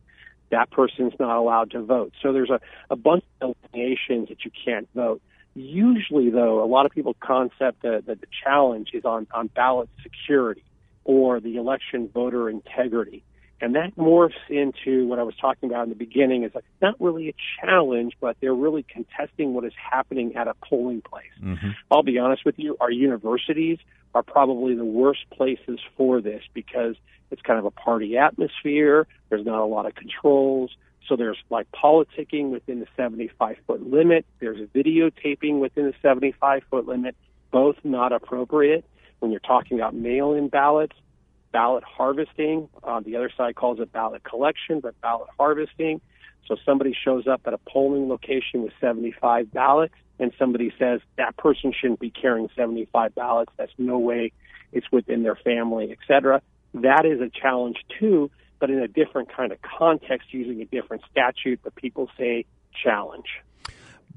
that 0.53 0.71
person's 0.71 1.15
not 1.19 1.37
allowed 1.37 1.73
to 1.73 1.83
vote. 1.83 2.13
So 2.23 2.33
there's 2.33 2.51
a, 2.51 2.61
a 2.91 2.97
bunch 2.97 3.25
of 3.41 3.57
delineations 3.73 4.29
that 4.29 4.45
you 4.45 4.53
can't 4.65 4.89
vote. 4.95 5.21
Usually, 5.55 6.31
though, 6.31 6.63
a 6.63 6.69
lot 6.69 6.87
of 6.87 6.93
people 6.93 7.17
concept 7.21 7.83
that, 7.83 8.07
that 8.07 8.21
the 8.21 8.27
challenge 8.45 8.91
is 8.95 9.05
on, 9.05 9.27
on 9.35 9.49
ballot 9.49 9.89
security 10.03 10.63
or 11.05 11.41
the 11.41 11.57
election 11.57 12.09
voter 12.13 12.49
integrity. 12.49 13.25
And 13.63 13.77
that 13.77 13.95
morphs 13.97 14.33
into 14.49 15.07
what 15.07 15.21
I 15.21 15.23
was 15.23 15.37
talking 15.41 15.71
about 15.71 15.85
in 15.85 15.91
the 15.91 15.95
beginning 15.95 16.43
is 16.43 16.53
like 16.53 16.65
not 16.83 17.01
really 17.01 17.29
a 17.29 17.35
challenge, 17.61 18.15
but 18.21 18.37
they're 18.41 18.53
really 18.53 18.83
contesting 18.83 19.55
what 19.55 19.65
is 19.65 19.73
happening 19.77 20.35
at 20.35 20.49
a 20.49 20.55
polling 20.69 21.01
place. 21.01 21.31
Mm-hmm. 21.41 21.71
I'll 21.89 22.03
be 22.03 22.19
honest 22.19 22.45
with 22.45 22.59
you, 22.59 22.77
our 22.81 22.91
universities 22.91 23.79
are 24.17 24.25
probably 24.25 24.75
the 24.75 24.85
worst 24.85 25.31
places 25.31 25.79
for 25.97 26.21
this 26.21 26.43
because 26.53 26.97
it's 27.31 27.41
kind 27.41 27.61
of 27.61 27.65
a 27.65 27.71
party 27.71 28.19
atmosphere. 28.19 29.07
There's 29.29 29.47
not 29.47 29.61
a 29.61 29.65
lot 29.65 29.87
of 29.87 29.95
controls. 29.95 30.77
So 31.09 31.15
there's 31.15 31.39
like 31.49 31.69
politicking 31.71 32.51
within 32.51 32.81
the 32.81 32.89
75 32.97 33.59
foot 33.65 33.89
limit. 33.89 34.27
There's 34.41 34.59
videotaping 34.71 35.61
within 35.61 35.87
the 35.87 35.95
75 36.03 36.65
foot 36.69 36.89
limit, 36.89 37.15
both 37.53 37.77
not 37.85 38.13
appropriate. 38.13 38.85
When 39.21 39.31
you're 39.31 39.39
talking 39.39 39.79
about 39.79 39.95
mail 39.95 40.33
in 40.33 40.49
ballots, 40.49 40.97
ballot 41.53 41.85
harvesting, 41.85 42.69
uh, 42.83 43.01
the 43.01 43.17
other 43.17 43.31
side 43.37 43.55
calls 43.55 43.79
it 43.81 43.93
ballot 43.93 44.25
collection, 44.25 44.81
but 44.81 45.01
ballot 45.01 45.29
harvesting. 45.39 46.01
So 46.47 46.57
somebody 46.67 46.97
shows 47.05 47.27
up 47.27 47.43
at 47.47 47.55
a 47.55 47.59
polling 47.59 48.09
location 48.09 48.63
with 48.63 48.73
75 48.81 49.53
ballots 49.53 49.95
and 50.19 50.33
somebody 50.39 50.73
says 50.79 51.01
that 51.17 51.37
person 51.37 51.73
shouldn't 51.79 52.01
be 52.01 52.11
carrying 52.11 52.49
75 52.57 53.15
ballots. 53.15 53.53
That's 53.57 53.73
no 53.79 53.99
way 53.99 54.33
it's 54.73 54.91
within 54.91 55.23
their 55.23 55.37
family, 55.37 55.91
et 55.93 55.99
cetera. 56.07 56.43
That 56.75 57.05
is 57.05 57.21
a 57.21 57.29
challenge 57.29 57.77
too, 57.99 58.31
but 58.59 58.71
in 58.71 58.79
a 58.79 58.89
different 58.89 59.35
kind 59.35 59.53
of 59.53 59.59
context 59.63 60.33
using 60.33 60.61
a 60.63 60.65
different 60.65 61.03
statute, 61.11 61.61
but 61.63 61.75
people 61.75 62.09
say 62.19 62.47
challenge. 62.83 63.27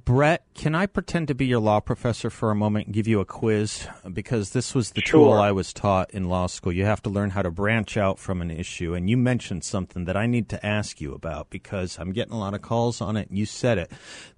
Brett, 0.06 0.44
can 0.54 0.76
I 0.76 0.86
pretend 0.86 1.30
to 1.30 1.36
be 1.36 1.48
your 1.48 1.60
law 1.60 1.80
professor 1.80 2.30
for 2.30 2.52
a 2.52 2.56
moment 2.56 2.86
and 2.86 2.94
give 2.94 3.08
you 3.08 3.22
a 3.22 3.26
quiz? 3.26 3.88
Because 4.13 4.52
this 4.52 4.76
was 4.76 4.91
the 4.91 5.02
sure. 5.02 5.32
tool 5.32 5.34
I 5.34 5.52
was 5.52 5.74
taught 5.74 6.12
in 6.12 6.30
law 6.30 6.46
school. 6.46 6.72
You 6.72 6.86
have 6.86 7.02
to 7.04 7.10
learn 7.10 7.32
how 7.32 7.41
to 7.41 7.50
branch 7.50 7.98
out 7.98 8.20
from 8.20 8.39
an 8.39 8.52
issue. 8.52 8.94
And 8.94 9.10
you 9.10 9.18
mentioned 9.18 9.63
something 9.63 10.06
that 10.06 10.15
I 10.15 10.28
need 10.28 10.48
to 10.50 10.63
ask 10.63 11.02
you 11.02 11.15
about 11.15 11.50
because 11.50 11.98
I'm 11.98 12.12
getting 12.12 12.34
a 12.34 12.38
lot 12.38 12.54
of 12.54 12.62
calls 12.62 13.02
on 13.02 13.18
it. 13.18 13.30
And 13.30 13.38
you 13.39 13.48
said 13.48 13.80
it 13.80 13.91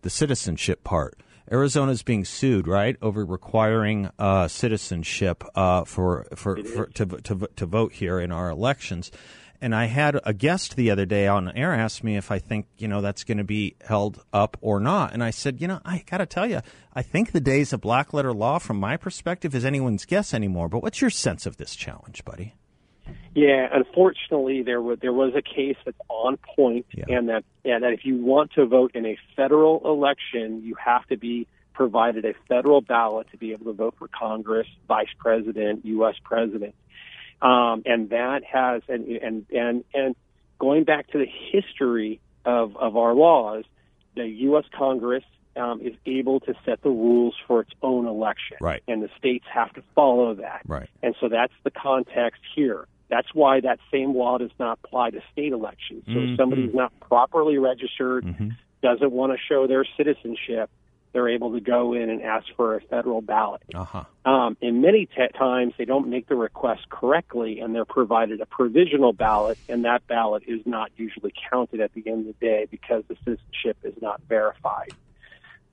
the 0.04 0.10
citizenship 0.10 0.86
part. 0.86 1.20
Arizona 1.52 1.92
is 1.92 2.04
being 2.04 2.24
sued, 2.24 2.68
right, 2.68 2.96
over 3.02 3.26
requiring 3.26 4.10
uh, 4.18 4.48
citizenship 4.48 5.44
uh, 5.56 5.84
for, 5.84 6.28
for, 6.36 6.64
for 6.64 6.88
to, 6.88 7.06
to, 7.06 7.50
to 7.56 7.66
vote 7.66 7.94
here 7.94 8.20
in 8.20 8.32
our 8.32 8.50
elections. 8.50 9.12
And 9.60 9.74
I 9.74 9.86
had 9.86 10.20
a 10.24 10.34
guest 10.34 10.76
the 10.76 10.91
other 10.91 11.06
day 11.06 11.28
on 11.28 11.50
air 11.50 11.74
ask 11.74 12.04
me 12.04 12.15
if 12.15 12.30
I 12.32 12.38
think, 12.38 12.67
you 12.78 12.88
know, 12.88 13.02
that's 13.02 13.24
going 13.24 13.39
to 13.39 13.43
be 13.43 13.76
held 13.86 14.24
up 14.32 14.56
or 14.62 14.80
not. 14.80 15.13
And 15.13 15.24
I 15.24 15.32
said, 15.32 15.60
you 15.60 15.67
know, 15.67 15.80
I 15.84 16.04
got 16.10 16.17
to 16.17 16.26
tell 16.26 16.48
you, 16.48 16.62
I 16.93 17.02
think 17.02 17.32
the 17.32 17.39
days 17.39 17.74
of 17.74 17.82
black 17.82 18.13
letter 18.13 18.34
law, 18.34 18.60
from 18.60 18.80
my 18.80 18.98
perspective, 18.98 19.56
is 19.56 19.65
anyone's 19.65 20.06
guess 20.06 20.34
anymore. 20.34 20.70
But 20.70 20.84
what's 20.84 21.02
your 21.02 21.10
sense 21.10 21.46
of 21.46 21.58
this 21.58 21.76
challenge, 21.76 22.24
buddy? 22.24 22.54
Yeah, 23.34 23.67
unfortunately, 23.72 24.63
there 24.63 24.82
was 24.82 25.00
there 25.00 25.13
was 25.13 25.34
a 25.36 25.41
case 25.41 25.78
that's 25.86 25.98
on 26.10 26.38
point, 26.38 26.88
yeah. 26.91 27.06
and 27.08 27.30
that 27.30 27.43
and 27.63 27.84
that 27.84 27.93
if 27.93 28.04
you 28.04 28.17
want 28.17 28.52
to 28.54 28.65
vote 28.65 28.91
in 28.96 29.06
a 29.06 29.17
federal 29.36 29.82
election, 29.86 30.63
you 30.63 30.76
have 30.84 31.06
to 31.08 31.17
be 31.17 31.48
provided 31.74 32.26
a 32.26 32.34
federal 32.50 32.82
ballot 32.82 33.28
to 33.32 33.38
be 33.38 33.52
able 33.52 33.65
to 33.65 33.74
vote 33.74 33.93
for 34.00 34.08
Congress, 34.08 34.67
Vice 34.88 35.13
President, 35.20 35.86
U.S. 35.86 36.15
President. 36.24 36.74
Um, 37.41 37.84
and 37.86 38.10
that 38.10 38.43
has, 38.43 38.82
and, 38.88 39.08
and, 39.08 39.45
and, 39.52 39.84
and 39.93 40.15
going 40.60 40.84
back 40.84 41.08
to 41.12 41.19
the 41.19 41.28
history 41.52 42.19
of, 42.45 42.76
of 42.78 42.97
our 42.97 43.13
laws, 43.13 43.63
the 44.15 44.26
U.S. 44.26 44.65
Congress 44.76 45.23
um, 45.56 45.82
is 45.82 45.93
able 46.06 46.39
to 46.41 46.54
set 46.65 46.82
the 46.82 46.89
rules 46.89 47.36
for 47.47 47.62
its 47.62 47.71
own 47.82 48.08
election. 48.08 48.58
Right. 48.62 48.82
And 48.88 49.02
the 49.02 49.10
states 49.17 49.45
have 49.54 49.73
to 49.73 49.84
follow 49.95 50.36
that. 50.36 50.62
Right. 50.67 50.89
And 51.04 51.15
so 51.19 51.30
that's 51.30 51.54
the 51.63 51.71
context 51.71 52.41
here. 52.56 52.88
That's 53.10 53.28
why 53.34 53.62
that 53.62 53.80
same 53.91 54.15
law 54.15 54.38
does 54.38 54.52
not 54.60 54.80
apply 54.84 55.12
to 55.12 55.21
state 55.32 55.54
elections. 55.54 56.04
So 56.06 56.12
mm-hmm. 56.12 56.34
if 56.34 56.38
somebody's 56.38 56.73
not 56.73 56.91
properly 57.00 57.58
registered, 57.58 58.26
mm-hmm. 58.26 58.50
doesn't 58.82 59.12
want 59.12 59.32
to 59.32 59.38
show 59.47 59.65
their 59.65 59.86
citizenship, 59.95 60.69
they're 61.13 61.30
able 61.30 61.54
to 61.54 61.60
go 61.60 61.93
in 61.93 62.10
and 62.10 62.22
ask 62.22 62.46
for 62.56 62.76
a 62.76 62.82
federal 62.82 63.22
ballot. 63.22 63.62
Uh-huh. 63.74 64.04
Um, 64.26 64.58
and 64.62 64.82
many 64.82 65.06
t- 65.06 65.28
times 65.38 65.74
they 65.78 65.86
don't 65.86 66.10
make 66.10 66.28
the 66.28 66.36
request 66.36 66.89
correctly, 66.89 67.60
and 67.60 67.74
they're 67.74 67.86
provided 67.86 68.41
a 68.41 68.46
provisional 68.46 69.13
ballot, 69.13 69.58
and 69.70 69.86
that 69.86 70.06
ballot 70.08 70.43
is 70.48 70.62
not 70.65 70.91
usually 70.98 71.34
counted 71.50 71.80
at 71.80 71.93
the 71.93 72.04
end 72.06 72.28
of 72.28 72.39
the 72.39 72.46
day 72.46 72.67
because 72.70 73.04
the 73.08 73.15
citizenship 73.24 73.78
is 73.84 73.93
not 74.02 74.22
verified. 74.28 74.93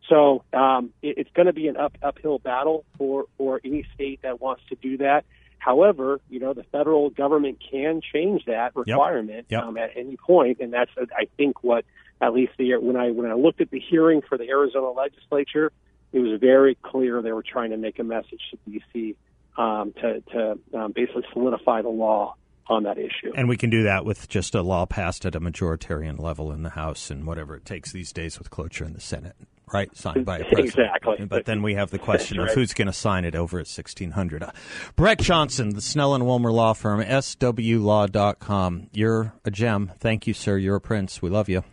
So 0.09 0.45
um, 0.53 0.93
it, 1.03 1.19
it's 1.19 1.31
going 1.35 1.47
to 1.47 1.53
be 1.53 1.69
an 1.69 1.77
up, 1.77 1.97
uphill 2.03 2.39
battle 2.39 2.85
for, 2.99 3.27
for 3.37 3.61
any 3.65 3.87
state 3.95 4.21
that 4.23 4.41
wants 4.41 4.63
to 4.69 4.77
do 4.77 4.99
that. 4.99 5.25
However, 5.59 6.21
you 6.29 6.41
know 6.41 6.53
the 6.53 6.65
federal 6.65 7.09
government 7.09 7.59
can 7.71 8.03
change 8.13 8.45
that 8.45 8.77
requirement 8.77 9.47
yep. 9.49 9.63
Yep. 9.63 9.63
Um, 9.63 9.79
at 9.79 9.93
any 9.97 10.19
point, 10.19 10.59
and 10.61 10.71
that's 10.71 10.91
I 10.99 11.27
think 11.39 11.65
what 11.65 11.87
at 12.21 12.33
least 12.33 12.53
the 12.59 12.77
when 12.77 12.97
I 12.97 13.11
when 13.11 13.31
I 13.31 13.35
looked 13.35 13.61
at 13.61 13.71
the 13.71 13.81
hearing 13.81 14.23
for 14.29 14.39
the 14.39 14.49
Arizona 14.49 14.91
legislature, 14.91 15.73
it 16.13 16.21
was 16.21 16.41
very 16.41 16.77
clear 16.83 17.23
they 17.23 17.33
were 17.33 17.43
trying 17.43 17.71
to 17.71 17.77
make 17.77 17.99
a 17.99 18.05
message 18.05 18.41
to 18.51 18.59
DC 18.71 19.17
um, 19.57 19.93
to 20.01 20.21
to 20.33 20.59
um, 20.79 20.93
basically 20.93 21.25
solidify 21.33 21.83
the 21.83 21.89
law 21.89 22.37
on 22.69 22.85
that 22.85 22.99
issue. 22.99 23.33
And 23.35 23.49
we 23.49 23.57
can 23.57 23.71
do 23.71 23.83
that 23.83 24.05
with 24.05 24.29
just 24.29 24.55
a 24.55 24.63
law 24.63 24.87
passed 24.87 25.27
at 25.27 25.35
a 25.35 25.41
majoritarian 25.41 26.19
level 26.19 26.53
in 26.53 26.63
the 26.63 26.71
House 26.71 27.11
and 27.11 27.27
whatever 27.27 27.57
it 27.57 27.65
takes 27.65 27.93
these 27.93 28.13
days 28.13 28.39
with 28.39 28.51
cloture 28.51 28.85
in 28.85 28.95
the 28.95 29.01
Senate, 29.01 29.37
right? 29.73 29.95
Signed 29.97 30.25
by 30.25 30.39
a 30.39 30.45
president. 30.45 30.67
Exactly. 30.69 31.27
But 31.27 31.45
then 31.45 31.63
we 31.63 31.75
have 31.75 31.91
the 31.91 31.99
question 31.99 32.39
right. 32.39 32.49
of 32.49 32.55
who's 32.55 32.73
going 32.73 32.87
to 32.87 32.93
sign 32.93 33.25
it 33.25 33.35
over 33.35 33.59
at 33.59 33.67
1600. 33.67 34.43
Uh, 34.43 34.53
Brett 34.97 35.19
Johnson, 35.19 35.75
the 35.75 35.83
Snell 35.83 36.15
and 36.15 36.27
Wilmer 36.27 36.53
Law 36.53 36.73
Firm, 36.73 37.01
swlaw.com. 37.03 38.87
You're 38.93 39.35
a 39.45 39.51
gem. 39.51 39.93
Thank 39.99 40.27
you, 40.27 40.35
sir. 40.35 40.57
You're 40.57 40.77
a 40.77 40.81
prince. 40.81 41.21
We 41.21 41.31
love 41.31 41.49
you. 41.49 41.65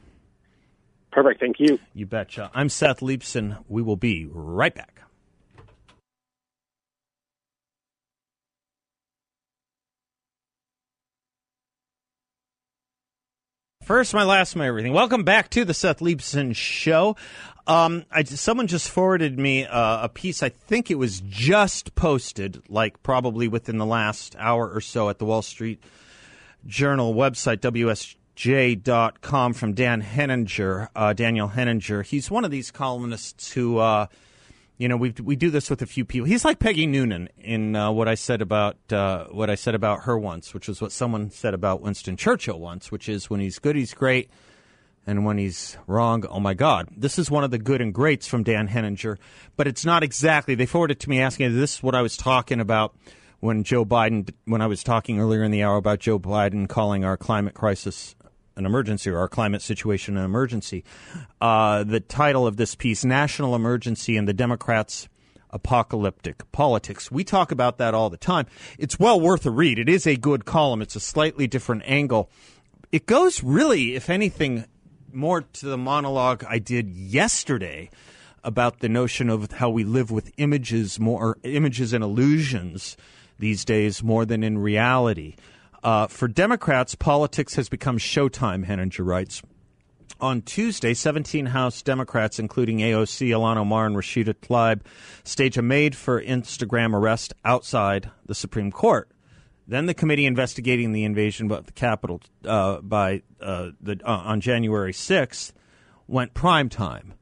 Perfect. 1.12 1.40
Thank 1.40 1.60
you. 1.60 1.80
You 1.94 2.06
betcha. 2.06 2.50
I'm 2.54 2.70
Seth 2.70 3.02
Leibsohn. 3.02 3.64
We 3.68 3.82
will 3.82 3.98
be 3.98 4.28
right 4.32 4.74
back. 4.74 5.02
first, 13.92 14.14
my 14.14 14.24
last, 14.24 14.56
my 14.56 14.66
everything. 14.66 14.94
Welcome 14.94 15.26
back 15.26 15.50
to 15.50 15.66
the 15.66 15.74
Seth 15.74 16.00
Leibsohn 16.00 16.56
Show. 16.56 17.18
Um, 17.68 18.06
I, 18.10 18.24
someone 18.24 18.68
just 18.68 18.90
forwarded 18.90 19.38
me 19.38 19.66
uh, 19.66 20.06
a 20.06 20.08
piece. 20.08 20.42
I 20.42 20.48
think 20.48 20.90
it 20.90 20.96
was 20.96 21.20
just 21.28 21.94
posted, 21.94 22.64
like 22.70 23.04
probably 23.04 23.50
within 23.50 23.80
the 23.80 23.86
last 23.86 24.34
hour 24.40 24.72
or 24.72 24.80
so, 24.80 25.10
at 25.10 25.20
the 25.20 25.26
Wall 25.26 25.42
Street 25.42 25.84
Journal 26.66 27.14
website, 27.14 27.60
WSJ.com, 28.42 29.54
from 29.54 29.74
Dan 29.74 30.02
Henninger, 30.02 30.90
uh, 30.96 31.14
Daniel 31.14 31.50
Henninger. 31.50 32.02
He's 32.02 32.32
one 32.32 32.44
of 32.44 32.52
these 32.52 32.72
columnists 32.72 33.52
who. 33.54 33.78
Uh, 33.78 34.08
you 34.78 34.88
know, 34.88 34.98
we 34.98 35.14
we 35.22 35.36
do 35.36 35.52
this 35.52 35.70
with 35.70 35.84
a 35.84 35.86
few 35.86 36.06
people. 36.06 36.26
He's 36.26 36.44
like 36.44 36.58
Peggy 36.58 36.88
Noonan 36.88 37.30
in 37.38 37.76
uh, 37.76 37.92
what 37.92 38.08
I 38.08 38.16
said 38.16 38.42
about 38.42 38.78
uh, 38.92 39.26
what 39.26 39.48
I 39.48 39.54
said 39.54 39.76
about 39.76 40.06
her 40.06 40.18
once, 40.18 40.56
which 40.56 40.68
is 40.68 40.82
what 40.82 40.92
someone 40.92 41.30
said 41.30 41.54
about 41.54 41.82
Winston 41.82 42.18
Churchill 42.18 42.60
once, 42.60 42.92
which 42.92 43.08
is 43.08 43.30
when 43.30 43.40
he's 43.40 43.60
good, 43.60 43.76
he's 43.76 43.94
great, 43.94 44.32
and 45.06 45.24
when 45.24 45.38
he's 45.38 45.78
wrong, 45.86 46.26
oh 46.28 46.40
my 46.40 46.56
God. 46.56 46.90
This 46.98 47.20
is 47.20 47.30
one 47.30 47.44
of 47.44 47.52
the 47.52 47.60
good 47.60 47.80
and 47.80 47.94
greats 47.94 48.26
from 48.26 48.42
Dan 48.42 48.66
Henninger, 48.66 49.20
but 49.56 49.68
it's 49.68 49.86
not 49.86 50.02
exactly. 50.02 50.56
They 50.56 50.66
forwarded 50.66 51.00
to 51.02 51.12
me 51.12 51.22
asking, 51.22 51.52
is 51.52 51.56
"This 51.56 51.76
is 51.76 51.84
what 51.84 51.94
I 51.94 52.02
was 52.02 52.18
talking 52.18 52.60
about." 52.60 52.96
When 53.40 53.64
Joe 53.64 53.86
Biden, 53.86 54.32
when 54.46 54.62
I 54.62 54.68
was 54.68 54.84
talking 54.84 55.20
earlier 55.20 55.44
in 55.44 55.52
the 55.52 55.64
hour 55.64 55.78
about 55.78 56.00
Joe 56.00 56.20
Biden 56.20 56.68
calling 56.68 57.04
our 57.04 57.18
climate 57.18 57.56
crisis 57.56 58.16
an 58.62 58.66
emergency 58.66 59.10
or 59.10 59.18
our 59.18 59.28
climate 59.28 59.62
situation 59.62 60.18
an 60.18 60.24
emergency. 60.24 60.84
Uh, 61.42 61.84
the 61.84 62.00
title 62.00 62.48
of 62.48 62.58
this 62.58 62.76
piece, 62.76 63.04
National 63.04 63.56
Emergency 63.56 64.16
and 64.16 64.28
the 64.28 64.34
Democrats' 64.34 65.10
Apocalyptic 65.50 66.50
Politics. 66.52 67.12
We 67.12 67.24
talk 67.24 67.52
about 67.52 67.78
that 67.80 67.94
all 67.94 68.10
the 68.10 68.18
time. 68.18 68.46
It's 68.78 69.00
well 69.00 69.20
worth 69.20 69.46
a 69.46 69.52
read. 69.52 69.80
It 69.80 69.90
is 69.90 70.08
a 70.08 70.16
good 70.16 70.46
column, 70.46 70.82
it's 70.82 70.96
a 70.96 71.00
slightly 71.00 71.48
different 71.48 71.84
angle. 71.86 72.30
It 72.92 73.06
goes 73.06 73.44
really, 73.44 73.96
if 73.96 74.10
anything, 74.10 74.66
more 75.14 75.42
to 75.42 75.66
the 75.66 75.78
monologue 75.78 76.44
I 76.48 76.60
did 76.60 76.90
yesterday 76.90 77.90
about 78.44 78.80
the 78.80 78.90
notion 78.90 79.30
of 79.30 79.52
how 79.52 79.70
we 79.70 79.84
live 79.84 80.12
with 80.12 80.32
images 80.38 81.00
more 81.00 81.38
images 81.44 81.94
and 81.94 82.04
illusions 82.04 82.98
these 83.40 83.66
days 83.66 84.04
more 84.04 84.26
than 84.26 84.44
in 84.44 84.58
reality. 84.58 85.36
Uh, 85.84 86.08
for 86.08 86.28
Democrats, 86.28 86.96
politics 86.96 87.56
has 87.56 87.70
become 87.70 87.98
showtime, 87.98 88.66
Henninger 88.66 89.04
writes. 89.04 89.42
On 90.20 90.44
Tuesday, 90.44 90.94
17 90.94 91.48
House 91.48 91.82
Democrats, 91.82 92.38
including 92.38 92.78
AOC, 92.78 93.30
Ilhan 93.30 93.58
Omar, 93.58 93.88
and 93.88 93.96
Rashida 93.96 94.36
Tlaib, 94.36 94.82
stage 95.24 95.58
a 95.58 95.64
made 95.64 95.96
for 95.96 96.22
Instagram 96.22 96.94
arrest 96.94 97.34
outside 97.44 98.12
the 98.28 98.36
Supreme 98.36 98.72
Court. 98.72 99.10
Then 99.68 99.88
the 99.88 99.96
committee 99.96 100.28
investigating 100.28 100.92
the 100.92 101.06
invasion 101.06 101.52
of 101.52 101.66
the 101.66 101.72
Capitol 101.72 102.22
uh, 102.46 102.82
by 102.82 103.24
uh, 103.40 103.72
the, 103.82 104.00
uh, 104.06 104.12
on 104.12 104.42
January 104.42 104.94
6th 104.94 105.54
went 106.08 106.34
prime 106.36 106.70
time 106.70 107.14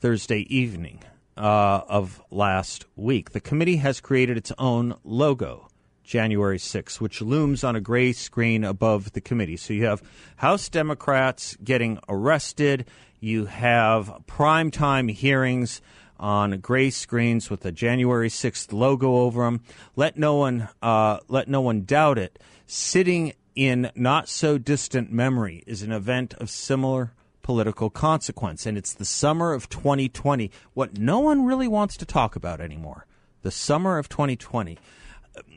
Thursday 0.00 0.40
evening 0.48 1.02
uh, 1.36 1.82
of 1.86 2.20
last 2.30 2.86
week. 2.96 3.30
The 3.30 3.40
committee 3.40 3.76
has 3.76 4.00
created 4.00 4.36
its 4.36 4.52
own 4.58 4.96
logo. 5.04 5.67
January 6.08 6.56
6th, 6.56 7.02
which 7.02 7.20
looms 7.20 7.62
on 7.62 7.76
a 7.76 7.82
gray 7.82 8.12
screen 8.12 8.64
above 8.64 9.12
the 9.12 9.20
committee. 9.20 9.58
So 9.58 9.74
you 9.74 9.84
have 9.84 10.02
House 10.36 10.70
Democrats 10.70 11.54
getting 11.62 11.98
arrested. 12.08 12.86
You 13.20 13.44
have 13.44 14.10
primetime 14.26 15.12
hearings 15.12 15.82
on 16.18 16.60
gray 16.60 16.88
screens 16.88 17.50
with 17.50 17.60
the 17.60 17.72
January 17.72 18.30
6th 18.30 18.72
logo 18.72 19.16
over 19.16 19.44
them. 19.44 19.60
Let 19.96 20.16
no 20.16 20.34
one, 20.36 20.70
uh, 20.80 21.18
let 21.28 21.46
no 21.46 21.60
one 21.60 21.82
doubt 21.82 22.16
it. 22.16 22.38
Sitting 22.66 23.34
in 23.54 23.90
not 23.94 24.30
so 24.30 24.56
distant 24.56 25.12
memory 25.12 25.62
is 25.66 25.82
an 25.82 25.92
event 25.92 26.32
of 26.34 26.48
similar 26.48 27.12
political 27.42 27.90
consequence. 27.90 28.64
And 28.64 28.78
it's 28.78 28.94
the 28.94 29.04
summer 29.04 29.52
of 29.52 29.68
2020, 29.68 30.50
what 30.72 30.96
no 30.96 31.18
one 31.18 31.44
really 31.44 31.68
wants 31.68 31.98
to 31.98 32.06
talk 32.06 32.34
about 32.34 32.62
anymore. 32.62 33.04
The 33.42 33.50
summer 33.50 33.98
of 33.98 34.08
2020 34.08 34.78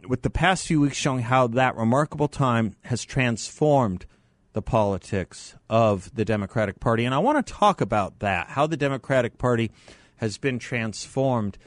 with 0.08 0.22
the 0.22 0.30
past 0.30 0.68
few 0.68 0.82
weeks 0.82 0.98
showing 0.98 1.24
how 1.24 1.48
that 1.48 1.76
remarkable 1.76 2.28
time 2.28 2.76
has 2.84 3.04
transformed 3.04 4.06
the 4.54 4.62
politics 4.62 5.56
of 5.70 6.14
the 6.14 6.26
Democratic 6.26 6.80
Party. 6.80 7.06
And 7.06 7.16
I 7.16 7.20
want 7.20 7.46
to 7.46 7.54
talk 7.54 7.82
about 7.82 8.20
that, 8.20 8.50
how 8.50 8.68
the 8.68 8.78
Democratic 8.78 9.38
Party 9.38 9.72
has 10.18 10.38
been 10.38 10.60
transformed 10.60 11.58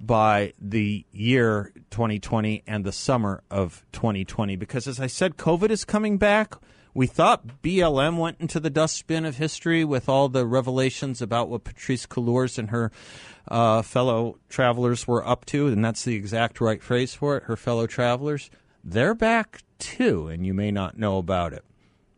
by 0.00 0.52
the 0.60 1.06
year 1.10 1.72
2020 1.90 2.62
and 2.66 2.84
the 2.84 2.92
summer 2.92 3.42
of 3.50 3.84
2020. 3.92 4.56
Because 4.56 4.86
as 4.86 5.00
I 5.00 5.06
said, 5.06 5.36
COVID 5.36 5.70
is 5.70 5.84
coming 5.84 6.18
back. 6.18 6.54
We 6.96 7.08
thought 7.08 7.60
BLM 7.60 8.18
went 8.18 8.40
into 8.40 8.60
the 8.60 8.70
dustbin 8.70 9.24
of 9.24 9.36
history 9.36 9.84
with 9.84 10.08
all 10.08 10.28
the 10.28 10.46
revelations 10.46 11.20
about 11.20 11.48
what 11.48 11.64
Patrisse 11.64 12.06
Cullors 12.06 12.56
and 12.56 12.70
her 12.70 12.92
uh, 13.48 13.82
fellow 13.82 14.38
travelers 14.48 15.04
were 15.04 15.26
up 15.26 15.44
to, 15.46 15.66
and 15.66 15.84
that's 15.84 16.04
the 16.04 16.14
exact 16.14 16.60
right 16.60 16.80
phrase 16.80 17.12
for 17.12 17.36
it, 17.36 17.42
her 17.44 17.56
fellow 17.56 17.88
travelers. 17.88 18.48
They're 18.84 19.14
back 19.14 19.62
too, 19.80 20.28
and 20.28 20.46
you 20.46 20.54
may 20.54 20.70
not 20.70 20.96
know 20.96 21.18
about 21.18 21.52
it, 21.52 21.64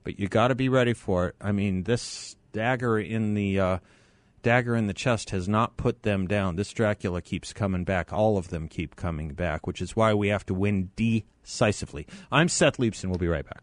but 0.05 0.21
you 0.21 0.29
got 0.29 0.49
to 0.49 0.55
be 0.55 0.69
ready 0.69 0.93
for 0.93 1.29
it. 1.29 1.37
I 1.41 1.53
mean, 1.53 1.85
this 1.85 2.37
dagger 2.53 2.99
in 2.99 3.33
the 3.33 3.59
uh, 3.59 3.79
dagger 4.43 4.77
in 4.77 4.89
the 4.89 4.95
chest 4.95 5.31
has 5.31 5.49
not 5.49 5.79
put 5.79 6.03
them 6.03 6.27
down. 6.27 6.57
This 6.57 6.71
Dracula 6.71 7.23
keeps 7.23 7.55
coming 7.55 7.85
back. 7.85 8.13
All 8.13 8.37
of 8.37 8.49
them 8.51 8.69
keep 8.69 8.95
coming 8.95 9.31
back, 9.31 9.67
which 9.67 9.81
is 9.81 9.97
why 9.97 10.13
we 10.13 10.29
have 10.29 10.45
to 10.47 10.55
win 10.55 10.91
decisively. 10.97 12.07
I'm 12.31 12.51
Seth 12.51 12.77
Leibsohn. 12.77 13.07
We'll 13.07 13.17
be 13.17 13.27
right 13.27 13.47
back. 13.47 13.63